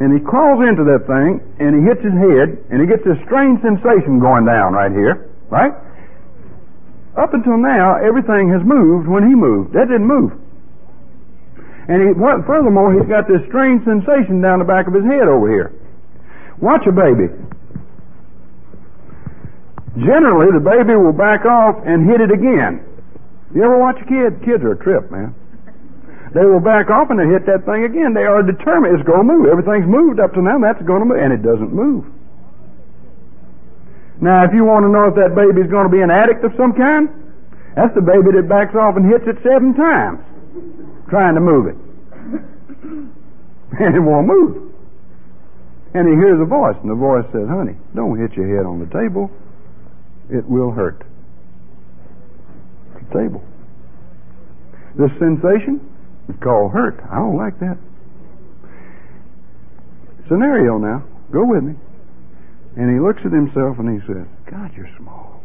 And 0.00 0.10
he 0.10 0.18
crawls 0.18 0.58
into 0.66 0.82
that 0.90 1.06
thing 1.06 1.38
and 1.62 1.70
he 1.78 1.86
hits 1.86 2.02
his 2.02 2.12
head 2.18 2.58
and 2.68 2.82
he 2.82 2.86
gets 2.90 3.06
this 3.06 3.16
strange 3.30 3.62
sensation 3.62 4.18
going 4.18 4.42
down 4.44 4.74
right 4.74 4.90
here, 4.90 5.30
right? 5.54 5.70
Up 7.14 7.30
until 7.32 7.56
now, 7.56 7.94
everything 8.02 8.50
has 8.50 8.60
moved 8.66 9.06
when 9.06 9.22
he 9.22 9.38
moved. 9.38 9.72
That 9.72 9.86
didn't 9.86 10.10
move. 10.10 10.34
And 11.86 12.02
he, 12.02 12.10
furthermore, 12.42 12.90
he's 12.90 13.06
got 13.06 13.30
this 13.30 13.44
strange 13.46 13.86
sensation 13.86 14.42
down 14.42 14.58
the 14.58 14.66
back 14.66 14.90
of 14.90 14.94
his 14.98 15.06
head 15.06 15.30
over 15.30 15.46
here. 15.46 15.70
Watch 16.58 16.82
a 16.90 16.92
baby. 16.92 17.30
Generally, 19.94 20.58
the 20.58 20.64
baby 20.64 20.98
will 20.98 21.14
back 21.14 21.46
off 21.46 21.78
and 21.86 22.10
hit 22.10 22.20
it 22.20 22.34
again. 22.34 22.82
You 23.54 23.62
ever 23.62 23.78
watch 23.78 24.02
a 24.02 24.06
kid? 24.06 24.42
Kids 24.42 24.66
are 24.66 24.74
a 24.74 24.80
trip, 24.82 25.10
man. 25.10 25.34
They 26.34 26.42
will 26.42 26.58
back 26.58 26.90
off 26.90 27.14
and 27.14 27.18
they 27.18 27.30
hit 27.30 27.46
that 27.46 27.62
thing 27.62 27.86
again. 27.86 28.10
They 28.10 28.26
are 28.26 28.42
determined 28.42 28.98
it's 28.98 29.06
going 29.06 29.22
to 29.22 29.30
move. 29.30 29.46
Everything's 29.46 29.86
moved 29.86 30.18
up 30.18 30.34
to 30.34 30.42
now. 30.42 30.58
That's 30.58 30.82
going 30.82 30.98
to 30.98 31.06
move, 31.06 31.22
and 31.22 31.30
it 31.30 31.46
doesn't 31.46 31.70
move. 31.70 32.10
Now, 34.18 34.42
if 34.42 34.50
you 34.50 34.66
want 34.66 34.82
to 34.82 34.90
know 34.90 35.06
if 35.06 35.14
that 35.14 35.38
baby's 35.38 35.70
going 35.70 35.86
to 35.86 35.94
be 35.94 36.02
an 36.02 36.10
addict 36.10 36.42
of 36.42 36.50
some 36.58 36.74
kind, 36.74 37.06
that's 37.78 37.94
the 37.94 38.02
baby 38.02 38.34
that 38.34 38.50
backs 38.50 38.74
off 38.74 38.98
and 38.98 39.06
hits 39.06 39.30
it 39.30 39.38
seven 39.46 39.78
times, 39.78 40.18
trying 41.06 41.38
to 41.38 41.42
move 41.42 41.70
it, 41.70 41.78
and 43.78 43.94
it 43.94 44.02
won't 44.02 44.26
move. 44.26 44.74
And 45.94 46.10
he 46.10 46.18
hears 46.18 46.42
a 46.42 46.46
voice, 46.46 46.74
and 46.82 46.90
the 46.90 46.98
voice 46.98 47.26
says, 47.30 47.46
"Honey, 47.46 47.78
don't 47.94 48.18
hit 48.18 48.34
your 48.34 48.50
head 48.50 48.66
on 48.66 48.82
the 48.82 48.90
table. 48.90 49.30
It 50.30 50.48
will 50.48 50.70
hurt." 50.70 51.04
The 52.94 53.18
table. 53.18 53.42
This 54.96 55.10
sensation 55.18 55.80
is 56.28 56.36
called 56.40 56.72
hurt. 56.72 57.00
I 57.10 57.16
don't 57.16 57.36
like 57.36 57.58
that. 57.60 57.76
Scenario 60.28 60.78
now. 60.78 61.02
Go 61.32 61.44
with 61.44 61.64
me. 61.64 61.74
And 62.76 62.90
he 62.90 62.98
looks 62.98 63.20
at 63.24 63.32
himself 63.32 63.78
and 63.78 64.00
he 64.00 64.06
says, 64.06 64.26
God, 64.50 64.72
you're 64.76 64.90
small. 64.98 65.42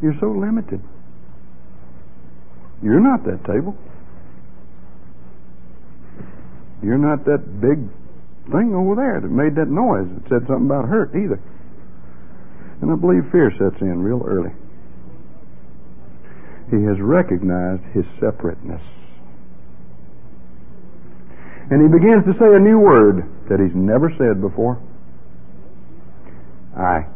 You're 0.00 0.16
so 0.18 0.30
limited. 0.30 0.80
You're 2.82 3.00
not 3.00 3.24
that 3.24 3.44
table. 3.44 3.76
You're 6.82 6.98
not 6.98 7.24
that 7.26 7.60
big 7.60 7.78
thing 8.50 8.74
over 8.74 8.96
there 8.96 9.20
that 9.20 9.30
made 9.30 9.54
that 9.54 9.68
noise 9.68 10.08
that 10.14 10.28
said 10.28 10.46
something 10.48 10.66
about 10.66 10.88
hurt 10.88 11.14
either. 11.14 11.38
And 12.82 12.90
I 12.90 12.96
believe 12.96 13.30
fear 13.30 13.50
sets 13.56 13.80
in 13.80 14.02
real 14.02 14.22
early. 14.26 14.50
He 16.68 16.82
has 16.82 16.98
recognized 16.98 17.82
his 17.94 18.04
separateness. 18.18 18.82
And 21.70 21.80
he 21.80 21.88
begins 21.88 22.24
to 22.26 22.34
say 22.40 22.50
a 22.50 22.58
new 22.58 22.80
word 22.80 23.22
that 23.48 23.60
he's 23.60 23.74
never 23.74 24.10
said 24.18 24.42
before. 24.42 24.82
I. 26.76 27.06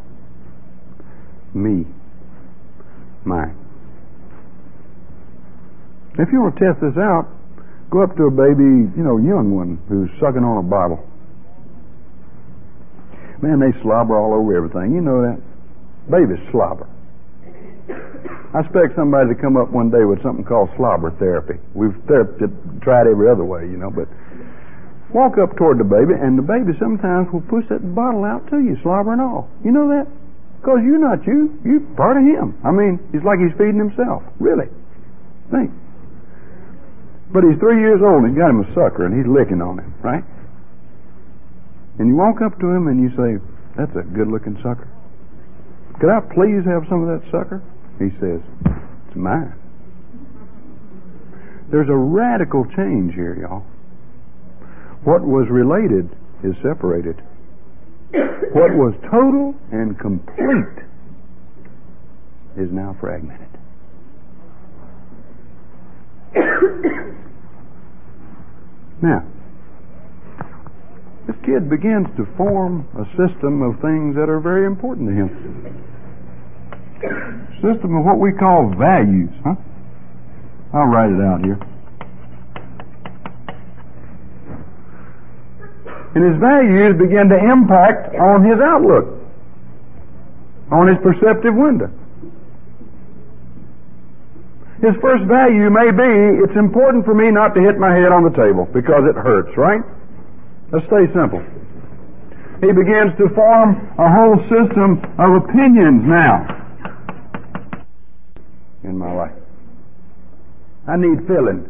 Me. 1.53 1.85
Mine. 3.25 3.57
If 6.17 6.29
you 6.31 6.41
want 6.41 6.55
to 6.57 6.65
test 6.65 6.79
this 6.79 6.97
out, 6.97 7.27
go 7.91 8.03
up 8.03 8.15
to 8.15 8.23
a 8.23 8.31
baby, 8.31 8.87
you 8.95 9.03
know, 9.03 9.17
young 9.17 9.53
one 9.53 9.83
who's 9.89 10.09
sucking 10.19 10.43
on 10.43 10.63
a 10.63 10.67
bottle. 10.67 11.03
Man, 13.41 13.59
they 13.59 13.75
slobber 13.81 14.17
all 14.17 14.33
over 14.33 14.55
everything. 14.55 14.95
You 14.95 15.01
know 15.01 15.21
that? 15.21 15.46
Babies 16.09 16.39
slobber. 16.51 16.87
I 18.53 18.63
expect 18.63 18.95
somebody 18.95 19.35
to 19.35 19.37
come 19.39 19.55
up 19.55 19.71
one 19.71 19.91
day 19.91 20.03
with 20.03 20.23
something 20.23 20.43
called 20.43 20.69
slobber 20.75 21.11
therapy. 21.19 21.59
We've 21.75 21.95
ther- 22.07 22.31
tried 22.81 23.07
every 23.07 23.29
other 23.29 23.43
way, 23.43 23.67
you 23.67 23.75
know, 23.75 23.91
but 23.91 24.07
walk 25.11 25.37
up 25.37 25.55
toward 25.55 25.79
the 25.79 25.87
baby, 25.87 26.15
and 26.15 26.39
the 26.39 26.43
baby 26.43 26.71
sometimes 26.79 27.31
will 27.31 27.43
push 27.47 27.67
that 27.69 27.83
bottle 27.95 28.23
out 28.23 28.47
to 28.51 28.59
you, 28.59 28.75
slobber 28.83 29.11
and 29.11 29.21
all. 29.21 29.49
You 29.63 29.71
know 29.71 29.87
that? 29.89 30.07
Because 30.59 30.79
you're 30.83 30.99
not 30.99 31.27
you. 31.27 31.59
You're 31.63 31.83
part 31.95 32.17
of 32.17 32.23
him. 32.23 32.59
I 32.63 32.71
mean, 32.71 32.99
it's 33.13 33.23
like 33.23 33.39
he's 33.39 33.55
feeding 33.59 33.79
himself. 33.79 34.23
Really. 34.39 34.67
Think. 35.51 35.71
But 37.31 37.43
he's 37.43 37.59
three 37.59 37.79
years 37.79 37.99
old, 38.03 38.23
and 38.23 38.31
he's 38.31 38.39
got 38.39 38.49
him 38.49 38.63
a 38.63 38.67
sucker, 38.73 39.05
and 39.05 39.15
he's 39.15 39.27
licking 39.27 39.61
on 39.61 39.79
him, 39.79 39.93
right? 40.01 40.23
And 41.99 42.07
you 42.07 42.15
walk 42.15 42.41
up 42.41 42.59
to 42.59 42.67
him 42.67 42.87
and 42.87 43.01
you 43.01 43.09
say, 43.15 43.43
That's 43.75 43.95
a 43.95 44.03
good 44.03 44.27
looking 44.27 44.55
sucker. 44.63 44.87
Could 45.99 46.09
I 46.09 46.19
please 46.21 46.63
have 46.65 46.83
some 46.89 47.07
of 47.07 47.09
that 47.09 47.25
sucker? 47.31 47.61
He 47.97 48.09
says, 48.19 48.41
It's 49.07 49.15
mine. 49.15 49.53
There's 51.71 51.89
a 51.89 51.95
radical 51.95 52.65
change 52.75 53.13
here, 53.15 53.35
y'all. 53.41 53.65
What 55.03 55.21
was 55.23 55.47
related 55.49 56.09
is 56.43 56.53
separated. 56.61 57.21
What 58.53 58.73
was 58.73 58.93
total 59.09 59.55
and 59.71 59.97
complete 59.99 60.85
is 62.57 62.71
now 62.71 62.95
fragmented. 62.99 63.47
now, 69.01 69.25
this 71.27 71.35
kid 71.45 71.69
begins 71.69 72.07
to 72.17 72.25
form 72.37 72.87
a 72.95 73.03
system 73.17 73.61
of 73.61 73.81
things 73.81 74.15
that 74.15 74.29
are 74.29 74.39
very 74.39 74.65
important 74.65 75.09
to 75.09 75.13
him. 75.13 75.86
System 77.61 77.93
of 77.93 78.05
what 78.05 78.17
we 78.17 78.33
call 78.33 78.73
values, 78.73 79.29
huh? 79.45 79.53
I'll 80.73 80.89
write 80.89 81.13
it 81.13 81.21
out 81.21 81.45
here. 81.45 81.59
And 86.15 86.21
his 86.25 86.41
values 86.41 86.97
begin 86.97 87.29
to 87.29 87.37
impact 87.37 88.17
on 88.17 88.41
his 88.41 88.57
outlook, 88.57 89.21
on 90.71 90.89
his 90.89 90.97
perceptive 91.05 91.53
window. 91.53 91.93
His 94.81 94.93
first 95.01 95.25
value 95.25 95.69
may 95.69 95.89
be 95.89 96.41
it's 96.41 96.57
important 96.57 97.05
for 97.05 97.13
me 97.13 97.29
not 97.29 97.53
to 97.53 97.61
hit 97.61 97.77
my 97.77 97.93
head 97.93 98.09
on 98.09 98.25
the 98.25 98.33
table 98.33 98.65
because 98.73 99.05
it 99.09 99.17
hurts, 99.17 99.53
right? 99.57 99.81
Let's 100.73 100.85
stay 100.89 101.05
simple. 101.13 101.41
He 102.61 102.73
begins 102.73 103.13
to 103.21 103.29
form 103.33 103.77
a 103.97 104.09
whole 104.09 104.37
system 104.49 105.01
of 105.17 105.45
opinions 105.45 106.01
now 106.05 106.66
in 108.87 108.97
my 108.97 109.13
life. 109.13 109.33
I 110.87 110.95
need 110.95 111.27
filling. 111.27 111.69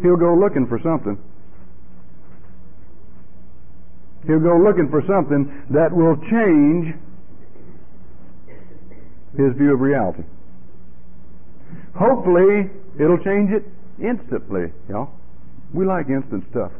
He'll 0.00 0.16
go 0.16 0.34
looking 0.34 0.66
for 0.66 0.80
something. 0.82 1.18
He'll 4.26 4.40
go 4.40 4.56
looking 4.56 4.88
for 4.88 5.02
something 5.06 5.64
that 5.70 5.92
will 5.92 6.16
change 6.30 6.94
his 9.36 9.56
view 9.56 9.74
of 9.74 9.80
reality. 9.80 10.22
Hopefully, 11.96 12.70
it'll 12.98 13.18
change 13.18 13.50
it 13.50 13.64
instantly, 14.00 14.72
y'all. 14.88 15.10
We 15.72 15.84
like 15.86 16.08
instant 16.08 16.44
stuff. 16.50 16.72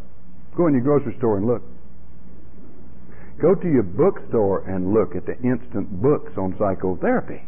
Go 0.57 0.67
in 0.67 0.75
your 0.75 0.83
grocery 0.83 1.17
store 1.19 1.39
and 1.39 1.47
look. 1.47 1.63
Go 3.43 3.59
to 3.59 3.69
your 3.69 3.83
bookstore 3.83 4.63
and 4.71 4.95
look 4.95 5.19
at 5.19 5.27
the 5.27 5.35
instant 5.43 5.91
books 6.01 6.31
on 6.39 6.55
psychotherapy 6.63 7.43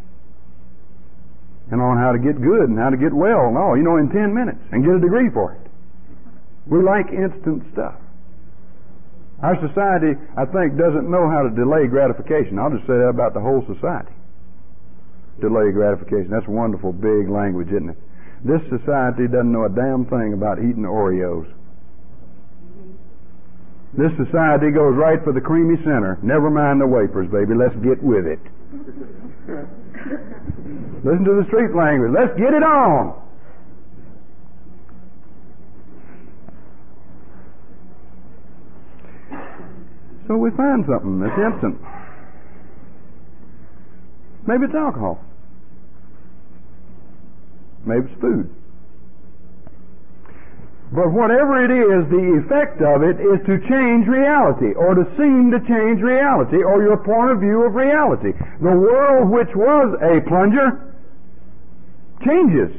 and 1.70 1.80
on 1.80 1.96
how 1.96 2.10
to 2.10 2.18
get 2.18 2.42
good 2.42 2.68
and 2.68 2.76
how 2.76 2.90
to 2.90 2.98
get 2.98 3.14
well 3.14 3.46
and 3.46 3.56
all, 3.56 3.78
you 3.78 3.86
know, 3.86 3.96
in 3.96 4.10
10 4.10 4.34
minutes 4.34 4.58
and 4.74 4.82
get 4.82 4.98
a 4.98 5.00
degree 5.00 5.30
for 5.30 5.54
it. 5.54 5.62
We 6.66 6.82
like 6.82 7.14
instant 7.14 7.62
stuff. 7.72 7.94
Our 9.40 9.54
society, 9.62 10.18
I 10.34 10.50
think, 10.50 10.74
doesn't 10.74 11.06
know 11.06 11.30
how 11.30 11.46
to 11.46 11.50
delay 11.54 11.86
gratification. 11.86 12.58
I'll 12.58 12.74
just 12.74 12.90
say 12.90 12.98
that 12.98 13.14
about 13.14 13.32
the 13.32 13.40
whole 13.40 13.62
society 13.70 14.12
delay 15.40 15.72
gratification. 15.72 16.30
That's 16.30 16.46
wonderful, 16.46 16.92
big 16.92 17.28
language, 17.28 17.68
isn't 17.68 17.90
it? 17.90 17.98
This 18.44 18.62
society 18.68 19.26
doesn't 19.26 19.50
know 19.50 19.64
a 19.64 19.72
damn 19.72 20.06
thing 20.06 20.32
about 20.34 20.58
eating 20.58 20.84
Oreos. 20.84 21.48
This 23.96 24.10
society 24.18 24.70
goes 24.74 24.96
right 24.96 25.22
for 25.22 25.32
the 25.32 25.40
creamy 25.40 25.76
center. 25.84 26.18
Never 26.22 26.50
mind 26.50 26.80
the 26.80 26.86
wafers, 26.86 27.30
baby. 27.30 27.54
Let's 27.54 27.76
get 27.76 28.02
with 28.02 28.26
it. 28.26 28.40
Listen 31.04 31.24
to 31.24 31.38
the 31.38 31.44
street 31.46 31.74
language. 31.76 32.10
Let's 32.10 32.36
get 32.36 32.54
it 32.54 32.64
on. 32.64 33.14
So 40.26 40.36
we 40.36 40.50
find 40.56 40.84
something 40.88 41.20
that's 41.20 41.38
instant. 41.38 41.78
Maybe 44.46 44.64
it's 44.64 44.74
alcohol. 44.74 45.20
Maybe 47.84 48.10
it's 48.10 48.20
food. 48.20 48.50
But 50.94 51.10
whatever 51.10 51.58
it 51.58 51.74
is, 51.74 52.06
the 52.06 52.38
effect 52.38 52.78
of 52.80 53.02
it 53.02 53.18
is 53.18 53.42
to 53.50 53.58
change 53.66 54.06
reality, 54.06 54.78
or 54.78 54.94
to 54.94 55.02
seem 55.18 55.50
to 55.50 55.58
change 55.66 56.00
reality, 56.00 56.62
or 56.62 56.86
your 56.86 56.98
point 57.02 57.32
of 57.32 57.40
view 57.40 57.66
of 57.66 57.74
reality. 57.74 58.30
The 58.62 58.70
world 58.70 59.28
which 59.28 59.50
was 59.56 59.98
a 59.98 60.22
plunger 60.28 60.94
changes 62.24 62.70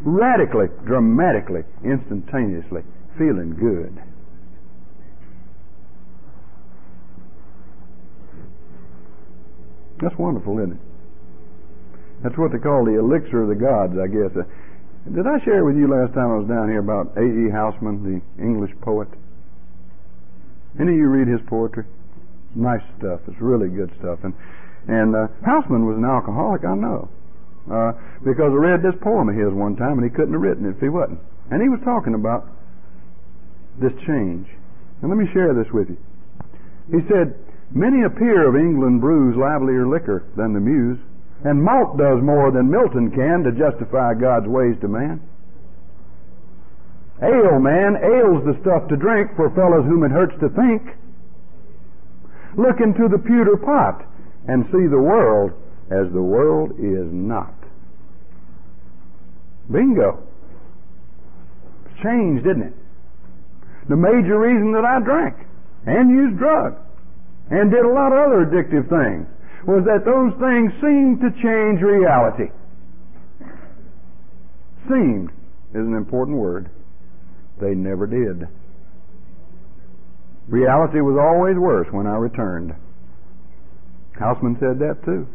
radically, 0.00 0.68
dramatically, 0.86 1.64
instantaneously, 1.84 2.80
feeling 3.18 3.52
good. 3.60 4.00
That's 10.00 10.16
wonderful, 10.16 10.58
isn't 10.60 10.72
it? 10.72 10.78
That's 12.22 12.38
what 12.38 12.52
they 12.52 12.58
call 12.58 12.86
the 12.86 12.98
elixir 12.98 13.42
of 13.42 13.48
the 13.48 13.54
gods, 13.54 13.98
I 13.98 14.06
guess. 14.06 14.32
Uh, 14.34 14.48
Did 15.06 15.26
I 15.26 15.42
share 15.44 15.64
with 15.64 15.76
you 15.76 15.88
last 15.88 16.14
time 16.14 16.30
I 16.30 16.36
was 16.36 16.48
down 16.48 16.68
here 16.68 16.80
about 16.80 17.16
A. 17.16 17.22
E. 17.22 17.50
Housman, 17.50 18.02
the 18.02 18.42
English 18.42 18.72
poet? 18.82 19.08
Any 20.78 20.92
of 20.92 20.98
you 20.98 21.08
read 21.08 21.28
his 21.28 21.40
poetry? 21.46 21.84
Nice 22.54 22.82
stuff. 22.98 23.20
It's 23.26 23.40
really 23.40 23.68
good 23.68 23.90
stuff. 23.98 24.18
And 24.22 24.34
and 24.88 25.14
uh, 25.14 25.28
Housman 25.44 25.84
was 25.84 25.96
an 26.00 26.04
alcoholic, 26.04 26.64
I 26.64 26.74
know, 26.74 27.08
uh, 27.70 27.92
because 28.24 28.52
I 28.52 28.56
read 28.56 28.80
this 28.80 28.96
poem 29.02 29.28
of 29.28 29.36
his 29.36 29.52
one 29.52 29.76
time, 29.76 30.00
and 30.00 30.04
he 30.04 30.08
couldn't 30.08 30.32
have 30.32 30.40
written 30.40 30.64
it 30.64 30.76
if 30.76 30.80
he 30.80 30.88
wasn't. 30.88 31.20
And 31.50 31.60
he 31.60 31.68
was 31.68 31.80
talking 31.84 32.14
about 32.14 32.48
this 33.76 33.92
change. 34.08 34.48
And 35.02 35.10
let 35.12 35.18
me 35.20 35.28
share 35.32 35.52
this 35.52 35.68
with 35.72 35.92
you. 35.92 36.00
He 36.88 37.04
said, 37.08 37.36
Many 37.70 38.02
a 38.02 38.10
peer 38.10 38.48
of 38.48 38.56
England 38.56 39.00
brews 39.02 39.36
livelier 39.36 39.86
liquor 39.86 40.24
than 40.36 40.54
the 40.54 40.60
muse, 40.60 40.98
and 41.44 41.62
malt 41.62 41.96
does 41.96 42.22
more 42.22 42.50
than 42.50 42.70
Milton 42.70 43.10
can 43.10 43.44
to 43.44 43.52
justify 43.52 44.14
God's 44.14 44.48
ways 44.48 44.76
to 44.80 44.88
man. 44.88 45.20
Ale, 47.22 47.58
man, 47.58 47.96
ale's 47.96 48.44
the 48.44 48.58
stuff 48.60 48.88
to 48.88 48.96
drink 48.96 49.34
for 49.36 49.50
fellows 49.50 49.84
whom 49.86 50.04
it 50.04 50.10
hurts 50.10 50.34
to 50.40 50.48
think. 50.50 50.82
Look 52.56 52.80
into 52.80 53.08
the 53.08 53.18
pewter 53.18 53.56
pot 53.56 54.04
and 54.46 54.64
see 54.66 54.86
the 54.86 55.00
world 55.00 55.52
as 55.90 56.10
the 56.12 56.22
world 56.22 56.72
is 56.78 57.06
not. 57.12 57.54
Bingo. 59.70 60.22
Changed, 62.02 62.44
didn't 62.44 62.62
it? 62.62 62.74
The 63.88 63.96
major 63.96 64.38
reason 64.38 64.72
that 64.72 64.84
I 64.84 65.00
drank 65.00 65.36
and 65.86 66.10
used 66.10 66.38
drugs 66.38 66.76
and 67.50 67.70
did 67.70 67.84
a 67.84 67.88
lot 67.88 68.12
of 68.12 68.18
other 68.18 68.46
addictive 68.46 68.88
things 68.88 69.26
was 69.66 69.84
that 69.84 70.04
those 70.04 70.32
things 70.38 70.72
seemed 70.80 71.20
to 71.20 71.30
change 71.42 71.82
reality. 71.82 72.50
Seemed 74.88 75.30
is 75.74 75.86
an 75.86 75.94
important 75.94 76.38
word. 76.38 76.70
They 77.60 77.74
never 77.74 78.06
did. 78.06 78.48
Reality 80.48 81.00
was 81.00 81.18
always 81.20 81.56
worse 81.56 81.88
when 81.92 82.06
I 82.06 82.16
returned. 82.16 82.74
Housman 84.18 84.58
said 84.58 84.78
that 84.78 85.04
too. 85.04 85.28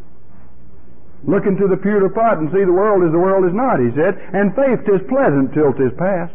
Look 1.26 1.46
into 1.46 1.68
the 1.68 1.78
pewter 1.78 2.10
pot 2.10 2.40
and 2.40 2.50
see 2.52 2.66
the 2.66 2.74
world 2.74 3.04
as 3.06 3.12
the 3.12 3.20
world 3.20 3.46
is 3.46 3.54
not, 3.56 3.80
he 3.80 3.92
said, 3.96 4.18
and 4.34 4.56
faith 4.56 4.84
tis 4.84 5.08
pleasant 5.08 5.54
till 5.54 5.72
tis 5.72 5.94
past. 5.98 6.34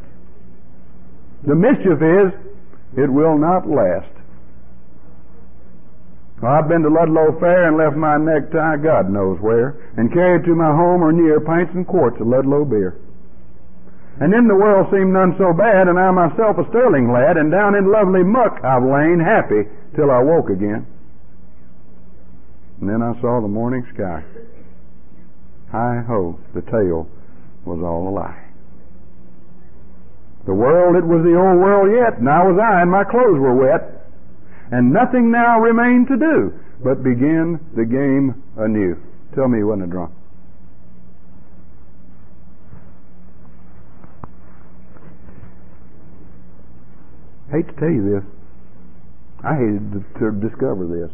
The 1.45 1.55
mischief 1.55 2.01
is, 2.01 2.33
it 2.97 3.11
will 3.11 3.37
not 3.37 3.69
last. 3.69 4.18
Well, 6.41 6.53
I've 6.53 6.69
been 6.69 6.83
to 6.83 6.89
Ludlow 6.89 7.39
Fair 7.41 7.67
and 7.67 7.77
left 7.77 7.97
my 7.97 8.17
necktie 8.17 8.77
God 8.77 9.11
knows 9.11 9.41
where, 9.41 9.75
and 9.97 10.13
carried 10.13 10.45
to 10.45 10.55
my 10.55 10.71
home 10.71 11.03
or 11.03 11.11
near 11.11 11.41
pints 11.41 11.75
and 11.75 11.87
quarts 11.87 12.21
of 12.21 12.29
Ludlow 12.29 12.65
beer. 12.65 12.97
And 14.21 14.33
then 14.33 14.47
the 14.47 14.55
world 14.55 14.87
seemed 14.91 15.13
none 15.13 15.35
so 15.39 15.53
bad, 15.53 15.87
and 15.87 15.99
I 15.99 16.11
myself 16.11 16.59
a 16.59 16.69
sterling 16.71 17.11
lad, 17.11 17.37
and 17.37 17.51
down 17.51 17.75
in 17.75 17.91
lovely 17.91 18.23
muck 18.23 18.63
I've 18.63 18.83
lain, 18.83 19.19
happy 19.19 19.67
till 19.95 20.11
I 20.11 20.23
woke 20.23 20.51
again. 20.51 20.87
And 22.81 22.89
then 22.89 23.03
I 23.03 23.21
saw 23.21 23.41
the 23.41 23.49
morning 23.49 23.87
sky. 23.95 24.23
Hi 25.73 26.03
ho, 26.07 26.39
the 26.55 26.63
tale 26.63 27.09
was 27.65 27.83
all 27.83 28.09
a 28.09 28.13
lie. 28.15 28.45
The 30.47 30.55
world, 30.55 30.97
it 30.97 31.05
was 31.05 31.23
the 31.25 31.35
old 31.35 31.59
world 31.59 31.91
yet, 31.95 32.19
and 32.19 32.29
I 32.29 32.43
was 32.43 32.59
I, 32.59 32.83
and 32.83 32.91
my 32.91 33.05
clothes 33.05 33.39
were 33.39 33.55
wet. 33.55 33.98
And 34.71 34.93
nothing 34.93 35.31
now 35.31 35.61
remained 35.61 36.09
to 36.09 36.17
do 36.17 36.53
but 36.83 37.03
begin 37.03 37.59
the 37.75 37.85
game 37.85 38.43
anew. 38.57 38.97
Tell 39.35 39.49
me 39.49 39.59
he 39.59 39.65
wasn't 39.65 39.85
a 39.85 39.91
drunk. 39.91 40.13
hate 47.51 47.67
to 47.67 47.75
tell 47.81 47.91
you 47.91 48.11
this. 48.11 48.25
I 49.43 49.55
hated 49.55 50.05
to 50.19 50.31
discover 50.33 50.87
this. 50.87 51.11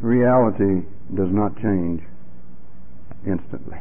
Reality 0.00 0.86
does 1.14 1.30
not 1.30 1.56
change 1.56 2.02
instantly. 3.26 3.78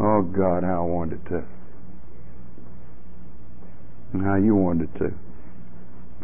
Oh 0.00 0.22
God, 0.22 0.62
how 0.62 0.84
I 0.84 0.86
wanted 0.86 1.20
it 1.20 1.28
to. 1.28 1.44
And 4.12 4.22
how 4.22 4.36
you 4.36 4.54
wanted 4.54 4.88
it 4.94 4.98
to. 4.98 5.14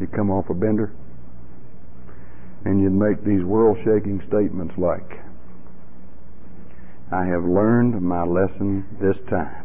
You'd 0.01 0.13
come 0.13 0.31
off 0.31 0.49
a 0.51 0.55
bender 0.55 0.93
and 2.65 2.81
you'd 2.81 2.93
make 2.93 3.25
these 3.25 3.45
world 3.45 3.79
shaking 3.85 4.21
statements 4.29 4.75
like, 4.77 5.21
I 7.11 7.25
have 7.25 7.45
learned 7.45 8.01
my 8.03 8.25
lesson 8.25 8.85
this 9.01 9.17
time. 9.31 9.65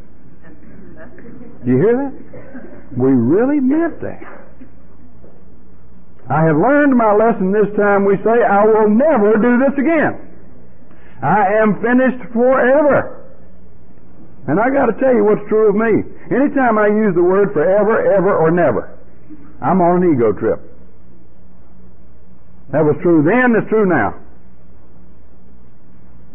You 1.66 1.78
hear 1.78 1.96
that? 1.98 2.98
We 2.98 3.12
really 3.12 3.60
meant 3.60 4.00
that. 4.02 4.24
I 6.30 6.46
have 6.48 6.56
learned 6.56 6.96
my 6.96 7.12
lesson 7.12 7.52
this 7.52 7.68
time, 7.76 8.06
we 8.06 8.16
say, 8.24 8.40
I 8.48 8.64
will 8.64 8.88
never 8.88 9.36
do 9.36 9.60
this 9.60 9.76
again. 9.76 10.16
I 11.22 11.60
am 11.60 11.82
finished 11.84 12.32
forever. 12.32 13.28
And 14.48 14.60
I 14.60 14.70
got 14.70 14.88
to 14.88 14.96
tell 15.00 15.14
you 15.14 15.24
what's 15.24 15.44
true 15.50 15.68
of 15.68 15.76
me. 15.76 16.04
Anytime 16.32 16.78
I 16.78 16.88
use 16.88 17.16
the 17.16 17.24
word 17.24 17.52
forever, 17.52 18.00
ever, 18.16 18.36
or 18.36 18.52
never, 18.52 18.98
I'm 19.64 19.80
on 19.80 20.04
an 20.04 20.14
ego 20.14 20.34
trip. 20.34 20.60
That 22.72 22.84
was 22.84 22.96
true 23.02 23.24
then, 23.24 23.56
it's 23.56 23.70
true 23.70 23.86
now. 23.86 24.20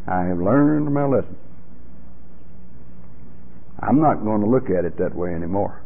I 0.06 0.24
have 0.24 0.38
learned 0.38 0.92
my 0.92 1.04
lesson. 1.04 1.36
I'm 3.80 4.00
not 4.00 4.24
going 4.24 4.40
to 4.40 4.46
look 4.48 4.70
at 4.70 4.84
it 4.84 4.96
that 4.98 5.14
way 5.14 5.34
anymore. 5.34 5.82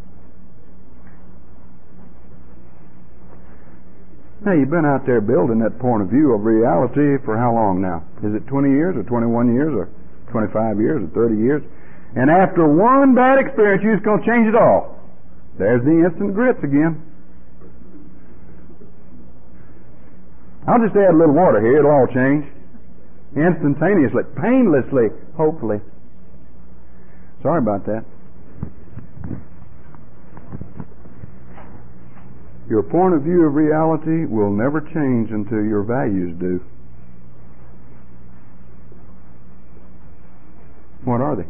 Now, 4.44 4.52
you've 4.52 4.70
been 4.70 4.86
out 4.86 5.06
there 5.06 5.20
building 5.20 5.58
that 5.60 5.78
point 5.78 6.02
of 6.02 6.08
view 6.08 6.32
of 6.34 6.42
reality 6.42 7.22
for 7.24 7.38
how 7.38 7.54
long 7.54 7.80
now? 7.80 8.02
Is 8.26 8.34
it 8.34 8.46
20 8.46 8.70
years 8.70 8.96
or 8.96 9.02
21 9.02 9.54
years 9.54 9.70
or 9.74 9.88
25 10.30 10.80
years 10.80 11.02
or 11.02 11.06
30 11.14 11.36
years? 11.38 11.62
And 12.14 12.30
after 12.30 12.66
one 12.66 13.14
bad 13.14 13.38
experience, 13.38 13.82
you're 13.82 13.94
just 13.94 14.04
going 14.04 14.18
to 14.18 14.26
change 14.26 14.46
it 14.48 14.54
all. 14.54 14.98
There's 15.58 15.82
the 15.84 16.06
instant 16.06 16.34
grits 16.34 16.58
again. 16.62 17.11
I'll 20.66 20.78
just 20.78 20.94
add 20.96 21.14
a 21.14 21.16
little 21.16 21.34
water 21.34 21.60
here. 21.60 21.78
It'll 21.78 21.90
all 21.90 22.06
change. 22.06 22.46
Instantaneously, 23.34 24.22
painlessly, 24.40 25.08
hopefully. 25.36 25.80
Sorry 27.42 27.58
about 27.58 27.86
that. 27.86 28.04
Your 32.68 32.82
point 32.82 33.14
of 33.14 33.22
view 33.22 33.46
of 33.46 33.54
reality 33.54 34.24
will 34.24 34.52
never 34.52 34.80
change 34.80 35.30
until 35.30 35.64
your 35.64 35.82
values 35.82 36.38
do. 36.38 36.64
What 41.04 41.20
are 41.20 41.34
they? 41.34 41.46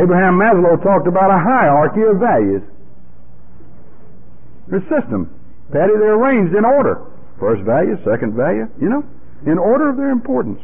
Abraham 0.00 0.38
Maslow 0.38 0.80
talked 0.82 1.08
about 1.08 1.30
a 1.30 1.42
hierarchy 1.42 2.02
of 2.02 2.20
values. 2.20 2.62
There's 4.68 4.82
system. 4.82 5.39
Patty, 5.72 5.92
they're 5.98 6.14
arranged 6.14 6.54
in 6.54 6.64
order. 6.64 7.06
First 7.38 7.62
value, 7.62 7.96
second 8.04 8.34
value, 8.34 8.66
you 8.80 8.88
know, 8.88 9.04
in 9.46 9.58
order 9.58 9.88
of 9.88 9.96
their 9.96 10.10
importance. 10.10 10.60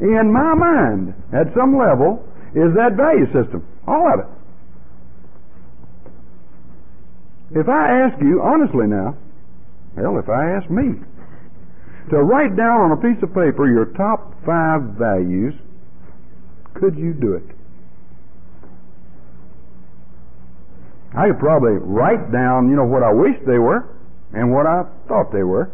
In 0.00 0.32
my 0.32 0.54
mind, 0.54 1.14
at 1.32 1.52
some 1.56 1.76
level, 1.76 2.24
is 2.54 2.72
that 2.76 2.94
value 2.94 3.26
system. 3.32 3.66
All 3.86 4.06
of 4.12 4.20
it. 4.20 4.26
If 7.58 7.68
I 7.68 8.04
ask 8.04 8.20
you, 8.20 8.42
honestly 8.42 8.86
now, 8.86 9.16
hell, 9.96 10.18
if 10.18 10.28
I 10.28 10.52
ask 10.52 10.70
me, 10.70 11.00
to 12.10 12.22
write 12.22 12.56
down 12.56 12.80
on 12.80 12.92
a 12.92 12.96
piece 12.96 13.22
of 13.22 13.30
paper 13.34 13.66
your 13.66 13.86
top 13.96 14.34
five 14.44 14.82
values, 14.98 15.54
could 16.74 16.96
you 16.96 17.12
do 17.12 17.34
it? 17.34 17.44
I 21.16 21.28
could 21.28 21.38
probably 21.40 21.72
write 21.72 22.30
down, 22.30 22.68
you 22.68 22.76
know, 22.76 22.84
what 22.84 23.02
I 23.02 23.12
wish 23.12 23.34
they 23.46 23.58
were 23.58 23.88
and 24.32 24.52
what 24.52 24.66
I 24.66 24.84
thought 25.06 25.32
they 25.32 25.42
were. 25.42 25.70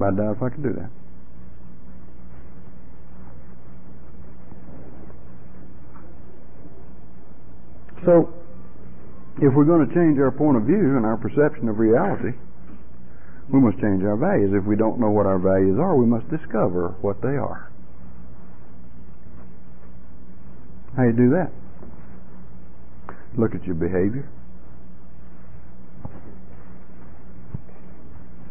I 0.00 0.10
doubt 0.16 0.36
if 0.36 0.42
I 0.42 0.48
could 0.48 0.62
do 0.62 0.72
that. 0.72 0.90
So, 8.04 8.32
if 9.42 9.52
we're 9.52 9.64
going 9.64 9.86
to 9.86 9.94
change 9.94 10.18
our 10.18 10.30
point 10.30 10.56
of 10.56 10.62
view 10.64 10.96
and 10.96 11.04
our 11.04 11.18
perception 11.18 11.68
of 11.68 11.78
reality, 11.78 12.36
we 13.52 13.60
must 13.60 13.78
change 13.80 14.02
our 14.04 14.16
values. 14.16 14.52
If 14.54 14.64
we 14.64 14.76
don't 14.76 14.98
know 14.98 15.10
what 15.10 15.26
our 15.26 15.38
values 15.38 15.78
are, 15.78 15.94
we 15.96 16.06
must 16.06 16.30
discover 16.30 16.94
what 17.02 17.20
they 17.20 17.36
are. 17.36 17.70
How 20.96 21.04
you 21.04 21.12
do 21.12 21.30
that? 21.30 21.52
Look 23.36 23.54
at 23.54 23.64
your 23.64 23.74
behavior. 23.74 24.28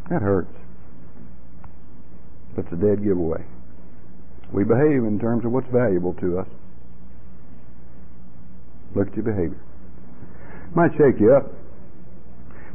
That 0.09 0.21
hurts. 0.21 0.53
That's 2.55 2.71
a 2.73 2.75
dead 2.75 3.03
giveaway. 3.03 3.43
We 4.51 4.63
behave 4.63 5.05
in 5.05 5.19
terms 5.19 5.45
of 5.45 5.51
what's 5.51 5.69
valuable 5.69 6.13
to 6.15 6.39
us. 6.39 6.47
Look 8.95 9.09
at 9.09 9.15
your 9.15 9.25
behavior. 9.25 9.61
Might 10.73 10.91
shake 10.97 11.19
you 11.19 11.35
up. 11.35 11.45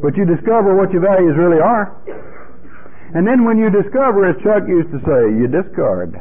But 0.01 0.17
you 0.17 0.25
discover 0.25 0.75
what 0.75 0.93
your 0.93 1.03
values 1.03 1.37
really 1.37 1.61
are. 1.61 1.95
And 3.15 3.27
then 3.27 3.45
when 3.45 3.59
you 3.59 3.71
discover, 3.71 4.27
as 4.31 4.37
Chuck 4.43 4.67
used 4.67 4.91
to 4.91 4.99
say, 5.03 5.35
you 5.35 5.47
discard. 5.47 6.21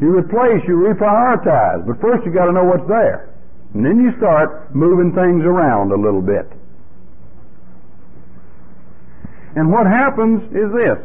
You 0.00 0.16
replace, 0.16 0.64
you 0.66 0.76
reprioritize. 0.80 1.86
But 1.86 2.00
first 2.00 2.24
you 2.24 2.32
got 2.32 2.46
to 2.46 2.52
know 2.52 2.64
what's 2.64 2.88
there. 2.88 3.28
And 3.74 3.84
then 3.84 4.00
you 4.00 4.16
start 4.16 4.74
moving 4.74 5.12
things 5.12 5.44
around 5.44 5.92
a 5.92 5.96
little 5.96 6.22
bit. 6.22 6.50
And 9.56 9.70
what 9.70 9.86
happens 9.86 10.42
is 10.50 10.70
this. 10.72 10.98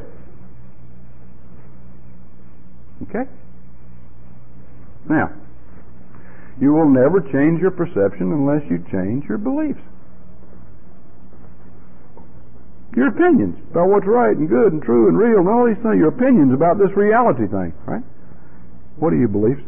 Okay? 3.03 3.29
Now, 5.07 5.31
you 6.59 6.73
will 6.73 6.89
never 6.89 7.21
change 7.21 7.61
your 7.61 7.71
perception 7.71 8.33
unless 8.33 8.63
you 8.69 8.83
change 8.91 9.25
your 9.29 9.37
beliefs. 9.37 9.79
Your 12.95 13.07
opinions 13.07 13.55
about 13.71 13.87
what's 13.87 14.07
right 14.07 14.35
and 14.35 14.49
good 14.49 14.73
and 14.73 14.81
true 14.81 15.07
and 15.07 15.17
real 15.17 15.39
and 15.39 15.47
all 15.47 15.65
these 15.65 15.81
things, 15.81 15.97
your 15.97 16.09
opinions 16.09 16.53
about 16.53 16.77
this 16.77 16.89
reality 16.97 17.47
thing, 17.47 17.73
right? 17.85 18.03
What 18.97 19.11
do 19.11 19.17
you 19.17 19.27
believe? 19.27 19.63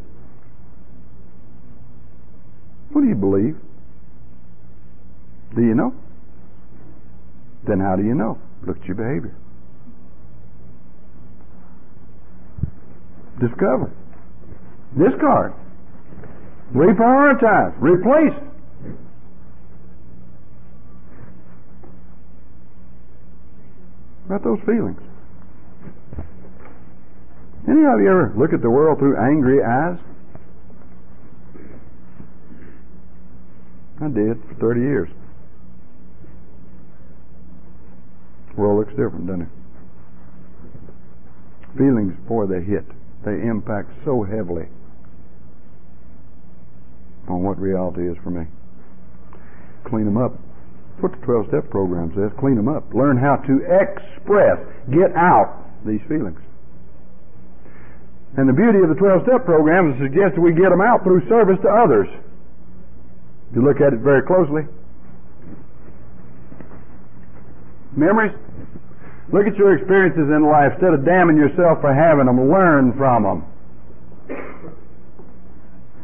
What 2.91 3.01
do 3.01 3.07
you 3.07 3.15
believe? 3.15 3.55
Do 5.55 5.61
you 5.61 5.75
know? 5.75 5.93
Then 7.67 7.79
how 7.79 7.95
do 7.95 8.03
you 8.03 8.15
know? 8.15 8.37
Look 8.65 8.77
at 8.77 8.85
your 8.85 8.95
behavior. 8.95 9.35
Discover. 13.39 13.91
Discard. 14.97 15.53
Reprioritize. 16.73 17.73
Replace. 17.79 18.39
About 24.25 24.43
those 24.43 24.59
feelings. 24.65 25.01
Any 27.67 27.85
of 27.85 27.99
you 27.99 28.09
ever 28.09 28.33
look 28.35 28.53
at 28.53 28.61
the 28.61 28.69
world 28.69 28.99
through 28.99 29.17
angry 29.17 29.63
eyes? 29.63 29.97
I 34.01 34.07
did 34.07 34.41
for 34.47 34.55
30 34.59 34.81
years. 34.81 35.09
The 38.39 38.40
world 38.57 38.79
looks 38.79 38.91
different, 38.91 39.27
doesn't 39.27 39.43
it? 39.43 39.49
Feelings, 41.77 42.13
boy, 42.27 42.45
they 42.45 42.61
hit. 42.61 42.85
They 43.23 43.41
impact 43.47 43.91
so 44.03 44.23
heavily 44.23 44.67
on 47.27 47.43
what 47.43 47.59
reality 47.59 48.09
is 48.09 48.17
for 48.23 48.31
me. 48.31 48.45
Clean 49.85 50.05
them 50.05 50.17
up. 50.17 50.33
That's 50.95 51.03
what 51.03 51.11
the 51.19 51.25
12 51.25 51.47
step 51.47 51.69
program 51.69 52.11
says. 52.15 52.31
Clean 52.39 52.55
them 52.55 52.67
up. 52.67 52.93
Learn 52.93 53.17
how 53.17 53.37
to 53.37 53.61
express, 53.63 54.59
get 54.89 55.15
out 55.15 55.63
these 55.85 56.01
feelings. 56.09 56.39
And 58.37 58.47
the 58.47 58.53
beauty 58.53 58.79
of 58.79 58.89
the 58.89 58.95
12 58.95 59.23
step 59.27 59.45
program 59.45 59.91
is 59.91 59.99
to 59.99 60.07
suggest 60.07 60.35
that 60.35 60.41
we 60.41 60.53
get 60.53 60.69
them 60.71 60.81
out 60.81 61.03
through 61.03 61.27
service 61.27 61.59
to 61.63 61.69
others. 61.69 62.07
If 63.49 63.55
you 63.55 63.63
look 63.63 63.81
at 63.81 63.91
it 63.91 63.99
very 63.99 64.23
closely. 64.23 64.63
Memories? 67.95 68.33
Look 69.31 69.47
at 69.47 69.55
your 69.55 69.75
experiences 69.77 70.27
in 70.27 70.43
life. 70.43 70.73
Instead 70.73 70.93
of 70.93 71.05
damning 71.05 71.37
yourself 71.37 71.79
for 71.81 71.93
having 71.93 72.25
them, 72.25 72.51
learn 72.51 72.93
from 72.97 73.23
them. 73.23 73.45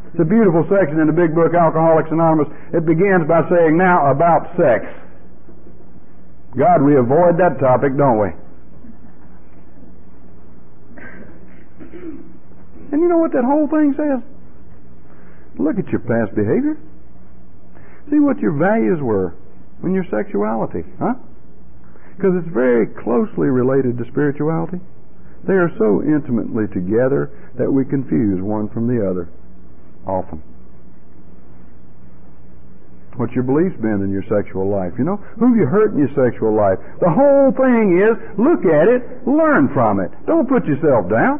It's 0.08 0.20
a 0.20 0.24
beautiful 0.24 0.64
section 0.68 1.00
in 1.00 1.06
the 1.06 1.12
big 1.12 1.34
book, 1.34 1.52
Alcoholics 1.52 2.08
Anonymous. 2.10 2.48
It 2.72 2.86
begins 2.86 3.28
by 3.28 3.44
saying, 3.48 3.76
now 3.76 4.10
about 4.10 4.56
sex. 4.56 4.86
God, 6.56 6.82
we 6.82 6.96
avoid 6.96 7.36
that 7.38 7.60
topic, 7.60 7.96
don't 7.96 8.18
we? 8.18 8.28
And 12.90 13.02
you 13.02 13.08
know 13.08 13.18
what 13.18 13.32
that 13.32 13.44
whole 13.44 13.68
thing 13.68 13.92
says? 13.92 14.24
Look 15.58 15.78
at 15.78 15.88
your 15.88 16.00
past 16.00 16.34
behavior. 16.34 16.78
See 18.10 18.18
what 18.18 18.38
your 18.40 18.52
values 18.52 19.00
were 19.02 19.34
in 19.84 19.92
your 19.92 20.06
sexuality, 20.10 20.84
huh? 20.98 21.14
Because 22.18 22.34
it's 22.34 22.50
very 22.52 22.90
closely 22.98 23.46
related 23.46 23.94
to 23.98 24.04
spirituality. 24.10 24.82
They 25.46 25.54
are 25.54 25.70
so 25.78 26.02
intimately 26.02 26.66
together 26.74 27.30
that 27.54 27.70
we 27.70 27.86
confuse 27.86 28.42
one 28.42 28.68
from 28.74 28.90
the 28.90 28.98
other 29.06 29.30
often. 30.02 30.42
What's 33.14 33.34
your 33.34 33.46
beliefs 33.46 33.78
been 33.78 34.02
in 34.02 34.10
your 34.10 34.26
sexual 34.26 34.66
life? 34.66 34.98
You 34.98 35.04
know, 35.04 35.22
who 35.38 35.46
have 35.46 35.56
you 35.56 35.66
hurt 35.66 35.94
in 35.94 35.98
your 35.98 36.14
sexual 36.18 36.54
life? 36.54 36.78
The 36.98 37.10
whole 37.10 37.54
thing 37.54 38.02
is 38.02 38.18
look 38.34 38.66
at 38.66 38.90
it, 38.90 39.02
learn 39.22 39.70
from 39.70 40.00
it. 40.02 40.10
Don't 40.26 40.48
put 40.48 40.66
yourself 40.66 41.06
down. 41.10 41.38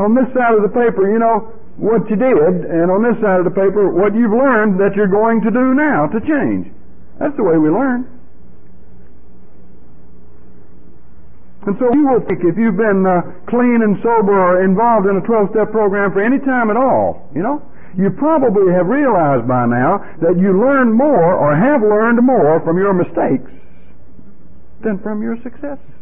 On 0.00 0.16
this 0.16 0.28
side 0.32 0.56
of 0.56 0.62
the 0.64 0.72
paper, 0.72 1.12
you 1.12 1.20
know, 1.20 1.52
what 1.76 2.06
you 2.08 2.16
did, 2.16 2.54
and 2.70 2.86
on 2.90 3.02
this 3.02 3.18
side 3.18 3.42
of 3.42 3.46
the 3.46 3.54
paper, 3.54 3.90
what 3.90 4.14
you've 4.14 4.34
learned 4.34 4.78
that 4.78 4.94
you're 4.94 5.10
going 5.10 5.42
to 5.42 5.50
do 5.50 5.74
now 5.74 6.06
to 6.06 6.18
change. 6.22 6.70
That's 7.18 7.34
the 7.36 7.42
way 7.42 7.58
we 7.58 7.70
learn. 7.70 8.06
And 11.66 11.74
so 11.80 11.88
you 11.96 12.06
will 12.06 12.20
think 12.28 12.44
if 12.44 12.60
you've 12.60 12.76
been 12.76 13.08
uh, 13.08 13.24
clean 13.48 13.80
and 13.80 13.96
sober 14.04 14.36
or 14.36 14.62
involved 14.62 15.08
in 15.08 15.16
a 15.16 15.24
12-step 15.24 15.72
program 15.72 16.12
for 16.12 16.20
any 16.20 16.38
time 16.38 16.70
at 16.70 16.76
all, 16.76 17.30
you 17.34 17.42
know, 17.42 17.64
you 17.96 18.10
probably 18.10 18.72
have 18.74 18.86
realized 18.86 19.48
by 19.48 19.64
now 19.64 20.02
that 20.20 20.36
you 20.36 20.52
learn 20.60 20.92
more 20.92 21.32
or 21.34 21.56
have 21.56 21.80
learned 21.80 22.20
more 22.20 22.60
from 22.60 22.76
your 22.76 22.92
mistakes 22.92 23.50
than 24.82 24.98
from 25.00 25.22
your 25.22 25.40
successes. 25.42 25.94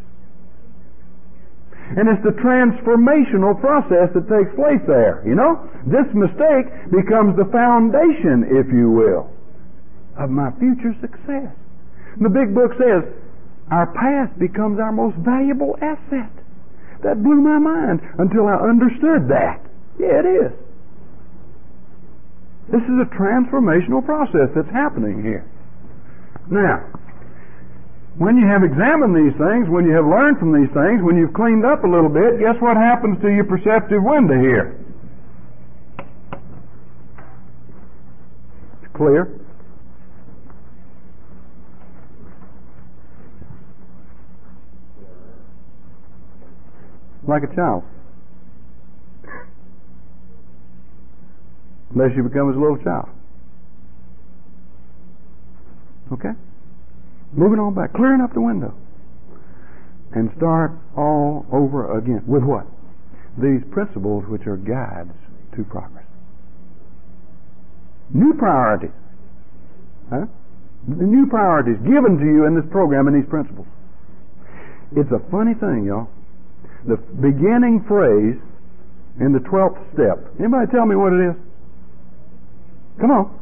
And 1.97 2.09
it's 2.09 2.23
the 2.25 2.33
transformational 2.41 3.59
process 3.61 4.09
that 4.17 4.25
takes 4.31 4.49
place 4.57 4.81
there, 4.87 5.21
you 5.27 5.35
know? 5.35 5.61
This 5.85 6.09
mistake 6.15 6.73
becomes 6.89 7.37
the 7.37 7.45
foundation, 7.53 8.49
if 8.49 8.71
you 8.73 8.89
will, 8.91 9.29
of 10.17 10.31
my 10.31 10.51
future 10.57 10.97
success. 11.01 11.53
And 12.17 12.25
the 12.25 12.33
big 12.33 12.55
book 12.55 12.73
says, 12.81 13.05
our 13.71 13.93
past 13.93 14.39
becomes 14.39 14.81
our 14.81 14.93
most 14.93 15.17
valuable 15.21 15.77
asset. 15.81 16.33
That 17.05 17.23
blew 17.23 17.41
my 17.41 17.59
mind 17.59 18.01
until 18.19 18.47
I 18.47 18.57
understood 18.57 19.29
that. 19.29 19.61
Yeah, 19.99 20.23
it 20.23 20.29
is. 20.29 20.53
This 22.71 22.83
is 22.89 22.97
a 23.03 23.09
transformational 23.13 24.05
process 24.05 24.49
that's 24.55 24.71
happening 24.71 25.23
here. 25.23 25.45
Now, 26.49 26.89
when 28.19 28.37
you 28.37 28.47
have 28.47 28.63
examined 28.63 29.17
these 29.17 29.37
things, 29.39 29.69
when 29.69 29.87
you 29.87 29.93
have 29.93 30.05
learned 30.05 30.39
from 30.39 30.53
these 30.53 30.71
things, 30.75 31.03
when 31.03 31.17
you've 31.17 31.33
cleaned 31.33 31.65
up 31.65 31.85
a 31.85 31.89
little 31.89 32.11
bit, 32.11 32.39
guess 32.39 32.57
what 32.61 32.77
happens 32.77 33.21
to 33.23 33.29
your 33.29 33.45
perceptive 33.45 34.03
window 34.03 34.39
here? 34.39 34.77
It's 38.83 38.93
clear. 38.95 39.39
like 47.25 47.45
a 47.45 47.55
child. 47.55 47.85
Unless 51.95 52.17
you 52.17 52.23
become 52.25 52.51
as 52.51 52.57
a 52.57 52.59
little 52.59 52.79
child. 52.79 53.09
Okay? 56.13 56.31
Moving 57.33 57.59
on 57.59 57.75
back, 57.75 57.93
clearing 57.93 58.21
up 58.21 58.35
the 58.35 58.41
window. 58.41 58.75
And 60.13 60.31
start 60.37 60.73
all 60.97 61.47
over 61.51 61.97
again. 61.97 62.23
With 62.27 62.43
what? 62.43 62.67
These 63.41 63.65
principles 63.73 64.25
which 64.29 64.47
are 64.47 64.57
guides 64.57 65.17
to 65.57 65.65
progress. 65.65 66.05
New 68.13 68.35
priorities. 68.35 68.93
Huh? 70.11 70.27
The 70.87 71.05
new 71.05 71.27
priorities 71.27 71.79
given 71.81 72.19
to 72.19 72.27
you 72.27 72.45
in 72.45 72.55
this 72.55 72.69
program 72.71 73.09
and 73.09 73.17
these 73.17 73.29
principles. 73.31 73.67
It's 74.95 75.11
a 75.11 75.23
funny 75.31 75.55
thing, 75.55 75.87
y'all 75.87 76.11
the 76.87 76.97
beginning 76.97 77.85
phrase 77.87 78.39
in 79.21 79.33
the 79.33 79.39
12th 79.47 79.79
step. 79.95 80.19
Anybody 80.39 80.67
tell 80.73 80.87
me 80.87 80.97
what 80.97 81.13
it 81.13 81.31
is? 81.31 81.37
Come 83.01 83.11
on. 83.11 83.39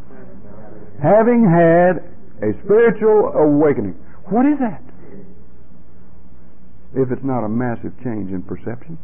Having 1.02 1.48
had 1.48 2.04
a 2.42 2.52
spiritual 2.64 3.32
awakening. 3.34 3.94
What 4.26 4.46
is 4.46 4.58
that? 4.58 4.82
If 6.94 7.10
it's 7.12 7.24
not 7.24 7.44
a 7.44 7.48
massive 7.48 7.92
change 8.02 8.32
in 8.32 8.42
perception. 8.42 8.98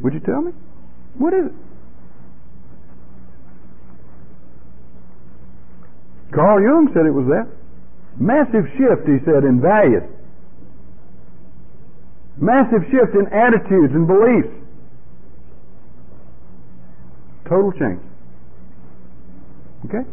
Would 0.00 0.14
you 0.14 0.20
tell 0.20 0.42
me? 0.42 0.52
What 1.18 1.32
is 1.34 1.46
it? 1.46 1.52
Carl 6.32 6.62
Jung 6.62 6.88
said 6.94 7.06
it 7.06 7.12
was 7.12 7.26
that. 7.28 7.46
Massive 8.18 8.64
shift, 8.76 9.06
he 9.06 9.18
said, 9.24 9.44
in 9.44 9.60
values. 9.60 10.02
Massive 12.38 12.82
shift 12.90 13.14
in 13.14 13.26
attitudes 13.28 13.92
and 13.94 14.06
beliefs. 14.06 14.48
Total 17.44 17.72
change. 17.72 18.00
Okay? 19.86 20.08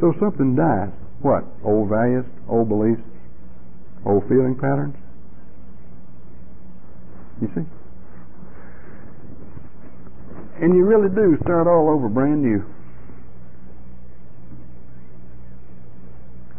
So 0.00 0.14
something 0.20 0.54
dies. 0.54 0.90
What? 1.20 1.44
Old 1.64 1.88
values, 1.88 2.24
old 2.48 2.68
beliefs, 2.68 3.02
old 4.06 4.22
feeling 4.28 4.54
patterns. 4.54 4.94
You 7.42 7.48
see? 7.54 7.66
And 10.62 10.74
you 10.74 10.84
really 10.84 11.08
do 11.14 11.36
start 11.42 11.66
all 11.66 11.88
over 11.88 12.08
brand 12.08 12.42
new. 12.42 12.64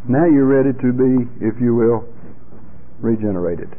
Now 0.08 0.26
you're 0.26 0.46
ready 0.46 0.72
to 0.74 0.94
be, 0.94 1.28
if 1.46 1.60
you 1.62 1.76
will, 1.76 2.08
regenerated. 3.00 3.70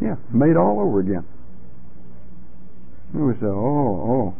Yeah, 0.00 0.16
made 0.32 0.56
all 0.56 0.80
over 0.80 1.00
again. 1.00 1.24
And 3.12 3.26
we 3.26 3.34
say, 3.34 3.46
oh, 3.46 3.54
oh, 3.54 4.34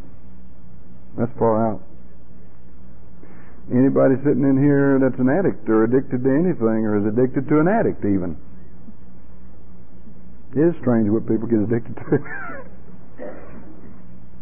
that's 1.17 1.31
far 1.37 1.73
out. 1.73 1.81
Anybody 3.71 4.15
sitting 4.23 4.43
in 4.43 4.57
here 4.61 4.99
that's 4.99 5.19
an 5.19 5.29
addict 5.29 5.67
or 5.69 5.83
addicted 5.83 6.23
to 6.23 6.29
anything 6.29 6.83
or 6.85 6.97
is 6.99 7.05
addicted 7.05 7.47
to 7.47 7.59
an 7.59 7.67
addict 7.67 8.03
even. 8.03 8.37
It 10.55 10.59
is 10.59 10.75
strange 10.81 11.09
what 11.09 11.27
people 11.27 11.47
get 11.47 11.59
addicted 11.59 11.95
to. 11.95 12.19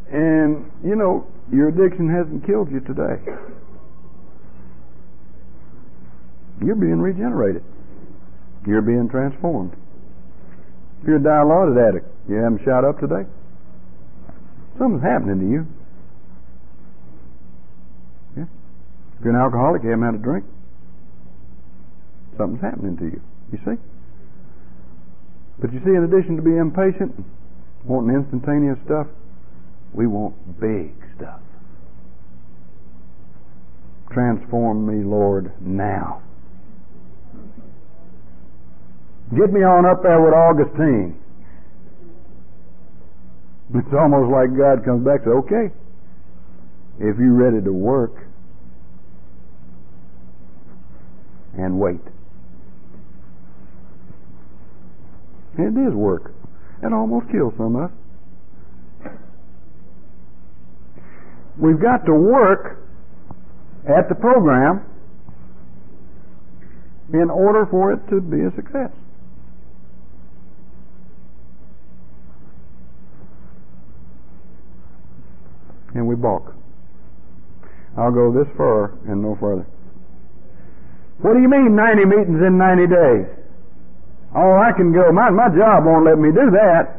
and, 0.16 0.72
you 0.84 0.96
know, 0.96 1.28
your 1.52 1.70
addiction 1.70 2.10
hasn't 2.10 2.46
killed 2.46 2.72
you 2.72 2.80
today. 2.82 3.22
You're 6.66 6.76
being 6.76 7.00
regenerated. 7.00 7.64
You're 8.68 8.82
being 8.82 9.08
transformed. 9.10 9.74
If 11.02 11.08
you're 11.08 11.18
a 11.18 11.20
dilaudid 11.20 11.90
addict, 11.90 12.08
you 12.28 12.36
haven't 12.36 12.64
shot 12.66 12.84
up 12.84 13.00
today. 13.00 13.30
Something's 14.78 15.04
happening 15.04 15.40
to 15.40 15.50
you. 15.50 15.68
Yeah. 18.38 18.46
If 19.20 19.26
you're 19.26 19.36
an 19.36 19.42
alcoholic, 19.42 19.84
you 19.84 19.90
haven't 19.90 20.06
had 20.06 20.16
a 20.16 20.24
drink. 20.24 20.46
Something's 22.38 22.62
happening 22.62 22.96
to 22.98 23.04
you. 23.04 23.22
You 23.52 23.60
see? 23.66 23.82
But 25.60 25.74
you 25.74 25.82
see, 25.84 25.92
in 25.92 26.06
addition 26.06 26.38
to 26.38 26.42
being 26.42 26.58
impatient, 26.58 27.14
wanting 27.84 28.16
instantaneous 28.16 28.78
stuff, 28.86 29.08
we 29.94 30.08
want 30.08 30.36
big 30.62 30.94
stuff. 31.18 31.42
Transform 34.14 34.88
me, 34.88 35.04
Lord, 35.04 35.52
now. 35.60 36.22
Get 39.36 39.52
me 39.52 39.64
on 39.64 39.86
up 39.86 40.02
there 40.02 40.22
with 40.22 40.34
Augustine. 40.34 41.20
It's 43.76 43.94
almost 43.94 44.32
like 44.32 44.56
God 44.58 44.86
comes 44.86 45.06
back 45.06 45.26
and 45.26 45.44
says, 45.44 45.44
okay, 45.44 45.76
if 47.00 47.20
you're 47.20 47.34
ready 47.34 47.62
to 47.64 47.74
work 47.74 48.29
and 51.60 51.80
wait. 51.80 52.02
It 55.58 55.76
is 55.76 55.94
work. 55.94 56.32
It 56.82 56.94
almost 56.94 57.30
kills 57.32 57.54
some 57.58 57.76
of 57.76 57.84
us. 57.84 57.92
We've 61.58 61.82
got 61.82 62.06
to 62.06 62.14
work 62.14 62.80
at 63.86 64.08
the 64.08 64.16
program 64.16 64.86
in 67.12 67.30
order 67.30 67.68
for 67.70 67.92
it 67.92 68.00
to 68.10 68.22
be 68.22 68.42
a 68.42 68.56
success. 68.56 68.92
and 75.94 76.08
we 76.08 76.16
balk. 76.16 76.56
I'll 77.98 78.12
go 78.12 78.32
this 78.32 78.48
far 78.56 78.94
and 79.08 79.22
no 79.22 79.36
further. 79.40 79.66
What 81.22 81.34
do 81.34 81.42
you 81.42 81.50
mean 81.50 81.76
90 81.76 82.06
meetings 82.06 82.42
in 82.42 82.58
90 82.58 82.88
days? 82.88 83.26
Oh, 84.36 84.56
I 84.58 84.72
can 84.76 84.94
go. 84.94 85.12
My, 85.12 85.30
my 85.30 85.50
job 85.50 85.86
won't 85.86 86.06
let 86.06 86.18
me 86.18 86.30
do 86.30 86.52
that. 86.52 86.96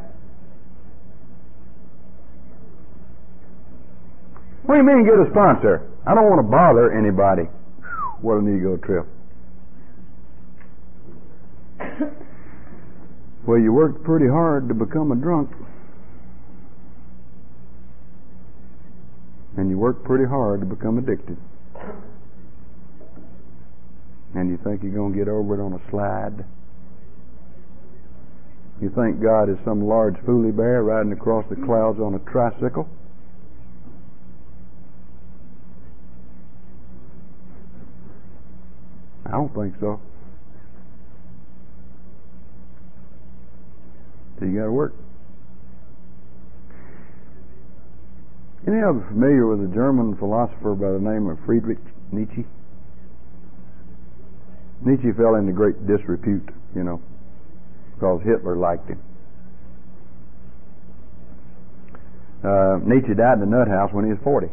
What 4.65 4.75
do 4.77 4.81
you 4.83 4.87
mean 4.87 5.05
get 5.05 5.15
a 5.15 5.31
sponsor? 5.31 5.89
I 6.07 6.15
don't 6.15 6.29
want 6.29 6.39
to 6.39 6.51
bother 6.51 6.93
anybody. 6.93 7.49
What 8.21 8.37
an 8.39 8.57
ego 8.57 8.77
trip. 8.77 9.07
well, 13.47 13.59
you 13.59 13.73
worked 13.73 14.05
pretty 14.05 14.29
hard 14.29 14.69
to 14.69 14.75
become 14.75 15.13
a 15.13 15.17
drunk. 15.17 15.51
and 19.57 19.69
you 19.69 19.79
work 19.79 20.03
pretty 20.05 20.25
hard 20.25 20.61
to 20.61 20.67
become 20.67 20.99
addicted. 20.99 21.37
And 24.35 24.49
you 24.49 24.59
think 24.63 24.83
you're 24.83 24.93
going 24.93 25.13
to 25.13 25.19
get 25.19 25.29
over 25.29 25.61
it 25.61 25.65
on 25.65 25.73
a 25.73 25.91
slide. 25.91 26.45
You 28.81 28.91
think 28.91 29.21
God 29.21 29.51
is 29.51 29.59
some 29.65 29.87
large 29.87 30.15
foolie 30.27 30.57
bear 30.57 30.83
riding 30.83 31.13
across 31.13 31.45
the 31.51 31.57
clouds 31.57 32.01
on 32.01 32.15
a 32.15 32.19
tricycle? 32.31 32.89
I 39.27 39.33
don't 39.33 39.55
think 39.55 39.75
so. 39.81 40.01
So 44.39 44.47
you 44.47 44.59
got 44.59 44.65
to 44.65 44.73
work. 44.73 44.95
Any 48.67 48.81
of 48.81 48.97
you 48.97 49.05
familiar 49.09 49.47
with 49.47 49.71
a 49.71 49.75
German 49.75 50.17
philosopher 50.17 50.75
by 50.75 50.93
the 50.93 50.99
name 50.99 51.29
of 51.29 51.39
Friedrich 51.45 51.79
Nietzsche? 52.11 52.47
Nietzsche 54.83 55.13
fell 55.13 55.35
into 55.35 55.53
great 55.53 55.87
disrepute, 55.87 56.49
you 56.75 56.85
know, 56.85 57.01
because 57.95 58.23
Hitler 58.25 58.57
liked 58.57 58.89
him. 58.89 59.01
Uh, 62.43 62.79
Nietzsche 62.83 63.15
died 63.15 63.35
in 63.35 63.41
the 63.41 63.47
nut 63.47 63.69
house 63.69 63.93
when 63.93 64.07
he 64.07 64.13
was 64.13 64.21
40. 64.25 64.49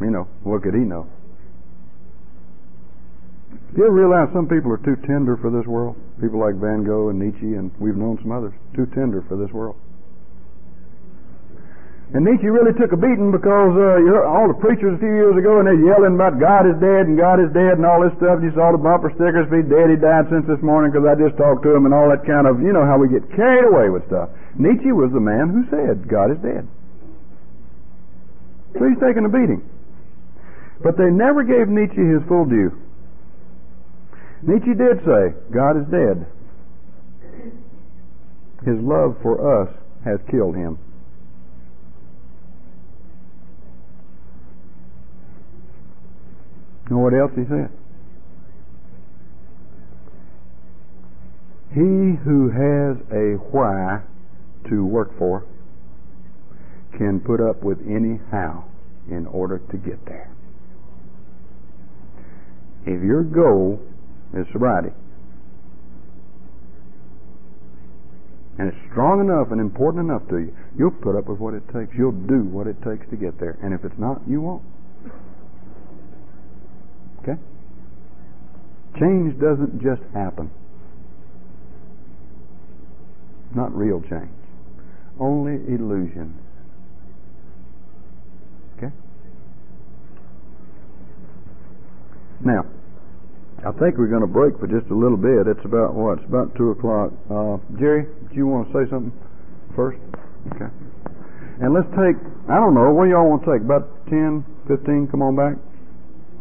You 0.00 0.10
know, 0.10 0.28
what 0.42 0.62
could 0.62 0.74
he 0.74 0.80
know? 0.80 1.06
Do 3.74 3.82
you 3.82 3.90
realize 3.90 4.28
some 4.32 4.48
people 4.48 4.72
are 4.72 4.82
too 4.82 4.96
tender 5.06 5.36
for 5.36 5.50
this 5.50 5.66
world? 5.66 5.96
People 6.20 6.40
like 6.40 6.54
Van 6.56 6.82
Gogh 6.82 7.10
and 7.10 7.18
Nietzsche, 7.18 7.54
and 7.54 7.70
we've 7.78 7.96
known 7.96 8.18
some 8.22 8.32
others, 8.32 8.54
too 8.74 8.86
tender 8.86 9.22
for 9.28 9.36
this 9.36 9.52
world. 9.52 9.76
And 12.14 12.22
Nietzsche 12.22 12.46
really 12.46 12.70
took 12.78 12.94
a 12.94 12.96
beating 12.96 13.34
because 13.34 13.74
uh, 13.74 13.98
you 13.98 14.14
heard 14.14 14.30
all 14.30 14.46
the 14.46 14.54
preachers 14.62 14.94
a 14.94 15.00
few 15.02 15.10
years 15.10 15.34
ago 15.34 15.58
and 15.58 15.66
they're 15.66 15.74
yelling 15.74 16.14
about 16.14 16.38
God 16.38 16.62
is 16.62 16.78
dead 16.78 17.10
and 17.10 17.18
God 17.18 17.42
is 17.42 17.50
dead 17.50 17.82
and 17.82 17.84
all 17.84 17.98
this 17.98 18.14
stuff. 18.22 18.38
And 18.38 18.46
You 18.46 18.54
saw 18.54 18.70
the 18.70 18.78
bumper 18.78 19.10
stickers, 19.18 19.50
he's 19.50 19.66
dead, 19.66 19.90
he 19.90 19.98
died 19.98 20.30
since 20.30 20.46
this 20.46 20.62
morning 20.62 20.94
because 20.94 21.02
I 21.02 21.18
just 21.18 21.34
talked 21.34 21.66
to 21.66 21.74
him 21.74 21.82
and 21.82 21.90
all 21.90 22.06
that 22.14 22.22
kind 22.22 22.46
of, 22.46 22.62
you 22.62 22.70
know 22.70 22.86
how 22.86 22.94
we 22.94 23.10
get 23.10 23.26
carried 23.34 23.66
away 23.66 23.90
with 23.90 24.06
stuff. 24.06 24.30
Nietzsche 24.54 24.94
was 24.94 25.10
the 25.10 25.18
man 25.18 25.50
who 25.50 25.66
said 25.66 26.06
God 26.06 26.30
is 26.30 26.38
dead. 26.46 26.62
So 28.78 28.86
he's 28.86 29.02
taking 29.02 29.26
a 29.26 29.32
beating. 29.32 29.66
But 30.78 30.94
they 30.94 31.10
never 31.10 31.42
gave 31.42 31.66
Nietzsche 31.66 32.06
his 32.06 32.22
full 32.30 32.46
due. 32.46 32.70
Nietzsche 34.46 34.78
did 34.78 35.02
say, 35.02 35.34
God 35.50 35.74
is 35.74 35.86
dead. 35.90 36.22
His 38.62 38.78
love 38.78 39.18
for 39.22 39.42
us 39.42 39.74
has 40.04 40.20
killed 40.30 40.54
him. 40.54 40.78
Know 46.96 47.02
what 47.02 47.14
else 47.14 47.32
he 47.36 47.44
said? 47.44 47.70
He 51.74 52.16
who 52.24 52.48
has 52.48 52.96
a 53.12 53.36
why 53.52 54.00
to 54.70 54.84
work 54.84 55.16
for 55.18 55.44
can 56.96 57.20
put 57.20 57.40
up 57.40 57.62
with 57.62 57.78
any 57.86 58.18
how 58.30 58.64
in 59.10 59.26
order 59.26 59.58
to 59.58 59.76
get 59.76 60.04
there. 60.06 60.32
If 62.86 63.02
your 63.02 63.22
goal 63.22 63.80
is 64.32 64.46
sobriety, 64.52 64.94
and 68.58 68.68
it's 68.68 68.78
strong 68.90 69.20
enough 69.20 69.52
and 69.52 69.60
important 69.60 70.08
enough 70.08 70.26
to 70.30 70.38
you, 70.38 70.56
you'll 70.78 70.90
put 70.90 71.14
up 71.14 71.28
with 71.28 71.38
what 71.38 71.52
it 71.52 71.62
takes. 71.74 71.92
You'll 71.94 72.12
do 72.12 72.40
what 72.44 72.66
it 72.66 72.80
takes 72.82 73.04
to 73.10 73.16
get 73.16 73.38
there. 73.38 73.58
And 73.62 73.74
if 73.74 73.84
it's 73.84 73.98
not, 73.98 74.22
you 74.26 74.40
won't. 74.40 74.62
Okay? 77.26 77.40
Change 79.00 79.38
doesn't 79.40 79.82
just 79.82 80.02
happen. 80.14 80.50
Not 83.54 83.74
real 83.74 84.00
change. 84.02 84.30
Only 85.18 85.54
illusion. 85.66 86.38
Okay? 88.76 88.92
Now, 92.44 92.66
I 93.66 93.72
think 93.72 93.96
we're 93.98 94.08
going 94.12 94.20
to 94.20 94.30
break 94.30 94.58
for 94.60 94.66
just 94.66 94.90
a 94.90 94.94
little 94.94 95.16
bit. 95.16 95.48
It's 95.48 95.64
about 95.64 95.94
what? 95.94 96.18
It's 96.18 96.28
about 96.28 96.54
two 96.56 96.70
o'clock. 96.70 97.10
Uh, 97.30 97.56
Jerry, 97.80 98.04
do 98.30 98.36
you 98.36 98.46
want 98.46 98.70
to 98.70 98.72
say 98.72 98.90
something 98.90 99.12
first? 99.74 99.98
Okay. 100.54 100.70
And 101.60 101.72
let's 101.72 101.88
take, 101.96 102.20
I 102.52 102.60
don't 102.60 102.74
know, 102.74 102.92
what 102.92 103.04
do 103.04 103.10
y'all 103.10 103.28
want 103.28 103.42
to 103.44 103.52
take? 103.52 103.64
About 103.64 103.88
10, 104.12 104.44
15? 104.68 105.08
Come 105.10 105.22
on 105.22 105.34
back. 105.34 105.56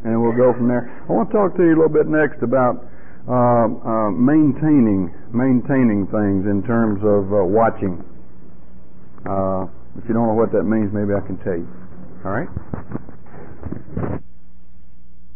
And 0.05 0.21
we'll 0.21 0.37
go 0.37 0.53
from 0.53 0.69
there. 0.69 0.85
I 0.85 1.11
want 1.11 1.29
to 1.29 1.33
talk 1.33 1.57
to 1.57 1.63
you 1.65 1.73
a 1.73 1.77
little 1.81 1.89
bit 1.89 2.05
next 2.05 2.45
about 2.45 2.77
uh, 3.25 3.65
uh, 3.65 4.11
maintaining 4.13 5.09
maintaining 5.33 6.05
things 6.13 6.45
in 6.45 6.61
terms 6.61 7.01
of 7.01 7.33
uh, 7.33 7.41
watching. 7.41 8.05
Uh, 9.25 9.65
if 9.97 10.05
you 10.07 10.13
don't 10.13 10.29
know 10.29 10.37
what 10.37 10.53
that 10.53 10.63
means, 10.63 10.93
maybe 10.93 11.17
I 11.17 11.25
can 11.25 11.41
tell 11.41 11.57
you. 11.57 11.67
All 12.23 12.31
right? 12.31 14.21